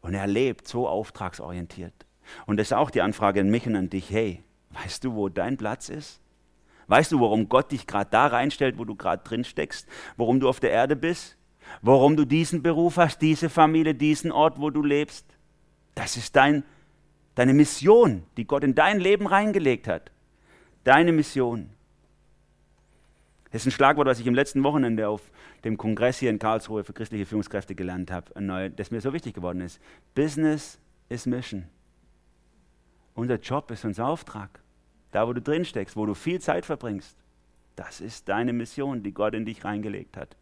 Und 0.02 0.14
er 0.14 0.28
lebt 0.28 0.68
so 0.68 0.88
auftragsorientiert. 0.88 2.06
Und 2.46 2.58
das 2.58 2.68
ist 2.68 2.74
auch 2.74 2.90
die 2.90 3.02
Anfrage 3.02 3.40
an 3.40 3.50
mich 3.50 3.68
und 3.68 3.76
an 3.76 3.90
dich. 3.90 4.10
Hey, 4.10 4.44
weißt 4.72 5.04
du, 5.04 5.16
wo 5.16 5.30
dein 5.30 5.58
Platz 5.58 5.90
ist? 5.90 6.22
Weißt 6.88 7.12
du, 7.12 7.22
warum 7.22 7.48
Gott 7.48 7.72
dich 7.72 7.88
gerade 7.88 8.10
da 8.10 8.28
reinstellt, 8.28 8.78
wo 8.78 8.86
du 8.86 8.96
gerade 8.96 9.24
drin 9.24 9.44
steckst? 9.44 9.88
Warum 10.18 10.40
du 10.40 10.50
auf 10.50 10.60
der 10.60 10.72
Erde 10.72 10.96
bist? 10.96 11.38
Warum 11.82 12.18
du 12.18 12.26
diesen 12.26 12.62
Beruf 12.62 12.98
hast, 12.98 13.22
diese 13.22 13.50
Familie, 13.50 13.96
diesen 13.96 14.32
Ort, 14.32 14.60
wo 14.60 14.70
du 14.70 14.84
lebst? 14.84 15.26
Das 15.96 16.18
ist 16.18 16.36
dein, 16.36 16.64
deine 17.36 17.54
Mission, 17.54 18.24
die 18.36 18.46
Gott 18.46 18.64
in 18.64 18.76
dein 18.76 19.00
Leben 19.00 19.28
reingelegt 19.28 19.88
hat. 19.88 20.12
Deine 20.84 21.14
Mission. 21.14 21.70
Das 23.54 23.62
ist 23.62 23.68
ein 23.68 23.72
Schlagwort, 23.72 24.08
was 24.08 24.20
ich 24.20 24.26
im 24.26 24.34
letzten 24.34 24.64
Wochenende 24.64 25.08
auf 25.08 25.22
dem 25.64 25.78
Kongress 25.78 26.18
hier 26.18 26.32
in 26.32 26.40
Karlsruhe 26.40 26.84
für 26.84 26.92
christliche 26.92 27.28
Führungskräfte 27.28 27.76
gelernt 27.76 28.10
habe, 28.10 28.32
das 28.76 28.90
mir 28.90 29.00
so 29.00 29.14
wichtig 29.14 29.36
geworden 29.36 29.62
ist. 29.62 29.80
Business 30.16 30.80
is 31.08 31.28
Mission. 31.28 31.66
Unser 33.14 33.36
Job 33.36 33.70
ist 33.70 33.86
unser 33.86 34.08
Auftrag. 34.08 34.60
Da, 35.12 35.28
wo 35.28 35.34
du 35.34 35.42
drin 35.42 35.66
steckst, 35.66 35.96
wo 35.96 36.08
du 36.08 36.16
viel 36.16 36.42
Zeit 36.42 36.66
verbringst, 36.66 37.16
das 37.76 38.02
ist 38.02 38.28
deine 38.28 38.54
Mission, 38.54 39.04
die 39.04 39.14
Gott 39.14 39.36
in 39.36 39.46
dich 39.46 39.64
reingelegt 39.64 40.18
hat. 40.18 40.36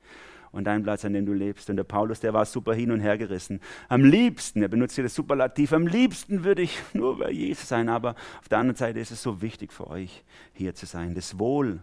Und 0.54 0.64
dein 0.64 0.82
Platz, 0.82 1.04
an 1.04 1.12
dem 1.12 1.26
du 1.26 1.34
lebst. 1.34 1.70
Und 1.70 1.76
der 1.76 1.84
Paulus, 1.84 2.22
der 2.22 2.34
war 2.34 2.46
super 2.46 2.74
hin 2.74 2.92
und 2.92 3.02
her 3.02 3.18
gerissen. 3.18 3.60
Am 3.90 4.06
liebsten, 4.06 4.62
er 4.62 4.70
benutzt 4.70 4.96
hier 4.96 5.04
das 5.04 5.16
Superlativ, 5.16 5.74
am 5.74 5.86
liebsten 5.86 6.46
würde 6.46 6.62
ich 6.62 6.82
nur 6.94 7.18
bei 7.18 7.32
Jesus 7.32 7.68
sein. 7.68 7.90
Aber 7.90 8.16
auf 8.40 8.48
der 8.48 8.60
anderen 8.60 8.78
Seite 8.78 9.02
ist 9.02 9.12
es 9.12 9.22
so 9.22 9.42
wichtig 9.42 9.74
für 9.74 9.88
euch, 9.88 10.24
hier 10.54 10.74
zu 10.76 10.86
sein. 10.86 11.14
Das 11.14 11.38
Wohl 11.38 11.82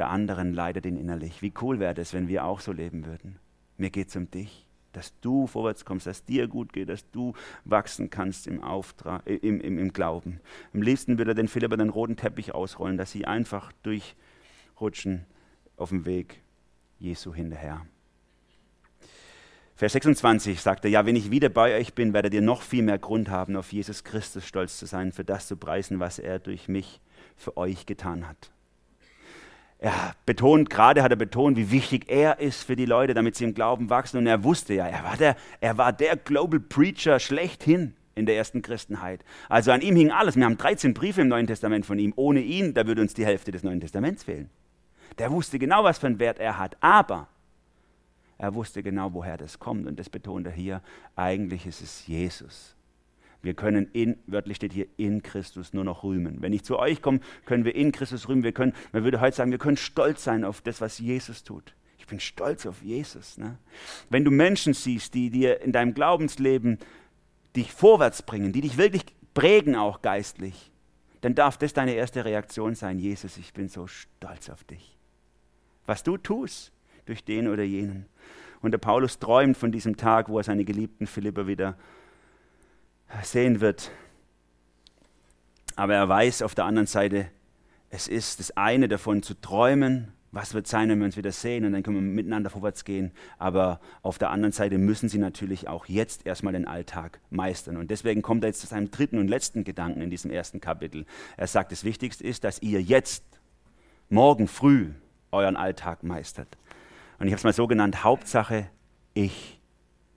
der 0.00 0.08
anderen 0.08 0.54
leidet 0.54 0.86
ihn 0.86 0.96
innerlich. 0.96 1.42
Wie 1.42 1.52
cool 1.60 1.78
wäre 1.78 2.00
es, 2.00 2.14
wenn 2.14 2.26
wir 2.26 2.46
auch 2.46 2.60
so 2.60 2.72
leben 2.72 3.04
würden? 3.04 3.38
Mir 3.76 3.90
geht 3.90 4.08
es 4.08 4.16
um 4.16 4.30
dich, 4.30 4.66
dass 4.92 5.12
du 5.20 5.46
vorwärts 5.46 5.84
kommst, 5.84 6.06
dass 6.06 6.24
dir 6.24 6.48
gut 6.48 6.72
geht, 6.72 6.88
dass 6.88 7.10
du 7.10 7.34
wachsen 7.66 8.08
kannst 8.08 8.46
im, 8.46 8.64
Auftrag, 8.64 9.26
äh, 9.26 9.34
im, 9.34 9.60
im, 9.60 9.78
im 9.78 9.92
Glauben. 9.92 10.40
Am 10.72 10.80
liebsten 10.80 11.18
würde 11.18 11.32
er 11.32 11.34
den 11.34 11.48
Philipper 11.48 11.76
den 11.76 11.90
roten 11.90 12.16
Teppich 12.16 12.54
ausrollen, 12.54 12.96
dass 12.96 13.12
sie 13.12 13.26
einfach 13.26 13.72
durchrutschen 13.82 15.26
auf 15.76 15.90
dem 15.90 16.06
Weg 16.06 16.40
Jesu 16.98 17.34
hinterher. 17.34 17.84
Vers 19.76 19.92
26 19.92 20.62
sagt 20.62 20.86
er, 20.86 20.90
ja, 20.90 21.04
wenn 21.04 21.16
ich 21.16 21.30
wieder 21.30 21.50
bei 21.50 21.76
euch 21.76 21.92
bin, 21.92 22.14
werdet 22.14 22.32
ihr 22.32 22.40
noch 22.40 22.62
viel 22.62 22.82
mehr 22.82 22.98
Grund 22.98 23.28
haben, 23.28 23.54
auf 23.54 23.70
Jesus 23.70 24.02
Christus 24.02 24.46
stolz 24.46 24.78
zu 24.78 24.86
sein, 24.86 25.12
für 25.12 25.24
das 25.24 25.46
zu 25.46 25.58
preisen, 25.58 26.00
was 26.00 26.18
er 26.18 26.38
durch 26.38 26.68
mich 26.68 27.02
für 27.36 27.58
euch 27.58 27.84
getan 27.84 28.26
hat 28.26 28.50
er 29.82 30.14
betont, 30.26 30.68
gerade 30.68 31.02
hat 31.02 31.10
er 31.10 31.16
betont, 31.16 31.56
wie 31.56 31.70
wichtig 31.70 32.10
er 32.10 32.38
ist 32.38 32.64
für 32.64 32.76
die 32.76 32.84
Leute, 32.84 33.14
damit 33.14 33.34
sie 33.34 33.44
im 33.44 33.54
Glauben 33.54 33.88
wachsen. 33.88 34.18
Und 34.18 34.26
er 34.26 34.44
wusste 34.44 34.74
ja, 34.74 34.86
er 34.86 35.04
war 35.04 35.16
der, 35.16 35.36
er 35.60 35.78
war 35.78 35.92
der 35.92 36.16
Global 36.16 36.60
Preacher 36.60 37.18
schlechthin 37.18 37.94
in 38.14 38.26
der 38.26 38.36
ersten 38.36 38.60
Christenheit. 38.60 39.24
Also 39.48 39.72
an 39.72 39.80
ihm 39.80 39.96
hing 39.96 40.10
alles. 40.10 40.36
Wir 40.36 40.44
haben 40.44 40.58
13 40.58 40.92
Briefe 40.92 41.22
im 41.22 41.28
Neuen 41.28 41.46
Testament 41.46 41.86
von 41.86 41.98
ihm. 41.98 42.12
Ohne 42.16 42.40
ihn, 42.40 42.74
da 42.74 42.86
würde 42.86 43.00
uns 43.00 43.14
die 43.14 43.24
Hälfte 43.24 43.52
des 43.52 43.62
Neuen 43.62 43.80
Testaments 43.80 44.24
fehlen. 44.24 44.50
Der 45.18 45.30
wusste 45.30 45.58
genau, 45.58 45.82
was 45.82 45.98
für 45.98 46.08
einen 46.08 46.18
Wert 46.18 46.38
er 46.38 46.58
hat. 46.58 46.76
Aber 46.82 47.28
er 48.36 48.54
wusste 48.54 48.82
genau, 48.82 49.14
woher 49.14 49.38
das 49.38 49.58
kommt. 49.58 49.86
Und 49.86 49.98
das 49.98 50.10
betont 50.10 50.46
er 50.46 50.52
hier. 50.52 50.82
Eigentlich 51.16 51.64
ist 51.64 51.80
es 51.80 52.06
Jesus. 52.06 52.76
Wir 53.42 53.54
können 53.54 53.88
in, 53.92 54.18
wörtlich 54.26 54.56
steht 54.56 54.72
hier, 54.72 54.86
in 54.96 55.22
Christus 55.22 55.72
nur 55.72 55.84
noch 55.84 56.04
rühmen. 56.04 56.42
Wenn 56.42 56.52
ich 56.52 56.62
zu 56.62 56.78
euch 56.78 57.00
komme, 57.00 57.20
können 57.46 57.64
wir 57.64 57.74
in 57.74 57.90
Christus 57.92 58.28
rühmen. 58.28 58.42
Wir 58.42 58.52
können, 58.52 58.74
man 58.92 59.04
würde 59.04 59.20
heute 59.20 59.36
sagen, 59.36 59.50
wir 59.50 59.58
können 59.58 59.78
stolz 59.78 60.24
sein 60.24 60.44
auf 60.44 60.60
das, 60.60 60.80
was 60.80 60.98
Jesus 60.98 61.42
tut. 61.42 61.74
Ich 61.98 62.06
bin 62.06 62.20
stolz 62.20 62.66
auf 62.66 62.82
Jesus. 62.82 63.38
Ne? 63.38 63.58
Wenn 64.10 64.24
du 64.24 64.30
Menschen 64.30 64.74
siehst, 64.74 65.14
die 65.14 65.30
dir 65.30 65.62
in 65.62 65.72
deinem 65.72 65.94
Glaubensleben 65.94 66.78
dich 67.56 67.72
vorwärts 67.72 68.22
bringen, 68.22 68.52
die 68.52 68.60
dich 68.60 68.76
wirklich 68.76 69.04
prägen 69.32 69.74
auch 69.74 70.02
geistlich, 70.02 70.70
dann 71.22 71.34
darf 71.34 71.56
das 71.56 71.72
deine 71.72 71.94
erste 71.94 72.24
Reaktion 72.24 72.74
sein. 72.74 72.98
Jesus, 72.98 73.36
ich 73.36 73.52
bin 73.52 73.68
so 73.68 73.86
stolz 73.86 74.48
auf 74.50 74.64
dich. 74.64 74.98
Was 75.86 76.02
du 76.02 76.16
tust 76.16 76.72
durch 77.06 77.24
den 77.24 77.48
oder 77.48 77.62
jenen. 77.62 78.06
Und 78.62 78.72
der 78.72 78.78
Paulus 78.78 79.18
träumt 79.18 79.56
von 79.56 79.72
diesem 79.72 79.96
Tag, 79.96 80.28
wo 80.28 80.38
er 80.38 80.44
seine 80.44 80.64
geliebten 80.64 81.06
Philipper 81.06 81.46
wieder 81.46 81.76
sehen 83.22 83.60
wird. 83.60 83.90
Aber 85.76 85.94
er 85.94 86.08
weiß 86.08 86.42
auf 86.42 86.54
der 86.54 86.64
anderen 86.64 86.86
Seite, 86.86 87.26
es 87.90 88.06
ist 88.06 88.38
das 88.38 88.56
eine 88.56 88.88
davon 88.88 89.22
zu 89.22 89.34
träumen, 89.34 90.12
was 90.32 90.54
wird 90.54 90.66
sein, 90.68 90.88
wenn 90.88 90.98
wir 91.00 91.06
uns 91.06 91.16
wieder 91.16 91.32
sehen 91.32 91.64
und 91.64 91.72
dann 91.72 91.82
können 91.82 91.96
wir 91.96 92.02
miteinander 92.02 92.50
vorwärts 92.50 92.84
gehen. 92.84 93.10
Aber 93.38 93.80
auf 94.02 94.18
der 94.18 94.30
anderen 94.30 94.52
Seite 94.52 94.78
müssen 94.78 95.08
sie 95.08 95.18
natürlich 95.18 95.66
auch 95.66 95.86
jetzt 95.86 96.24
erstmal 96.24 96.52
den 96.52 96.68
Alltag 96.68 97.20
meistern. 97.30 97.76
Und 97.76 97.90
deswegen 97.90 98.22
kommt 98.22 98.44
er 98.44 98.48
jetzt 98.48 98.60
zu 98.60 98.68
seinem 98.68 98.90
dritten 98.90 99.18
und 99.18 99.28
letzten 99.28 99.64
Gedanken 99.64 100.02
in 100.02 100.10
diesem 100.10 100.30
ersten 100.30 100.60
Kapitel. 100.60 101.04
Er 101.36 101.46
sagt, 101.46 101.72
das 101.72 101.82
Wichtigste 101.82 102.24
ist, 102.24 102.44
dass 102.44 102.62
ihr 102.62 102.80
jetzt, 102.80 103.24
morgen 104.08 104.46
früh, 104.46 104.90
euren 105.32 105.56
Alltag 105.56 106.04
meistert. 106.04 106.56
Und 107.18 107.26
ich 107.26 107.32
habe 107.32 107.38
es 107.38 107.44
mal 107.44 107.52
so 107.52 107.66
genannt, 107.66 108.04
Hauptsache 108.04 108.68
ich 109.14 109.60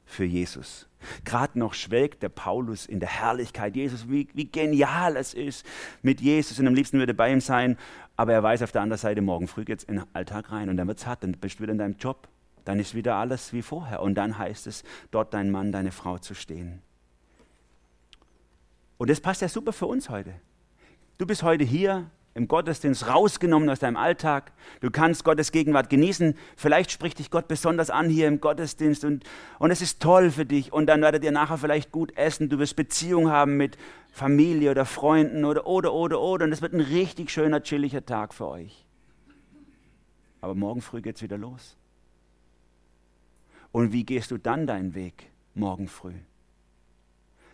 für 0.06 0.26
Jesus. 0.26 0.88
Gerade 1.26 1.58
noch 1.60 1.74
schwelgt 1.74 2.24
der 2.24 2.30
Paulus 2.30 2.86
in 2.86 3.00
der 3.00 3.10
Herrlichkeit 3.10 3.76
Jesus, 3.76 4.10
wie, 4.10 4.28
wie 4.34 4.46
genial 4.46 5.16
es 5.16 5.34
ist 5.34 5.66
mit 6.02 6.22
Jesus 6.22 6.60
und 6.60 6.68
am 6.68 6.76
liebsten 6.76 7.00
würde 7.00 7.14
er 7.14 7.18
bei 7.18 7.32
ihm 7.32 7.42
sein, 7.42 7.78
aber 8.16 8.34
er 8.34 8.44
weiß 8.44 8.62
auf 8.62 8.72
der 8.72 8.82
anderen 8.82 9.00
Seite, 9.00 9.22
morgen 9.22 9.48
früh 9.48 9.66
geht 9.66 9.80
es 9.80 9.84
in 9.86 9.96
den 9.96 10.06
Alltag 10.14 10.52
rein 10.52 10.70
und 10.70 10.78
dann 10.78 10.88
wird 10.88 11.00
es 11.00 11.06
hart, 11.06 11.24
dann 11.24 11.34
bist 11.34 11.60
du 11.60 11.64
wieder 11.64 11.72
in 11.72 11.78
deinem 11.78 11.98
Job, 11.98 12.28
dann 12.66 12.80
ist 12.80 12.96
wieder 12.96 13.16
alles 13.16 13.54
wie 13.54 13.62
vorher 13.62 14.02
und 14.02 14.16
dann 14.16 14.38
heißt 14.38 14.68
es, 14.68 14.84
dort 15.12 15.34
dein 15.34 15.52
Mann, 15.52 15.72
deine 15.72 15.92
Frau 15.92 16.18
zu 16.18 16.34
stehen. 16.34 16.82
Und 18.98 19.10
das 19.10 19.20
passt 19.20 19.42
ja 19.42 19.50
super 19.50 19.74
für 19.74 19.88
uns 19.88 20.10
heute. 20.10 20.34
Du 21.18 21.26
bist 21.26 21.44
heute 21.44 21.64
hier, 21.64 22.10
im 22.36 22.48
Gottesdienst 22.48 23.08
rausgenommen 23.08 23.70
aus 23.70 23.80
deinem 23.80 23.96
Alltag. 23.96 24.52
Du 24.82 24.90
kannst 24.90 25.24
Gottes 25.24 25.52
Gegenwart 25.52 25.90
genießen. 25.90 26.36
Vielleicht 26.56 26.92
spricht 26.92 27.20
dich 27.20 27.30
Gott 27.30 27.48
besonders 27.48 27.90
an 27.90 28.10
hier 28.10 28.28
im 28.28 28.42
Gottesdienst 28.42 29.06
und, 29.06 29.24
und 29.60 29.72
es 29.72 29.82
ist 29.82 30.02
toll 30.02 30.32
für 30.32 30.46
dich. 30.46 30.74
Und 30.74 30.88
dann 30.88 31.02
werdet 31.02 31.24
ihr 31.24 31.32
nachher 31.32 31.58
vielleicht 31.58 31.92
gut 31.92 32.18
essen. 32.18 32.50
Du 32.50 32.58
wirst 32.58 32.76
Beziehung 32.76 33.30
haben 33.30 33.58
mit 33.58 33.78
Familie 34.12 34.72
oder 34.72 34.86
Freunden 34.86 35.46
oder, 35.46 35.68
oder, 35.68 35.94
oder, 35.94 36.20
oder. 36.22 36.46
Und 36.46 36.52
es 36.52 36.62
wird 36.62 36.74
ein 36.74 36.82
richtig 36.82 37.30
schöner, 37.30 37.62
chilliger 37.62 38.06
Tag 38.06 38.34
für 38.34 38.48
euch. 38.48 38.86
Aber 40.42 40.56
morgen 40.56 40.82
früh 40.82 41.02
geht 41.02 41.18
es 41.18 41.22
wieder 41.22 41.38
los. 41.38 41.78
Und 43.72 43.92
wie 43.92 44.06
gehst 44.06 44.32
du 44.32 44.38
dann 44.38 44.68
deinen 44.68 44.96
Weg 44.96 45.32
morgen 45.54 45.88
früh? 45.88 46.14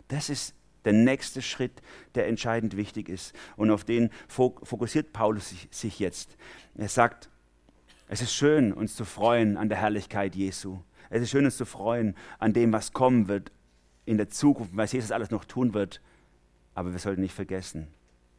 Das 0.08 0.30
ist 0.30 0.56
der 0.86 0.94
nächste 0.94 1.42
Schritt, 1.42 1.82
der 2.16 2.28
entscheidend 2.28 2.78
wichtig 2.78 3.10
ist. 3.10 3.34
Und 3.56 3.72
auf 3.72 3.84
den 3.84 4.10
fokussiert 4.28 5.14
Paulus 5.14 5.54
sich 5.72 6.00
jetzt. 6.00 6.38
Er 6.76 6.90
sagt, 6.90 7.30
es 8.08 8.22
ist 8.22 8.34
schön, 8.34 8.74
uns 8.74 8.96
zu 8.96 9.06
freuen 9.06 9.58
an 9.58 9.70
der 9.70 9.78
Herrlichkeit 9.78 10.36
Jesu. 10.36 10.80
Es 11.10 11.22
ist 11.22 11.30
schön, 11.30 11.46
uns 11.46 11.58
zu 11.58 11.66
freuen 11.66 12.16
an 12.40 12.54
dem, 12.54 12.74
was 12.74 12.94
kommen 12.94 13.28
wird 13.28 13.52
in 14.06 14.18
der 14.18 14.30
Zukunft, 14.30 14.76
was 14.76 14.92
Jesus 14.92 15.12
alles 15.12 15.30
noch 15.30 15.46
tun 15.46 15.74
wird. 15.74 16.02
Aber 16.74 16.92
wir 16.92 17.00
sollten 17.00 17.22
nicht 17.22 17.36
vergessen, 17.36 17.88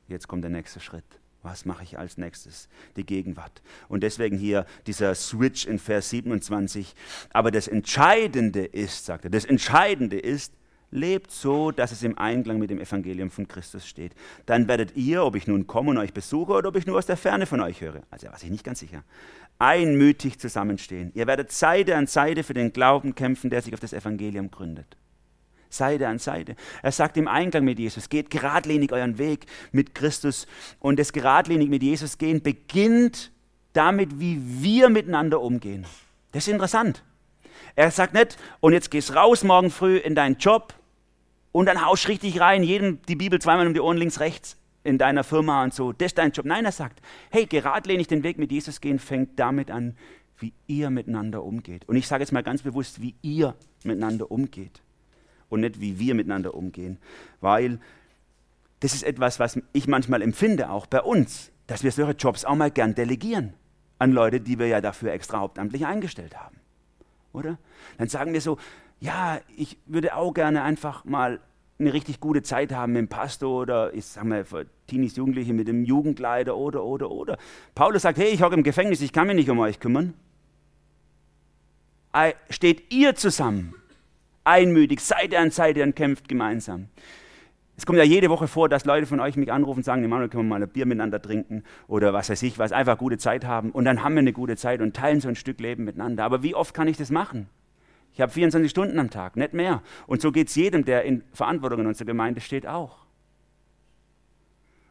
jetzt 0.08 0.28
kommt 0.28 0.42
der 0.42 0.50
nächste 0.50 0.80
Schritt. 0.80 1.04
Was 1.42 1.64
mache 1.64 1.84
ich 1.84 1.98
als 1.98 2.18
nächstes? 2.18 2.68
Die 2.96 3.06
Gegenwart. 3.06 3.62
Und 3.88 4.02
deswegen 4.02 4.36
hier 4.36 4.66
dieser 4.86 5.14
Switch 5.14 5.66
in 5.66 5.78
Vers 5.78 6.10
27. 6.10 6.94
Aber 7.32 7.50
das 7.50 7.66
Entscheidende 7.66 8.64
ist, 8.64 9.06
sagt 9.06 9.24
er, 9.24 9.30
das 9.30 9.46
Entscheidende 9.46 10.18
ist, 10.18 10.52
lebt 10.90 11.30
so, 11.30 11.70
dass 11.70 11.92
es 11.92 12.02
im 12.02 12.18
Einklang 12.18 12.58
mit 12.58 12.70
dem 12.70 12.80
Evangelium 12.80 13.30
von 13.30 13.46
Christus 13.46 13.86
steht. 13.86 14.12
Dann 14.46 14.68
werdet 14.68 14.96
ihr, 14.96 15.24
ob 15.24 15.36
ich 15.36 15.46
nun 15.46 15.66
komme 15.66 15.90
und 15.90 15.98
euch 15.98 16.12
besuche 16.12 16.52
oder 16.52 16.68
ob 16.68 16.76
ich 16.76 16.86
nur 16.86 16.98
aus 16.98 17.06
der 17.06 17.16
Ferne 17.16 17.46
von 17.46 17.60
euch 17.60 17.80
höre, 17.80 18.02
also 18.10 18.26
war 18.26 18.36
ich 18.42 18.50
nicht 18.50 18.64
ganz 18.64 18.80
sicher, 18.80 19.04
einmütig 19.58 20.38
zusammenstehen. 20.38 21.12
Ihr 21.14 21.26
werdet 21.26 21.52
Seite 21.52 21.96
an 21.96 22.06
Seite 22.06 22.42
für 22.42 22.54
den 22.54 22.72
Glauben 22.72 23.14
kämpfen, 23.14 23.50
der 23.50 23.62
sich 23.62 23.74
auf 23.74 23.80
das 23.80 23.92
Evangelium 23.92 24.50
gründet. 24.50 24.96
Seite 25.68 26.08
an 26.08 26.18
Seite. 26.18 26.56
Er 26.82 26.90
sagt 26.90 27.16
im 27.16 27.28
Einklang 27.28 27.64
mit 27.64 27.78
Jesus, 27.78 28.08
geht 28.08 28.30
geradlinig 28.30 28.92
euren 28.92 29.18
Weg 29.18 29.46
mit 29.70 29.94
Christus. 29.94 30.48
Und 30.80 30.98
das 30.98 31.12
geradlinig 31.12 31.68
mit 31.68 31.82
Jesus 31.82 32.18
gehen 32.18 32.42
beginnt 32.42 33.30
damit, 33.72 34.18
wie 34.18 34.40
wir 34.42 34.88
miteinander 34.88 35.40
umgehen. 35.40 35.86
Das 36.32 36.48
ist 36.48 36.52
interessant. 36.52 37.04
Er 37.76 37.90
sagt 37.92 38.14
nicht, 38.14 38.36
und 38.58 38.72
jetzt 38.72 38.90
gehst 38.90 39.14
raus 39.14 39.44
morgen 39.44 39.70
früh 39.70 39.96
in 39.96 40.16
deinen 40.16 40.36
Job 40.38 40.74
und 41.52 41.66
dann 41.66 41.84
haust 41.84 42.08
richtig 42.08 42.40
rein, 42.40 42.62
jedem 42.62 43.02
die 43.02 43.16
Bibel 43.16 43.40
zweimal 43.40 43.66
um 43.66 43.74
die 43.74 43.80
Ohren 43.80 43.96
links, 43.96 44.20
rechts 44.20 44.56
in 44.84 44.98
deiner 44.98 45.24
Firma 45.24 45.62
und 45.62 45.74
so. 45.74 45.92
Das 45.92 46.06
ist 46.06 46.18
dein 46.18 46.32
Job. 46.32 46.46
Nein, 46.46 46.64
er 46.64 46.72
sagt, 46.72 47.00
hey, 47.30 47.46
geradlinig 47.46 48.06
den 48.08 48.22
Weg 48.22 48.38
mit 48.38 48.50
Jesus 48.50 48.80
gehen 48.80 48.98
fängt 48.98 49.38
damit 49.38 49.70
an, 49.70 49.96
wie 50.38 50.52
ihr 50.66 50.90
miteinander 50.90 51.42
umgeht. 51.42 51.86
Und 51.88 51.96
ich 51.96 52.06
sage 52.06 52.22
jetzt 52.22 52.32
mal 52.32 52.42
ganz 52.42 52.62
bewusst, 52.62 53.02
wie 53.02 53.14
ihr 53.22 53.54
miteinander 53.84 54.30
umgeht 54.30 54.80
und 55.48 55.60
nicht 55.60 55.80
wie 55.80 55.98
wir 55.98 56.14
miteinander 56.14 56.54
umgehen. 56.54 56.98
Weil 57.40 57.78
das 58.80 58.94
ist 58.94 59.02
etwas, 59.02 59.38
was 59.38 59.60
ich 59.72 59.86
manchmal 59.86 60.22
empfinde, 60.22 60.70
auch 60.70 60.86
bei 60.86 61.02
uns, 61.02 61.50
dass 61.66 61.84
wir 61.84 61.92
solche 61.92 62.12
Jobs 62.12 62.44
auch 62.44 62.54
mal 62.54 62.70
gern 62.70 62.94
delegieren 62.94 63.52
an 63.98 64.12
Leute, 64.12 64.40
die 64.40 64.58
wir 64.58 64.66
ja 64.66 64.80
dafür 64.80 65.12
extra 65.12 65.40
hauptamtlich 65.40 65.84
eingestellt 65.84 66.38
haben. 66.38 66.56
Oder? 67.32 67.58
Dann 67.98 68.08
sagen 68.08 68.32
wir 68.32 68.40
so, 68.40 68.58
ja, 69.00 69.40
ich 69.56 69.78
würde 69.86 70.14
auch 70.14 70.32
gerne 70.32 70.62
einfach 70.62 71.04
mal 71.04 71.40
eine 71.78 71.92
richtig 71.94 72.20
gute 72.20 72.42
Zeit 72.42 72.72
haben 72.72 72.92
mit 72.92 73.00
dem 73.00 73.08
Pastor 73.08 73.62
oder 73.62 73.94
ich 73.94 74.04
sag 74.04 74.24
mal 74.24 74.44
für 74.44 74.66
Teenies, 74.86 75.16
Jugendliche 75.16 75.54
mit 75.54 75.66
dem 75.66 75.84
Jugendleiter 75.84 76.56
oder 76.56 76.84
oder 76.84 77.10
oder. 77.10 77.38
Paulus 77.74 78.02
sagt, 78.02 78.18
hey, 78.18 78.28
ich 78.28 78.42
hocke 78.42 78.54
im 78.54 78.62
Gefängnis, 78.62 79.00
ich 79.00 79.12
kann 79.12 79.26
mich 79.26 79.36
nicht 79.36 79.48
um 79.48 79.58
euch 79.58 79.80
kümmern. 79.80 80.12
Steht 82.50 82.92
ihr 82.92 83.14
zusammen 83.14 83.74
einmütig, 84.44 85.00
Seite 85.00 85.38
an 85.38 85.50
Seite 85.50 85.82
und 85.82 85.96
kämpft 85.96 86.28
gemeinsam. 86.28 86.88
Es 87.76 87.86
kommt 87.86 87.98
ja 87.98 88.04
jede 88.04 88.28
Woche 88.28 88.48
vor, 88.48 88.68
dass 88.68 88.84
Leute 88.84 89.06
von 89.06 89.20
euch 89.20 89.36
mich 89.36 89.50
anrufen 89.50 89.78
und 89.78 89.84
sagen, 89.84 90.04
Emanuel, 90.04 90.28
können 90.28 90.44
wir 90.44 90.58
mal 90.58 90.62
ein 90.62 90.68
Bier 90.68 90.84
miteinander 90.84 91.22
trinken 91.22 91.62
oder 91.88 92.12
was 92.12 92.28
weiß 92.28 92.42
ich 92.42 92.58
was, 92.58 92.72
einfach 92.72 92.98
gute 92.98 93.16
Zeit 93.16 93.46
haben 93.46 93.70
und 93.70 93.86
dann 93.86 94.02
haben 94.02 94.14
wir 94.14 94.18
eine 94.18 94.34
gute 94.34 94.56
Zeit 94.56 94.82
und 94.82 94.94
teilen 94.94 95.20
so 95.20 95.28
ein 95.28 95.36
Stück 95.36 95.60
Leben 95.60 95.84
miteinander. 95.84 96.24
Aber 96.24 96.42
wie 96.42 96.54
oft 96.54 96.74
kann 96.74 96.88
ich 96.88 96.98
das 96.98 97.10
machen? 97.10 97.48
Ich 98.12 98.20
habe 98.20 98.32
24 98.32 98.70
Stunden 98.70 98.98
am 98.98 99.10
Tag, 99.10 99.36
nicht 99.36 99.54
mehr. 99.54 99.82
Und 100.06 100.20
so 100.20 100.32
geht 100.32 100.48
es 100.48 100.54
jedem, 100.54 100.84
der 100.84 101.04
in 101.04 101.22
Verantwortung 101.32 101.80
in 101.80 101.86
unserer 101.86 102.06
Gemeinde 102.06 102.40
steht, 102.40 102.66
auch. 102.66 103.06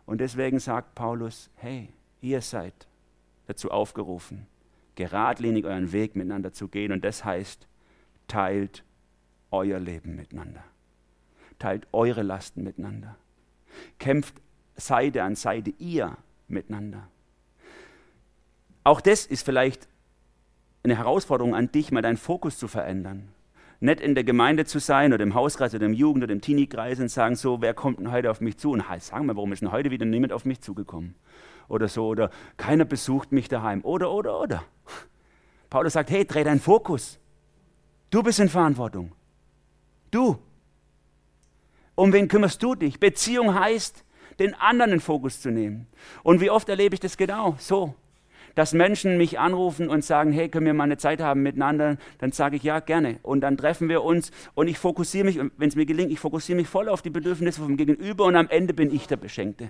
Und 0.06 0.22
deswegen 0.22 0.60
sagt 0.60 0.96
Paulus, 0.96 1.50
hey, 1.56 1.90
ihr 2.22 2.42
seid 2.42 2.88
dazu 3.48 3.72
aufgerufen, 3.72 4.48
geradlinig 4.96 5.66
euren 5.66 5.92
Weg 5.92 6.16
miteinander 6.16 6.54
zu 6.54 6.68
gehen. 6.68 6.92
Und 6.92 7.04
das 7.04 7.26
heißt, 7.26 7.68
teilt 8.28 8.84
euer 9.52 9.80
Leben 9.80 10.16
miteinander. 10.16 10.64
Teilt 11.58 11.88
eure 11.92 12.24
Lasten 12.24 12.64
miteinander. 12.64 13.18
Kämpft 13.98 14.36
Seite 14.78 15.24
an 15.24 15.36
Seite 15.36 15.72
ihr 15.78 16.18
miteinander. 16.48 17.08
Auch 18.84 19.02
das 19.02 19.26
ist 19.26 19.44
vielleicht 19.44 19.89
eine 20.84 20.98
Herausforderung 20.98 21.56
an 21.56 21.72
dich, 21.72 21.92
mal 21.92 22.02
deinen 22.02 22.18
Fokus 22.18 22.58
zu 22.58 22.68
verändern. 22.68 23.30
Nicht 23.82 24.02
in 24.02 24.14
der 24.14 24.24
Gemeinde 24.24 24.66
zu 24.66 24.80
sein 24.80 25.14
oder 25.14 25.24
im 25.24 25.34
Hauskreis 25.36 25.74
oder 25.74 25.86
im 25.86 25.94
Jugend- 25.94 26.24
oder 26.24 26.34
im 26.34 26.42
Teenie-Kreis 26.42 27.00
und 27.00 27.10
sagen 27.10 27.36
so, 27.36 27.62
wer 27.62 27.74
kommt 27.74 28.00
denn 28.00 28.12
heute 28.12 28.30
auf 28.30 28.42
mich 28.42 28.58
zu? 28.58 28.72
Und 28.72 28.84
sagen 29.00 29.26
wir, 29.26 29.36
warum 29.36 29.54
ist 29.54 29.62
denn 29.62 29.72
heute 29.72 29.90
wieder 29.90 30.06
niemand 30.06 30.34
auf 30.34 30.44
mich 30.44 30.60
zugekommen? 30.62 31.16
Oder 31.70 31.88
so, 31.88 32.08
oder 32.08 32.30
keiner 32.58 32.84
besucht 32.84 33.32
mich 33.32 33.48
daheim. 33.48 33.82
Oder, 33.84 34.12
oder, 34.12 34.40
oder. 34.40 34.64
Paulus 35.70 35.94
sagt, 35.94 36.10
hey, 36.10 36.26
dreh 36.26 36.44
deinen 36.44 36.60
Fokus. 36.60 37.20
Du 38.10 38.24
bist 38.24 38.40
in 38.40 38.50
Verantwortung. 38.50 39.14
Du. 40.12 40.40
Um 41.96 42.12
wen 42.12 42.28
kümmerst 42.28 42.62
du 42.64 42.76
dich? 42.76 43.00
Beziehung 43.00 43.54
heißt, 43.54 44.04
den 44.40 44.56
anderen 44.56 44.94
in 44.94 45.00
Fokus 45.00 45.42
zu 45.42 45.52
nehmen. 45.52 45.88
Und 46.24 46.42
wie 46.42 46.50
oft 46.50 46.68
erlebe 46.70 46.96
ich 46.96 47.00
das 47.00 47.18
genau 47.18 47.56
so? 47.60 47.94
Dass 48.60 48.74
Menschen 48.74 49.16
mich 49.16 49.40
anrufen 49.40 49.88
und 49.88 50.04
sagen, 50.04 50.34
hey, 50.34 50.50
können 50.50 50.66
wir 50.66 50.74
mal 50.74 50.84
eine 50.84 50.98
Zeit 50.98 51.22
haben 51.22 51.44
miteinander? 51.44 51.96
Dann 52.18 52.34
sage 52.34 52.58
ich, 52.58 52.64
ja, 52.64 52.82
gerne. 52.82 53.18
Und 53.24 53.40
dann 53.40 53.56
treffen 53.56 53.88
wir 53.88 54.04
uns 54.04 54.32
und 54.54 54.68
ich 54.68 54.78
fokussiere 54.78 55.24
mich, 55.24 55.40
wenn 55.56 55.70
es 55.70 55.78
mir 55.78 55.86
gelingt, 55.86 56.12
ich 56.12 56.20
fokussiere 56.20 56.58
mich 56.58 56.68
voll 56.68 56.90
auf 56.90 57.02
die 57.02 57.10
Bedürfnisse 57.10 57.62
vom 57.62 57.78
Gegenüber 57.78 58.26
und 58.26 58.36
am 58.36 58.50
Ende 58.50 58.74
bin 58.74 58.94
ich 58.94 59.08
der 59.08 59.16
Beschenkte. 59.16 59.70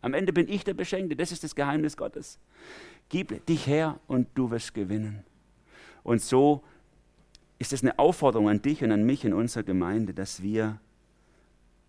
Am 0.00 0.14
Ende 0.14 0.32
bin 0.32 0.48
ich 0.48 0.64
der 0.64 0.72
Beschenkte. 0.72 1.16
Das 1.16 1.32
ist 1.32 1.44
das 1.44 1.54
Geheimnis 1.54 1.98
Gottes. 1.98 2.38
Gib 3.10 3.44
dich 3.44 3.66
her 3.66 4.00
und 4.06 4.26
du 4.34 4.50
wirst 4.50 4.72
gewinnen. 4.72 5.22
Und 6.02 6.22
so 6.22 6.64
ist 7.58 7.74
es 7.74 7.82
eine 7.82 7.98
Aufforderung 7.98 8.48
an 8.48 8.62
dich 8.62 8.82
und 8.82 8.90
an 8.90 9.04
mich 9.04 9.22
in 9.22 9.34
unserer 9.34 9.64
Gemeinde, 9.64 10.14
dass 10.14 10.42
wir 10.42 10.80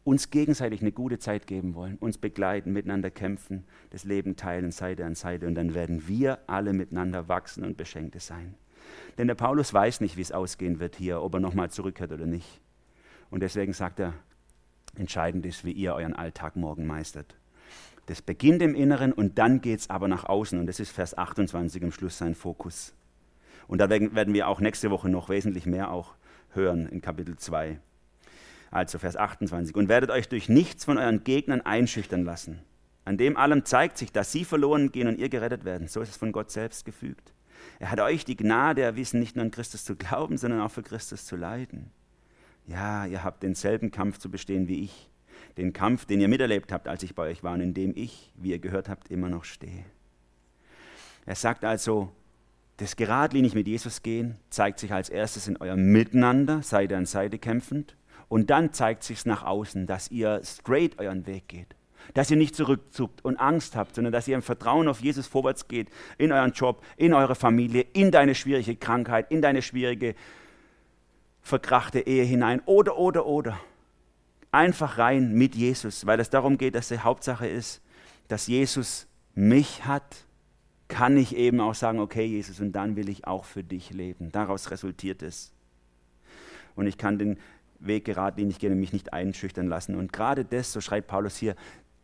uns 0.05 0.29
gegenseitig 0.29 0.81
eine 0.81 0.91
gute 0.91 1.17
Zeit 1.17 1.47
geben 1.47 1.73
wollen, 1.73 1.97
uns 1.97 2.19
begleiten, 2.19 2.71
miteinander 2.71 3.09
kämpfen, 3.09 3.65
das 3.89 4.03
Leben 4.03 4.35
teilen, 4.35 4.71
Seite 4.71 5.03
an 5.03 5.15
Seite. 5.15 5.47
Und 5.47 5.55
dann 5.55 5.73
werden 5.73 6.07
wir 6.07 6.39
alle 6.47 6.73
miteinander 6.73 7.27
wachsen 7.27 7.65
und 7.65 7.75
Beschenkte 7.75 8.19
sein. 8.19 8.53
Denn 9.17 9.27
der 9.27 9.35
Paulus 9.35 9.73
weiß 9.73 10.01
nicht, 10.01 10.15
wie 10.15 10.21
es 10.21 10.31
ausgehen 10.31 10.79
wird 10.79 10.95
hier, 10.95 11.23
ob 11.23 11.33
er 11.33 11.39
nochmal 11.39 11.71
zurückkehrt 11.71 12.11
oder 12.11 12.27
nicht. 12.27 12.61
Und 13.31 13.41
deswegen 13.41 13.73
sagt 13.73 13.99
er, 13.99 14.13
entscheidend 14.95 15.43
ist, 15.43 15.65
wie 15.65 15.71
ihr 15.71 15.95
euren 15.95 16.13
Alltag 16.13 16.55
morgen 16.55 16.85
meistert. 16.85 17.35
Das 18.05 18.21
beginnt 18.21 18.61
im 18.61 18.75
Inneren 18.75 19.11
und 19.11 19.39
dann 19.39 19.59
geht 19.59 19.79
es 19.79 19.89
aber 19.89 20.07
nach 20.07 20.25
außen. 20.25 20.59
Und 20.59 20.67
das 20.67 20.79
ist 20.79 20.91
Vers 20.91 21.17
28 21.17 21.83
am 21.83 21.91
Schluss 21.91 22.19
sein 22.19 22.35
Fokus. 22.35 22.93
Und 23.67 23.79
da 23.79 23.89
werden 23.89 24.35
wir 24.35 24.47
auch 24.47 24.59
nächste 24.59 24.91
Woche 24.91 25.09
noch 25.09 25.29
wesentlich 25.29 25.65
mehr 25.65 25.89
auch 25.89 26.13
hören 26.51 26.87
in 26.87 27.01
Kapitel 27.01 27.37
2. 27.37 27.79
Also 28.71 28.99
Vers 28.99 29.15
28. 29.15 29.75
Und 29.75 29.89
werdet 29.89 30.09
euch 30.09 30.27
durch 30.27 30.49
nichts 30.49 30.85
von 30.85 30.97
euren 30.97 31.23
Gegnern 31.23 31.61
einschüchtern 31.61 32.23
lassen. 32.23 32.59
An 33.05 33.17
dem 33.17 33.37
allem 33.37 33.65
zeigt 33.65 33.97
sich, 33.97 34.11
dass 34.11 34.31
sie 34.31 34.45
verloren 34.45 34.91
gehen 34.91 35.07
und 35.07 35.19
ihr 35.19 35.29
gerettet 35.29 35.63
werden. 35.63 35.87
So 35.87 36.01
ist 36.01 36.09
es 36.09 36.17
von 36.17 36.31
Gott 36.31 36.51
selbst 36.51 36.85
gefügt. 36.85 37.33
Er 37.79 37.91
hat 37.91 37.99
euch 37.99 38.25
die 38.25 38.35
Gnade 38.35 38.81
erwiesen, 38.81 39.19
nicht 39.19 39.35
nur 39.35 39.45
an 39.45 39.51
Christus 39.51 39.85
zu 39.85 39.95
glauben, 39.95 40.37
sondern 40.37 40.61
auch 40.61 40.71
für 40.71 40.83
Christus 40.83 41.25
zu 41.25 41.35
leiden. 41.35 41.91
Ja, 42.67 43.05
ihr 43.05 43.23
habt 43.23 43.43
denselben 43.43 43.91
Kampf 43.91 44.17
zu 44.17 44.29
bestehen 44.31 44.67
wie 44.67 44.83
ich. 44.83 45.09
Den 45.57 45.71
Kampf, 45.71 46.05
den 46.05 46.19
ihr 46.19 46.27
miterlebt 46.27 46.71
habt, 46.71 46.87
als 46.87 47.03
ich 47.03 47.15
bei 47.15 47.29
euch 47.29 47.43
war 47.43 47.53
und 47.53 47.61
in 47.61 47.73
dem 47.73 47.93
ich, 47.95 48.31
wie 48.35 48.51
ihr 48.51 48.59
gehört 48.59 48.89
habt, 48.89 49.09
immer 49.09 49.29
noch 49.29 49.43
stehe. 49.43 49.85
Er 51.25 51.35
sagt 51.35 51.63
also, 51.63 52.11
das 52.77 52.95
geradlinig 52.95 53.55
mit 53.55 53.67
Jesus 53.67 54.03
gehen 54.03 54.37
zeigt 54.49 54.79
sich 54.79 54.91
als 54.91 55.09
erstes 55.09 55.47
in 55.47 55.57
eurem 55.57 55.91
Miteinander, 55.91 56.61
Seite 56.61 56.97
an 56.97 57.05
Seite 57.05 57.39
kämpfend. 57.39 57.95
Und 58.27 58.49
dann 58.49 58.73
zeigt 58.73 59.03
sich 59.03 59.25
nach 59.25 59.43
außen, 59.43 59.87
dass 59.87 60.11
ihr 60.11 60.41
straight 60.43 60.99
euren 60.99 61.25
Weg 61.25 61.47
geht. 61.47 61.75
Dass 62.13 62.29
ihr 62.29 62.37
nicht 62.37 62.55
zurückzuckt 62.55 63.23
und 63.25 63.37
Angst 63.37 63.75
habt, 63.75 63.95
sondern 63.95 64.13
dass 64.13 64.27
ihr 64.27 64.35
im 64.35 64.41
Vertrauen 64.41 64.87
auf 64.87 65.01
Jesus 65.01 65.27
vorwärts 65.27 65.67
geht, 65.67 65.89
in 66.17 66.31
euren 66.31 66.51
Job, 66.51 66.83
in 66.97 67.13
eure 67.13 67.35
Familie, 67.35 67.85
in 67.93 68.11
deine 68.11 68.35
schwierige 68.35 68.75
Krankheit, 68.75 69.31
in 69.31 69.41
deine 69.41 69.61
schwierige, 69.61 70.15
verkrachte 71.41 71.99
Ehe 72.01 72.23
hinein 72.23 72.61
oder, 72.65 72.97
oder, 72.97 73.25
oder. 73.25 73.59
Einfach 74.51 74.97
rein 74.97 75.33
mit 75.33 75.55
Jesus, 75.55 76.05
weil 76.05 76.19
es 76.19 76.29
darum 76.29 76.57
geht, 76.57 76.75
dass 76.75 76.89
die 76.89 76.99
Hauptsache 76.99 77.47
ist, 77.47 77.81
dass 78.27 78.47
Jesus 78.47 79.07
mich 79.33 79.85
hat 79.85 80.25
kann 80.87 81.17
ich 81.17 81.35
eben 81.35 81.59
auch 81.59 81.75
sagen, 81.75 81.99
okay 81.99 82.25
Jesus, 82.25 82.59
und 82.59 82.73
dann 82.73 82.95
will 82.95 83.09
ich 83.09 83.25
auch 83.25 83.45
für 83.45 83.63
dich 83.63 83.91
leben. 83.91 84.31
Daraus 84.31 84.69
resultiert 84.71 85.23
es. 85.23 85.51
Und 86.75 86.87
ich 86.87 86.97
kann 86.97 87.17
den 87.17 87.37
Weg 87.79 88.05
gerade, 88.05 88.37
den 88.37 88.49
ich 88.49 88.59
gerne 88.59 88.75
mich 88.75 88.93
nicht 88.93 89.13
einschüchtern 89.13 89.67
lassen. 89.67 89.95
Und 89.95 90.13
gerade 90.13 90.45
das, 90.45 90.71
so 90.71 90.81
schreibt 90.81 91.07
Paulus 91.07 91.37
hier, 91.37 91.55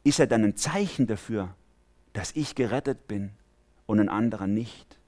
ist 0.04 0.20
ja 0.20 0.26
dann 0.26 0.44
ein 0.44 0.56
Zeichen 0.56 1.08
dafür, 1.08 1.56
dass 2.14 2.36
ich 2.36 2.56
gerettet 2.56 3.08
bin 3.08 3.32
und 3.86 4.00
ein 4.00 4.10
anderer 4.10 4.48
nicht. 4.48 5.00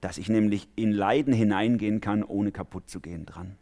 Dass 0.00 0.18
ich 0.18 0.28
nämlich 0.28 0.68
in 0.76 0.92
Leiden 0.92 1.32
hineingehen 1.32 2.00
kann, 2.00 2.22
ohne 2.22 2.52
kaputt 2.52 2.88
zu 2.88 3.00
gehen 3.00 3.26
dran. 3.26 3.56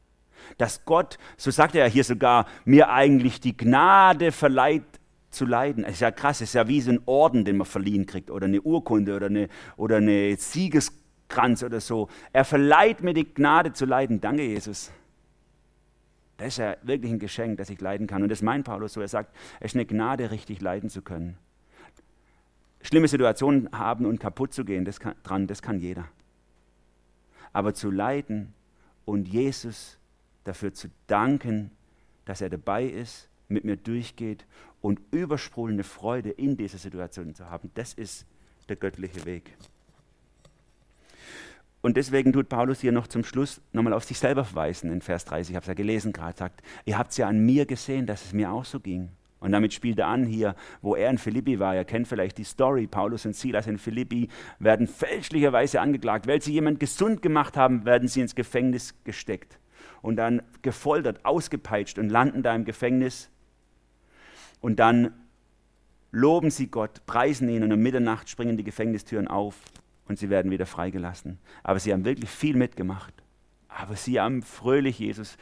Dass 0.58 0.84
Gott, 0.84 1.18
so 1.36 1.50
sagt 1.50 1.74
er 1.74 1.86
ja 1.86 1.92
hier 1.92 2.04
sogar, 2.04 2.46
mir 2.64 2.90
eigentlich 2.90 3.40
die 3.40 3.56
Gnade 3.56 4.32
verleiht, 4.32 4.82
zu 5.34 5.44
leiden. 5.44 5.84
Es 5.84 5.94
ist 5.94 6.00
ja 6.00 6.10
krass, 6.10 6.36
es 6.36 6.50
ist 6.50 6.54
ja 6.54 6.68
wie 6.68 6.80
so 6.80 6.92
ein 6.92 7.00
Orden, 7.06 7.44
den 7.44 7.58
man 7.58 7.66
verliehen 7.66 8.06
kriegt 8.06 8.30
oder 8.30 8.46
eine 8.46 8.62
Urkunde 8.62 9.16
oder 9.16 9.26
eine, 9.26 9.48
oder 9.76 9.96
eine 9.96 10.36
Siegeskranz 10.36 11.62
oder 11.62 11.80
so. 11.80 12.08
Er 12.32 12.44
verleiht 12.44 13.02
mir 13.02 13.12
die 13.12 13.34
Gnade 13.34 13.72
zu 13.72 13.84
leiden. 13.84 14.20
Danke, 14.20 14.44
Jesus. 14.44 14.90
Das 16.36 16.48
ist 16.48 16.56
ja 16.58 16.76
wirklich 16.82 17.12
ein 17.12 17.18
Geschenk, 17.18 17.58
dass 17.58 17.70
ich 17.70 17.80
leiden 17.80 18.06
kann. 18.06 18.22
Und 18.22 18.28
das 18.28 18.42
meint 18.42 18.64
Paulus 18.64 18.94
so. 18.94 19.00
Er 19.00 19.08
sagt, 19.08 19.34
es 19.60 19.72
ist 19.72 19.76
eine 19.76 19.86
Gnade, 19.86 20.30
richtig 20.30 20.60
leiden 20.60 20.90
zu 20.90 21.02
können. 21.02 21.38
schlimme 22.80 23.08
Situationen 23.08 23.70
haben 23.72 24.04
und 24.04 24.20
kaputt 24.20 24.52
zu 24.52 24.64
gehen, 24.64 24.84
das 24.84 25.00
kann, 25.00 25.14
dran, 25.22 25.46
das 25.46 25.62
kann 25.62 25.78
jeder. 25.78 26.08
Aber 27.52 27.72
zu 27.72 27.90
leiden 27.90 28.52
und 29.04 29.28
Jesus 29.28 29.98
dafür 30.42 30.74
zu 30.74 30.88
danken, 31.06 31.70
dass 32.24 32.40
er 32.40 32.50
dabei 32.50 32.84
ist, 32.84 33.28
mit 33.48 33.64
mir 33.64 33.76
durchgeht 33.76 34.46
und 34.80 35.00
übersprudelnde 35.12 35.84
Freude 35.84 36.30
in 36.30 36.56
dieser 36.56 36.78
Situation 36.78 37.34
zu 37.34 37.48
haben, 37.48 37.70
das 37.74 37.94
ist 37.94 38.26
der 38.68 38.76
göttliche 38.76 39.24
Weg. 39.24 39.56
Und 41.84 41.98
deswegen 41.98 42.32
tut 42.32 42.48
Paulus 42.48 42.80
hier 42.80 42.92
noch 42.92 43.08
zum 43.08 43.24
Schluss 43.24 43.60
nochmal 43.74 43.92
auf 43.92 44.04
sich 44.04 44.18
selber 44.18 44.46
verweisen 44.46 44.90
in 44.90 45.02
Vers 45.02 45.26
30. 45.26 45.50
Ich 45.50 45.54
habe 45.54 45.64
es 45.64 45.68
ja 45.68 45.74
gelesen 45.74 46.14
gerade, 46.14 46.34
sagt, 46.34 46.62
ihr 46.86 46.96
habt 46.96 47.10
es 47.10 47.18
ja 47.18 47.28
an 47.28 47.44
mir 47.44 47.66
gesehen, 47.66 48.06
dass 48.06 48.24
es 48.24 48.32
mir 48.32 48.50
auch 48.50 48.64
so 48.64 48.80
ging. 48.80 49.10
Und 49.38 49.52
damit 49.52 49.74
spielt 49.74 49.98
er 49.98 50.06
an 50.06 50.24
hier, 50.24 50.56
wo 50.80 50.96
er 50.96 51.10
in 51.10 51.18
Philippi 51.18 51.58
war. 51.58 51.74
Ihr 51.74 51.84
kennt 51.84 52.08
vielleicht 52.08 52.38
die 52.38 52.44
Story. 52.44 52.86
Paulus 52.86 53.26
und 53.26 53.36
Silas 53.36 53.66
in 53.66 53.76
Philippi 53.76 54.30
werden 54.58 54.86
fälschlicherweise 54.86 55.78
angeklagt. 55.82 56.26
Weil 56.26 56.40
sie 56.40 56.54
jemand 56.54 56.80
gesund 56.80 57.20
gemacht 57.20 57.54
haben, 57.58 57.84
werden 57.84 58.08
sie 58.08 58.22
ins 58.22 58.34
Gefängnis 58.34 58.94
gesteckt 59.04 59.58
und 60.00 60.16
dann 60.16 60.40
gefoltert, 60.62 61.26
ausgepeitscht 61.26 61.98
und 61.98 62.08
landen 62.08 62.42
da 62.42 62.54
im 62.54 62.64
Gefängnis. 62.64 63.28
Und 64.62 64.78
dann 64.78 65.12
loben 66.12 66.48
sie 66.48 66.68
Gott, 66.68 67.04
preisen 67.04 67.46
ihn 67.50 67.62
und 67.62 67.72
um 67.72 67.80
Mitternacht 67.80 68.30
springen 68.30 68.56
die 68.56 68.64
Gefängnistüren 68.64 69.28
auf 69.28 69.56
und 70.08 70.18
sie 70.18 70.30
werden 70.30 70.50
wieder 70.50 70.66
freigelassen. 70.66 71.38
Aber 71.62 71.78
sie 71.78 71.92
haben 71.92 72.04
wirklich 72.04 72.30
viel 72.30 72.56
mitgemacht. 72.56 73.14
Aber 73.68 73.96
sie 73.96 74.20
haben 74.20 74.42
fröhlich 74.42 74.98
Jesus 74.98 75.36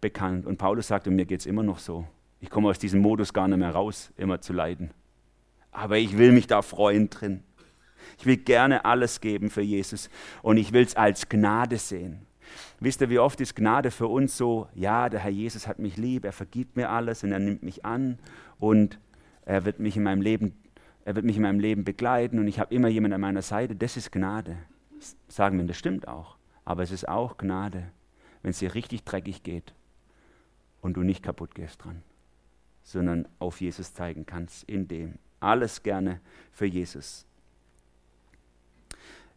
bekannt. 0.00 0.46
Und 0.46 0.58
Paulus 0.58 0.88
sagte, 0.88 1.10
mir 1.10 1.26
geht 1.26 1.40
es 1.40 1.46
immer 1.46 1.62
noch 1.62 1.78
so. 1.78 2.06
Ich 2.40 2.50
komme 2.50 2.68
aus 2.68 2.78
diesem 2.78 3.00
Modus 3.00 3.32
gar 3.32 3.48
nicht 3.48 3.58
mehr 3.58 3.70
raus, 3.70 4.12
immer 4.16 4.40
zu 4.40 4.52
leiden. 4.52 4.90
Aber 5.72 5.98
ich 5.98 6.18
will 6.18 6.32
mich 6.32 6.46
da 6.46 6.62
freuen 6.62 7.10
drin. 7.10 7.42
Ich 8.18 8.26
will 8.26 8.36
gerne 8.36 8.84
alles 8.84 9.20
geben 9.20 9.50
für 9.50 9.62
Jesus 9.62 10.10
und 10.42 10.56
ich 10.56 10.72
will 10.72 10.82
es 10.82 10.96
als 10.96 11.28
Gnade 11.28 11.76
sehen. 11.76 12.26
Wisst 12.80 13.00
ihr, 13.00 13.10
wie 13.10 13.18
oft 13.18 13.40
ist 13.40 13.54
Gnade 13.54 13.90
für 13.90 14.08
uns 14.08 14.36
so, 14.36 14.68
ja, 14.74 15.08
der 15.08 15.20
Herr 15.20 15.30
Jesus 15.30 15.66
hat 15.66 15.78
mich 15.78 15.96
lieb, 15.96 16.24
er 16.24 16.32
vergibt 16.32 16.76
mir 16.76 16.90
alles 16.90 17.22
und 17.22 17.32
er 17.32 17.38
nimmt 17.38 17.62
mich 17.62 17.84
an 17.84 18.18
und 18.58 18.98
er 19.44 19.64
wird 19.64 19.80
mich 19.80 19.96
in 19.96 20.02
meinem 20.02 20.22
Leben, 20.22 20.54
er 21.10 21.16
wird 21.16 21.26
mich 21.26 21.36
in 21.36 21.42
meinem 21.42 21.60
Leben 21.60 21.84
begleiten 21.84 22.38
und 22.38 22.48
ich 22.48 22.58
habe 22.58 22.74
immer 22.74 22.88
jemanden 22.88 23.14
an 23.14 23.20
meiner 23.20 23.42
Seite. 23.42 23.76
Das 23.76 23.96
ist 23.96 24.12
Gnade. 24.12 24.56
Sagen 25.28 25.58
wir, 25.58 25.66
das 25.66 25.76
stimmt 25.76 26.08
auch. 26.08 26.36
Aber 26.64 26.82
es 26.82 26.90
ist 26.90 27.08
auch 27.08 27.36
Gnade, 27.36 27.90
wenn 28.42 28.50
es 28.50 28.58
dir 28.58 28.74
richtig 28.74 29.04
dreckig 29.04 29.42
geht 29.42 29.74
und 30.80 30.96
du 30.96 31.02
nicht 31.02 31.22
kaputt 31.22 31.54
gehst 31.54 31.84
dran 31.84 32.02
sondern 32.82 33.28
auf 33.38 33.60
Jesus 33.60 33.94
zeigen 33.94 34.26
kannst, 34.26 34.64
in 34.64 34.88
dem. 34.88 35.14
Alles 35.38 35.82
gerne 35.82 36.20
für 36.52 36.66
Jesus. 36.66 37.24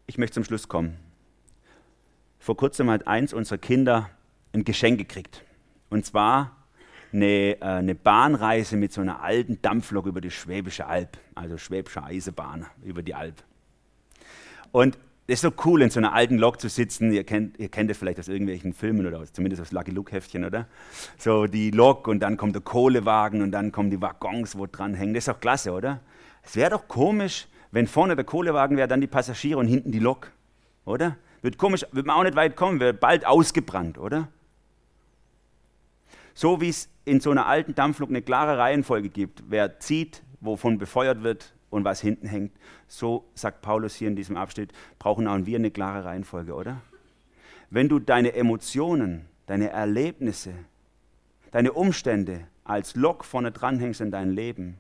Ich 0.08 0.18
möchte 0.18 0.36
zum 0.36 0.44
Schluss 0.44 0.68
kommen. 0.68 0.98
Vor 2.40 2.58
kurzem 2.58 2.90
hat 2.90 3.08
eins 3.08 3.34
unserer 3.34 3.58
Kinder 3.58 4.10
ein 4.54 4.64
Geschenk 4.64 4.98
gekriegt. 4.98 5.46
Und 5.90 6.06
zwar 6.06 6.63
eine, 7.14 7.26
äh, 7.26 7.62
eine 7.62 7.96
Bahnreise 7.96 8.78
mit 8.78 8.94
so 8.94 9.02
einer 9.02 9.22
alten 9.22 9.62
Dampflok 9.62 10.06
über 10.06 10.22
die 10.22 10.32
Schwäbische 10.32 10.88
Alb, 10.88 11.18
also 11.36 11.58
Schwäbische 11.58 12.04
Eisebahn 12.04 12.66
über 12.84 13.04
die 13.04 13.16
Alb. 13.16 13.44
Und 14.72 14.98
es 15.26 15.36
ist 15.36 15.42
so 15.42 15.54
cool, 15.66 15.82
in 15.82 15.90
so 15.90 16.00
einer 16.00 16.14
alten 16.14 16.38
Lok 16.38 16.60
zu 16.60 16.68
sitzen. 16.68 17.14
Ihr 17.14 17.24
kennt, 17.24 17.58
ihr 17.58 17.70
kennt 17.70 17.90
es 17.90 17.98
vielleicht 17.98 18.20
aus 18.20 18.28
irgendwelchen 18.28 18.74
Filmen 18.74 19.08
oder 19.08 19.24
zumindest 19.32 19.62
aus 19.62 19.72
Lucky 19.72 19.92
Luke 19.92 20.12
Heftchen, 20.12 20.44
oder? 20.44 20.68
So 21.18 21.48
die 21.48 21.72
Lok 21.72 22.08
und 22.10 22.20
dann 22.20 22.36
kommt 22.36 22.56
der 22.56 22.62
Kohlewagen 22.62 23.42
und 23.42 23.52
dann 23.52 23.72
kommen 23.72 23.90
die 23.90 24.02
Waggons, 24.02 24.58
wo 24.58 24.66
dran 24.66 24.94
hängen. 24.96 25.14
Das 25.14 25.22
ist 25.22 25.28
doch 25.30 25.40
klasse, 25.40 25.72
oder? 25.72 26.02
Es 26.42 26.58
wäre 26.58 26.72
doch 26.72 26.90
komisch, 26.90 27.48
wenn 27.72 27.88
vorne 27.88 28.16
der 28.16 28.26
Kohlewagen 28.26 28.76
wäre, 28.76 28.88
dann 28.90 29.00
die 29.00 29.08
Passagiere 29.08 29.60
und 29.60 29.68
hinten 29.68 29.92
die 29.92 30.00
Lok, 30.00 30.32
oder? 30.84 31.16
Wird 31.42 31.58
komisch, 31.58 31.86
wird 31.92 32.06
man 32.06 32.18
auch 32.18 32.24
nicht 32.24 32.36
weit 32.36 32.56
kommen, 32.58 32.82
wird 32.82 33.00
bald 33.00 33.26
ausgebrannt, 33.26 33.98
oder? 33.98 34.28
So 36.34 36.62
wie 36.62 36.70
es 36.70 36.90
in 37.06 37.20
so 37.20 37.32
einer 37.32 37.46
alten 37.46 37.76
Dampflok 37.76 38.10
eine 38.10 38.22
klare 38.22 38.58
Reihenfolge 38.58 39.10
gibt, 39.10 39.44
wer 39.48 39.80
zieht, 39.80 40.24
wovon 40.40 40.78
befeuert 40.78 41.24
wird, 41.24 41.54
und 41.74 41.84
was 41.84 42.00
hinten 42.00 42.28
hängt. 42.28 42.54
So 42.88 43.26
sagt 43.34 43.62
Paulus 43.62 43.96
hier 43.96 44.08
in 44.08 44.16
diesem 44.16 44.38
Abschnitt, 44.38 44.72
brauchen 45.00 45.28
auch 45.28 45.46
wir 45.46 45.58
eine 45.58 45.72
klare 45.72 46.06
Reihenfolge, 46.06 46.54
oder? 46.54 46.82
Wenn 47.70 47.90
du 47.90 48.00
deine 48.00 48.34
Emotionen, 48.34 49.26
deine 49.48 49.72
Erlebnisse, 49.72 50.54
deine 51.52 51.74
Umstände 51.74 52.48
als 52.64 52.96
Lok 52.96 53.26
vorne 53.26 53.52
dranhängst 53.52 54.02
in 54.02 54.12
dein 54.12 54.30
Leben, 54.30 54.78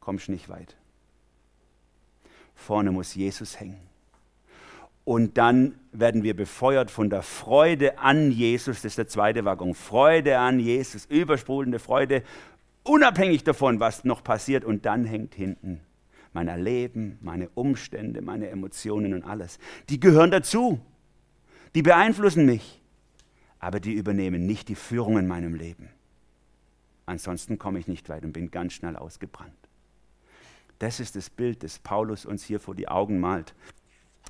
kommst 0.00 0.26
du 0.26 0.32
nicht 0.32 0.48
weit. 0.48 0.76
Vorne 2.54 2.90
muss 2.90 3.14
Jesus 3.14 3.58
hängen. 3.58 3.91
Und 5.04 5.36
dann 5.36 5.74
werden 5.90 6.22
wir 6.22 6.34
befeuert 6.34 6.90
von 6.90 7.10
der 7.10 7.22
Freude 7.22 7.98
an 7.98 8.30
Jesus, 8.30 8.76
das 8.82 8.92
ist 8.92 8.98
der 8.98 9.08
zweite 9.08 9.44
Waggon. 9.44 9.74
Freude 9.74 10.38
an 10.38 10.60
Jesus, 10.60 11.06
übersprudelnde 11.06 11.78
Freude, 11.78 12.22
unabhängig 12.84 13.44
davon, 13.44 13.80
was 13.80 14.04
noch 14.04 14.22
passiert. 14.22 14.64
Und 14.64 14.86
dann 14.86 15.04
hängt 15.04 15.34
hinten 15.34 15.80
mein 16.32 16.48
Erleben, 16.48 17.18
meine 17.20 17.48
Umstände, 17.50 18.22
meine 18.22 18.48
Emotionen 18.48 19.14
und 19.14 19.24
alles. 19.24 19.58
Die 19.88 20.00
gehören 20.00 20.30
dazu. 20.30 20.80
Die 21.74 21.82
beeinflussen 21.82 22.46
mich. 22.46 22.80
Aber 23.58 23.80
die 23.80 23.92
übernehmen 23.92 24.46
nicht 24.46 24.68
die 24.68 24.74
Führung 24.74 25.18
in 25.18 25.26
meinem 25.26 25.54
Leben. 25.54 25.88
Ansonsten 27.06 27.58
komme 27.58 27.78
ich 27.78 27.86
nicht 27.86 28.08
weit 28.08 28.24
und 28.24 28.32
bin 28.32 28.50
ganz 28.50 28.72
schnell 28.72 28.96
ausgebrannt. 28.96 29.52
Das 30.78 31.00
ist 31.00 31.14
das 31.14 31.30
Bild, 31.30 31.62
das 31.62 31.78
Paulus 31.78 32.24
uns 32.24 32.44
hier 32.44 32.58
vor 32.58 32.74
die 32.74 32.88
Augen 32.88 33.20
malt. 33.20 33.54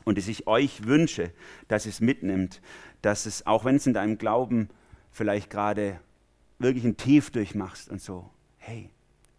Und 0.05 0.19
das 0.19 0.29
ich 0.29 0.47
euch 0.47 0.87
wünsche, 0.87 1.33
dass 1.69 1.87
es 1.87 2.01
mitnimmt, 2.01 2.61
dass 3.03 3.27
es, 3.27 3.47
auch 3.47 3.65
wenn 3.65 3.77
es 3.77 3.87
in 3.87 3.95
deinem 3.95 4.19
Glauben 4.19 4.69
vielleicht 5.11 5.51
gerade 5.51 6.01
wirklich 6.59 6.85
ein 6.85 6.97
Tief 6.97 7.31
durchmachst 7.31 7.89
und 7.89 8.01
so, 8.01 8.31
hey, 8.59 8.91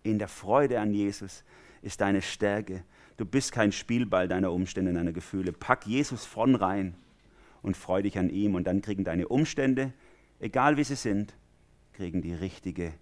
in 0.03 0.20
der 0.20 0.28
Freude 0.28 0.80
an 0.80 0.93
Jesus 0.93 1.43
ist 1.82 2.01
deine 2.01 2.22
Stärke. 2.22 2.84
Du 3.18 3.26
bist 3.26 3.51
kein 3.51 3.72
Spielball 3.72 4.28
deiner 4.28 4.51
Umstände, 4.51 4.93
deiner 4.93 5.14
Gefühle. 5.14 5.51
Pack 5.51 5.86
Jesus 5.86 6.26
von 6.26 6.55
rein 6.55 6.95
und 7.61 7.78
freu 7.78 8.01
dich 8.01 8.18
an 8.18 8.30
ihm. 8.30 8.55
Und 8.55 8.66
dann 8.66 8.82
kriegen 8.82 9.03
deine 9.03 9.28
Umstände, 9.28 9.93
egal 10.39 10.78
wie 10.78 10.84
sie 10.84 10.95
sind, 10.95 11.36
kriegen 11.93 12.22
die 12.22 12.34
richtige 12.34 12.93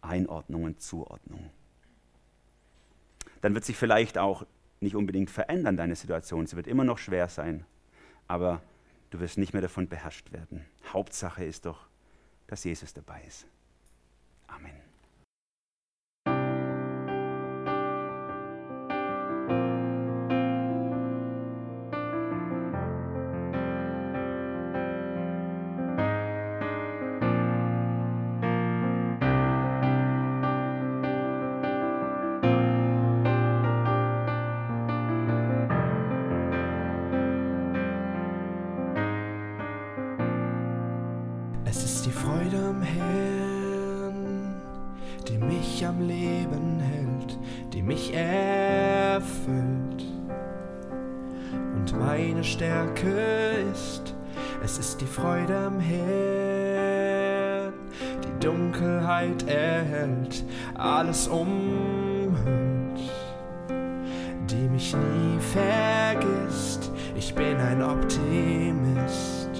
Einordnung 0.00 0.64
und 0.64 0.80
Zuordnung. 0.80 1.50
Dann 3.40 3.54
wird 3.54 3.64
sich 3.64 3.76
vielleicht 3.76 4.18
auch 4.18 4.44
nicht 4.80 4.96
unbedingt 4.96 5.30
verändern, 5.30 5.76
deine 5.76 5.96
Situation. 5.96 6.46
Sie 6.46 6.56
wird 6.56 6.66
immer 6.66 6.84
noch 6.84 6.98
schwer 6.98 7.28
sein, 7.28 7.64
aber 8.26 8.62
du 9.10 9.20
wirst 9.20 9.38
nicht 9.38 9.52
mehr 9.52 9.62
davon 9.62 9.88
beherrscht 9.88 10.32
werden. 10.32 10.64
Hauptsache 10.92 11.44
ist 11.44 11.66
doch, 11.66 11.88
dass 12.46 12.64
Jesus 12.64 12.94
dabei 12.94 13.22
ist. 13.26 13.46
Amen. 14.46 14.87
Ich 67.28 67.34
bin 67.34 67.60
ein 67.60 67.82
Optimist. 67.82 69.50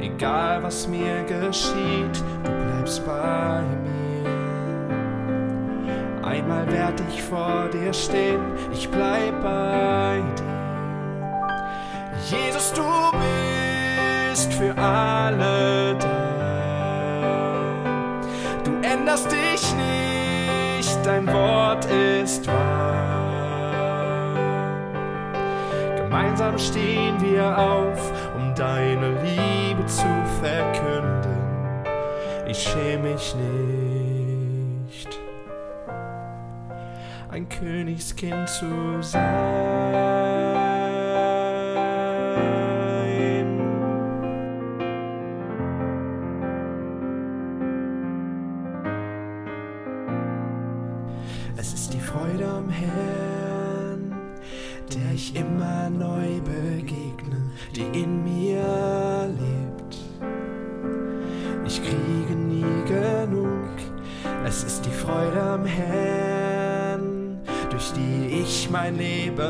Egal 0.00 0.60
was 0.60 0.88
mir 0.88 1.22
geschieht, 1.22 2.24
du 2.42 2.50
bleibst 2.50 3.06
bei 3.06 3.62
mir. 3.84 4.28
Einmal 6.26 6.66
werd 6.72 7.00
ich 7.08 7.22
vor 7.22 7.68
dir 7.72 7.92
stehen, 7.92 8.40
ich 8.72 8.88
bleib 8.90 9.40
bei 9.40 10.20
dir. 10.36 10.44
Jesus, 12.28 12.72
du 12.72 12.82
bist 14.32 14.52
für 14.54 14.76
alle 14.76 15.94
da 16.00 16.30
änderst 18.82 19.30
dich 19.30 19.74
nicht, 19.76 20.98
dein 21.04 21.26
Wort 21.28 21.86
ist 21.86 22.46
wahr. 22.48 22.59
Gemeinsam 26.30 26.58
stehen 26.58 27.20
wir 27.20 27.58
auf, 27.58 28.12
um 28.36 28.54
deine 28.54 29.20
Liebe 29.20 29.84
zu 29.86 30.06
verkünden. 30.40 31.40
Ich 32.46 32.62
schäme 32.62 33.10
mich 33.14 33.34
nicht, 34.86 35.08
ein 37.32 37.48
Königskind 37.48 38.48
zu 38.48 39.02
sein. 39.02 40.49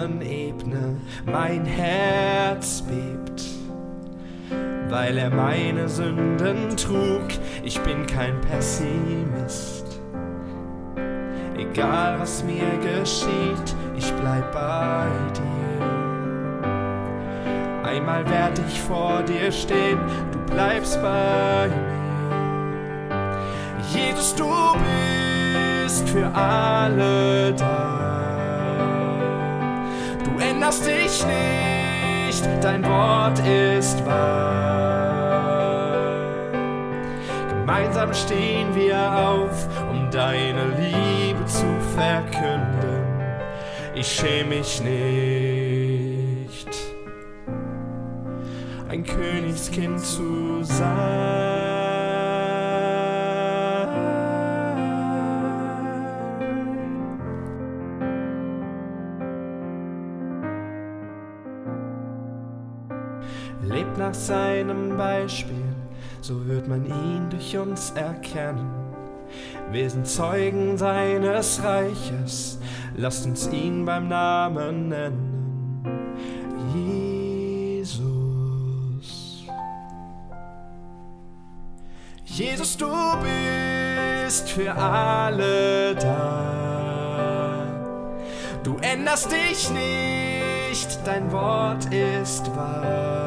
Leben 0.00 0.22
ebne, 0.22 0.96
mein 1.26 1.64
Herz 1.64 2.82
bebt. 2.82 3.42
Weil 4.88 5.18
er 5.18 5.30
meine 5.30 5.88
Sünden 5.88 6.76
trug, 6.76 7.28
ich 7.62 7.78
bin 7.80 8.06
kein 8.06 8.40
Pessimist. 8.40 10.00
Egal 11.56 12.18
was 12.18 12.42
mir 12.42 12.78
geschieht, 12.78 13.76
ich 13.96 14.10
bleib 14.14 14.52
bei 14.52 15.06
dir. 15.34 15.40
Einmal 17.84 18.28
werd 18.28 18.58
ich 18.66 18.80
vor 18.80 19.22
dir 19.22 19.52
stehen, 19.52 19.98
du 20.32 20.38
bleibst 20.52 21.00
bei 21.02 21.68
mir. 21.68 22.00
Jesus, 23.92 24.34
du 24.34 24.48
bist 25.84 26.08
für 26.08 26.26
alle 26.34 27.52
da. 27.54 28.19
Änderst 30.60 30.84
dich 30.86 31.24
nicht, 31.24 32.46
dein 32.60 32.84
Wort 32.84 33.38
ist 33.38 34.04
wahr. 34.04 35.32
Gemeinsam 37.48 38.12
stehen 38.12 38.74
wir 38.74 38.94
auf, 39.10 39.66
um 39.90 40.10
deine 40.10 40.66
Liebe 40.78 41.46
zu 41.46 41.64
verkünden. 41.96 43.00
Ich 43.94 44.06
schäme 44.06 44.56
mich 44.56 44.82
nicht, 44.82 46.68
ein 48.90 49.02
Königskind 49.02 49.98
zu 49.98 50.62
sein. 50.62 51.59
Nach 64.10 64.18
seinem 64.18 64.96
Beispiel, 64.96 65.62
so 66.20 66.44
wird 66.48 66.66
man 66.66 66.84
ihn 66.84 67.30
durch 67.30 67.56
uns 67.56 67.92
erkennen. 67.92 68.68
Wir 69.70 69.88
sind 69.88 70.04
Zeugen 70.04 70.76
seines 70.76 71.62
Reiches, 71.62 72.58
lasst 72.96 73.24
uns 73.26 73.48
ihn 73.52 73.86
beim 73.86 74.08
Namen 74.08 74.88
nennen. 74.88 75.84
Jesus. 77.84 77.94
Jesus, 82.24 82.76
du 82.76 82.90
bist 83.22 84.50
für 84.50 84.74
alle 84.74 85.94
da. 85.94 86.50
Du 88.64 88.76
änderst 88.80 89.30
dich 89.30 89.70
nicht, 89.70 90.98
dein 91.04 91.30
Wort 91.30 91.84
ist 91.94 92.50
wahr. 92.56 93.19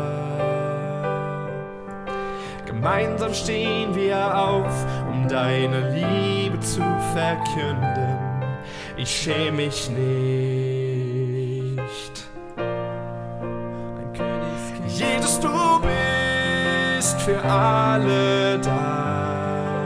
Gemeinsam 2.84 3.34
stehen 3.34 3.96
wir 3.96 4.38
auf, 4.38 4.86
um 5.10 5.26
deine 5.30 5.92
Liebe 5.92 6.60
zu 6.60 6.82
verkünden. 7.14 8.18
Ich 8.98 9.10
schäme 9.10 9.54
mich 9.54 9.90
nicht. 9.90 10.04
Jesus, 14.90 15.40
du 15.40 15.80
bist 15.80 17.22
für 17.22 17.42
alle 17.46 18.60
da. 18.60 19.86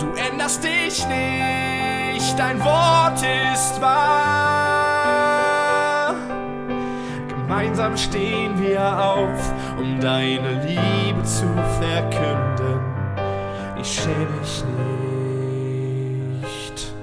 Du 0.00 0.06
änderst 0.28 0.64
dich 0.64 1.06
nicht, 1.06 2.36
dein 2.36 2.58
Wort 2.64 3.22
ist 3.54 3.80
wahr. 3.80 5.03
Gemeinsam 7.74 7.96
stehen 7.96 8.62
wir 8.62 9.04
auf, 9.04 9.52
um 9.76 9.98
deine 9.98 10.64
Liebe 10.64 11.20
zu 11.24 11.44
verkünden. 11.80 12.78
Ich 13.80 14.00
schäme 14.00 14.28
mich 14.38 14.62
nicht, 16.40 16.94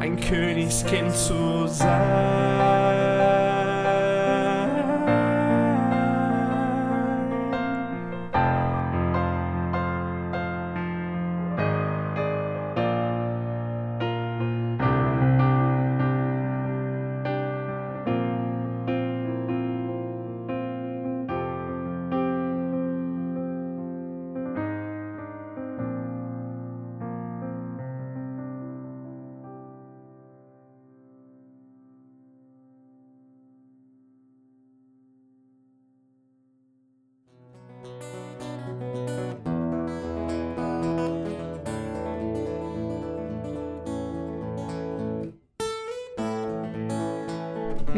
ein 0.00 0.18
Königskind 0.18 1.14
zu 1.14 1.66
sein. 1.66 3.11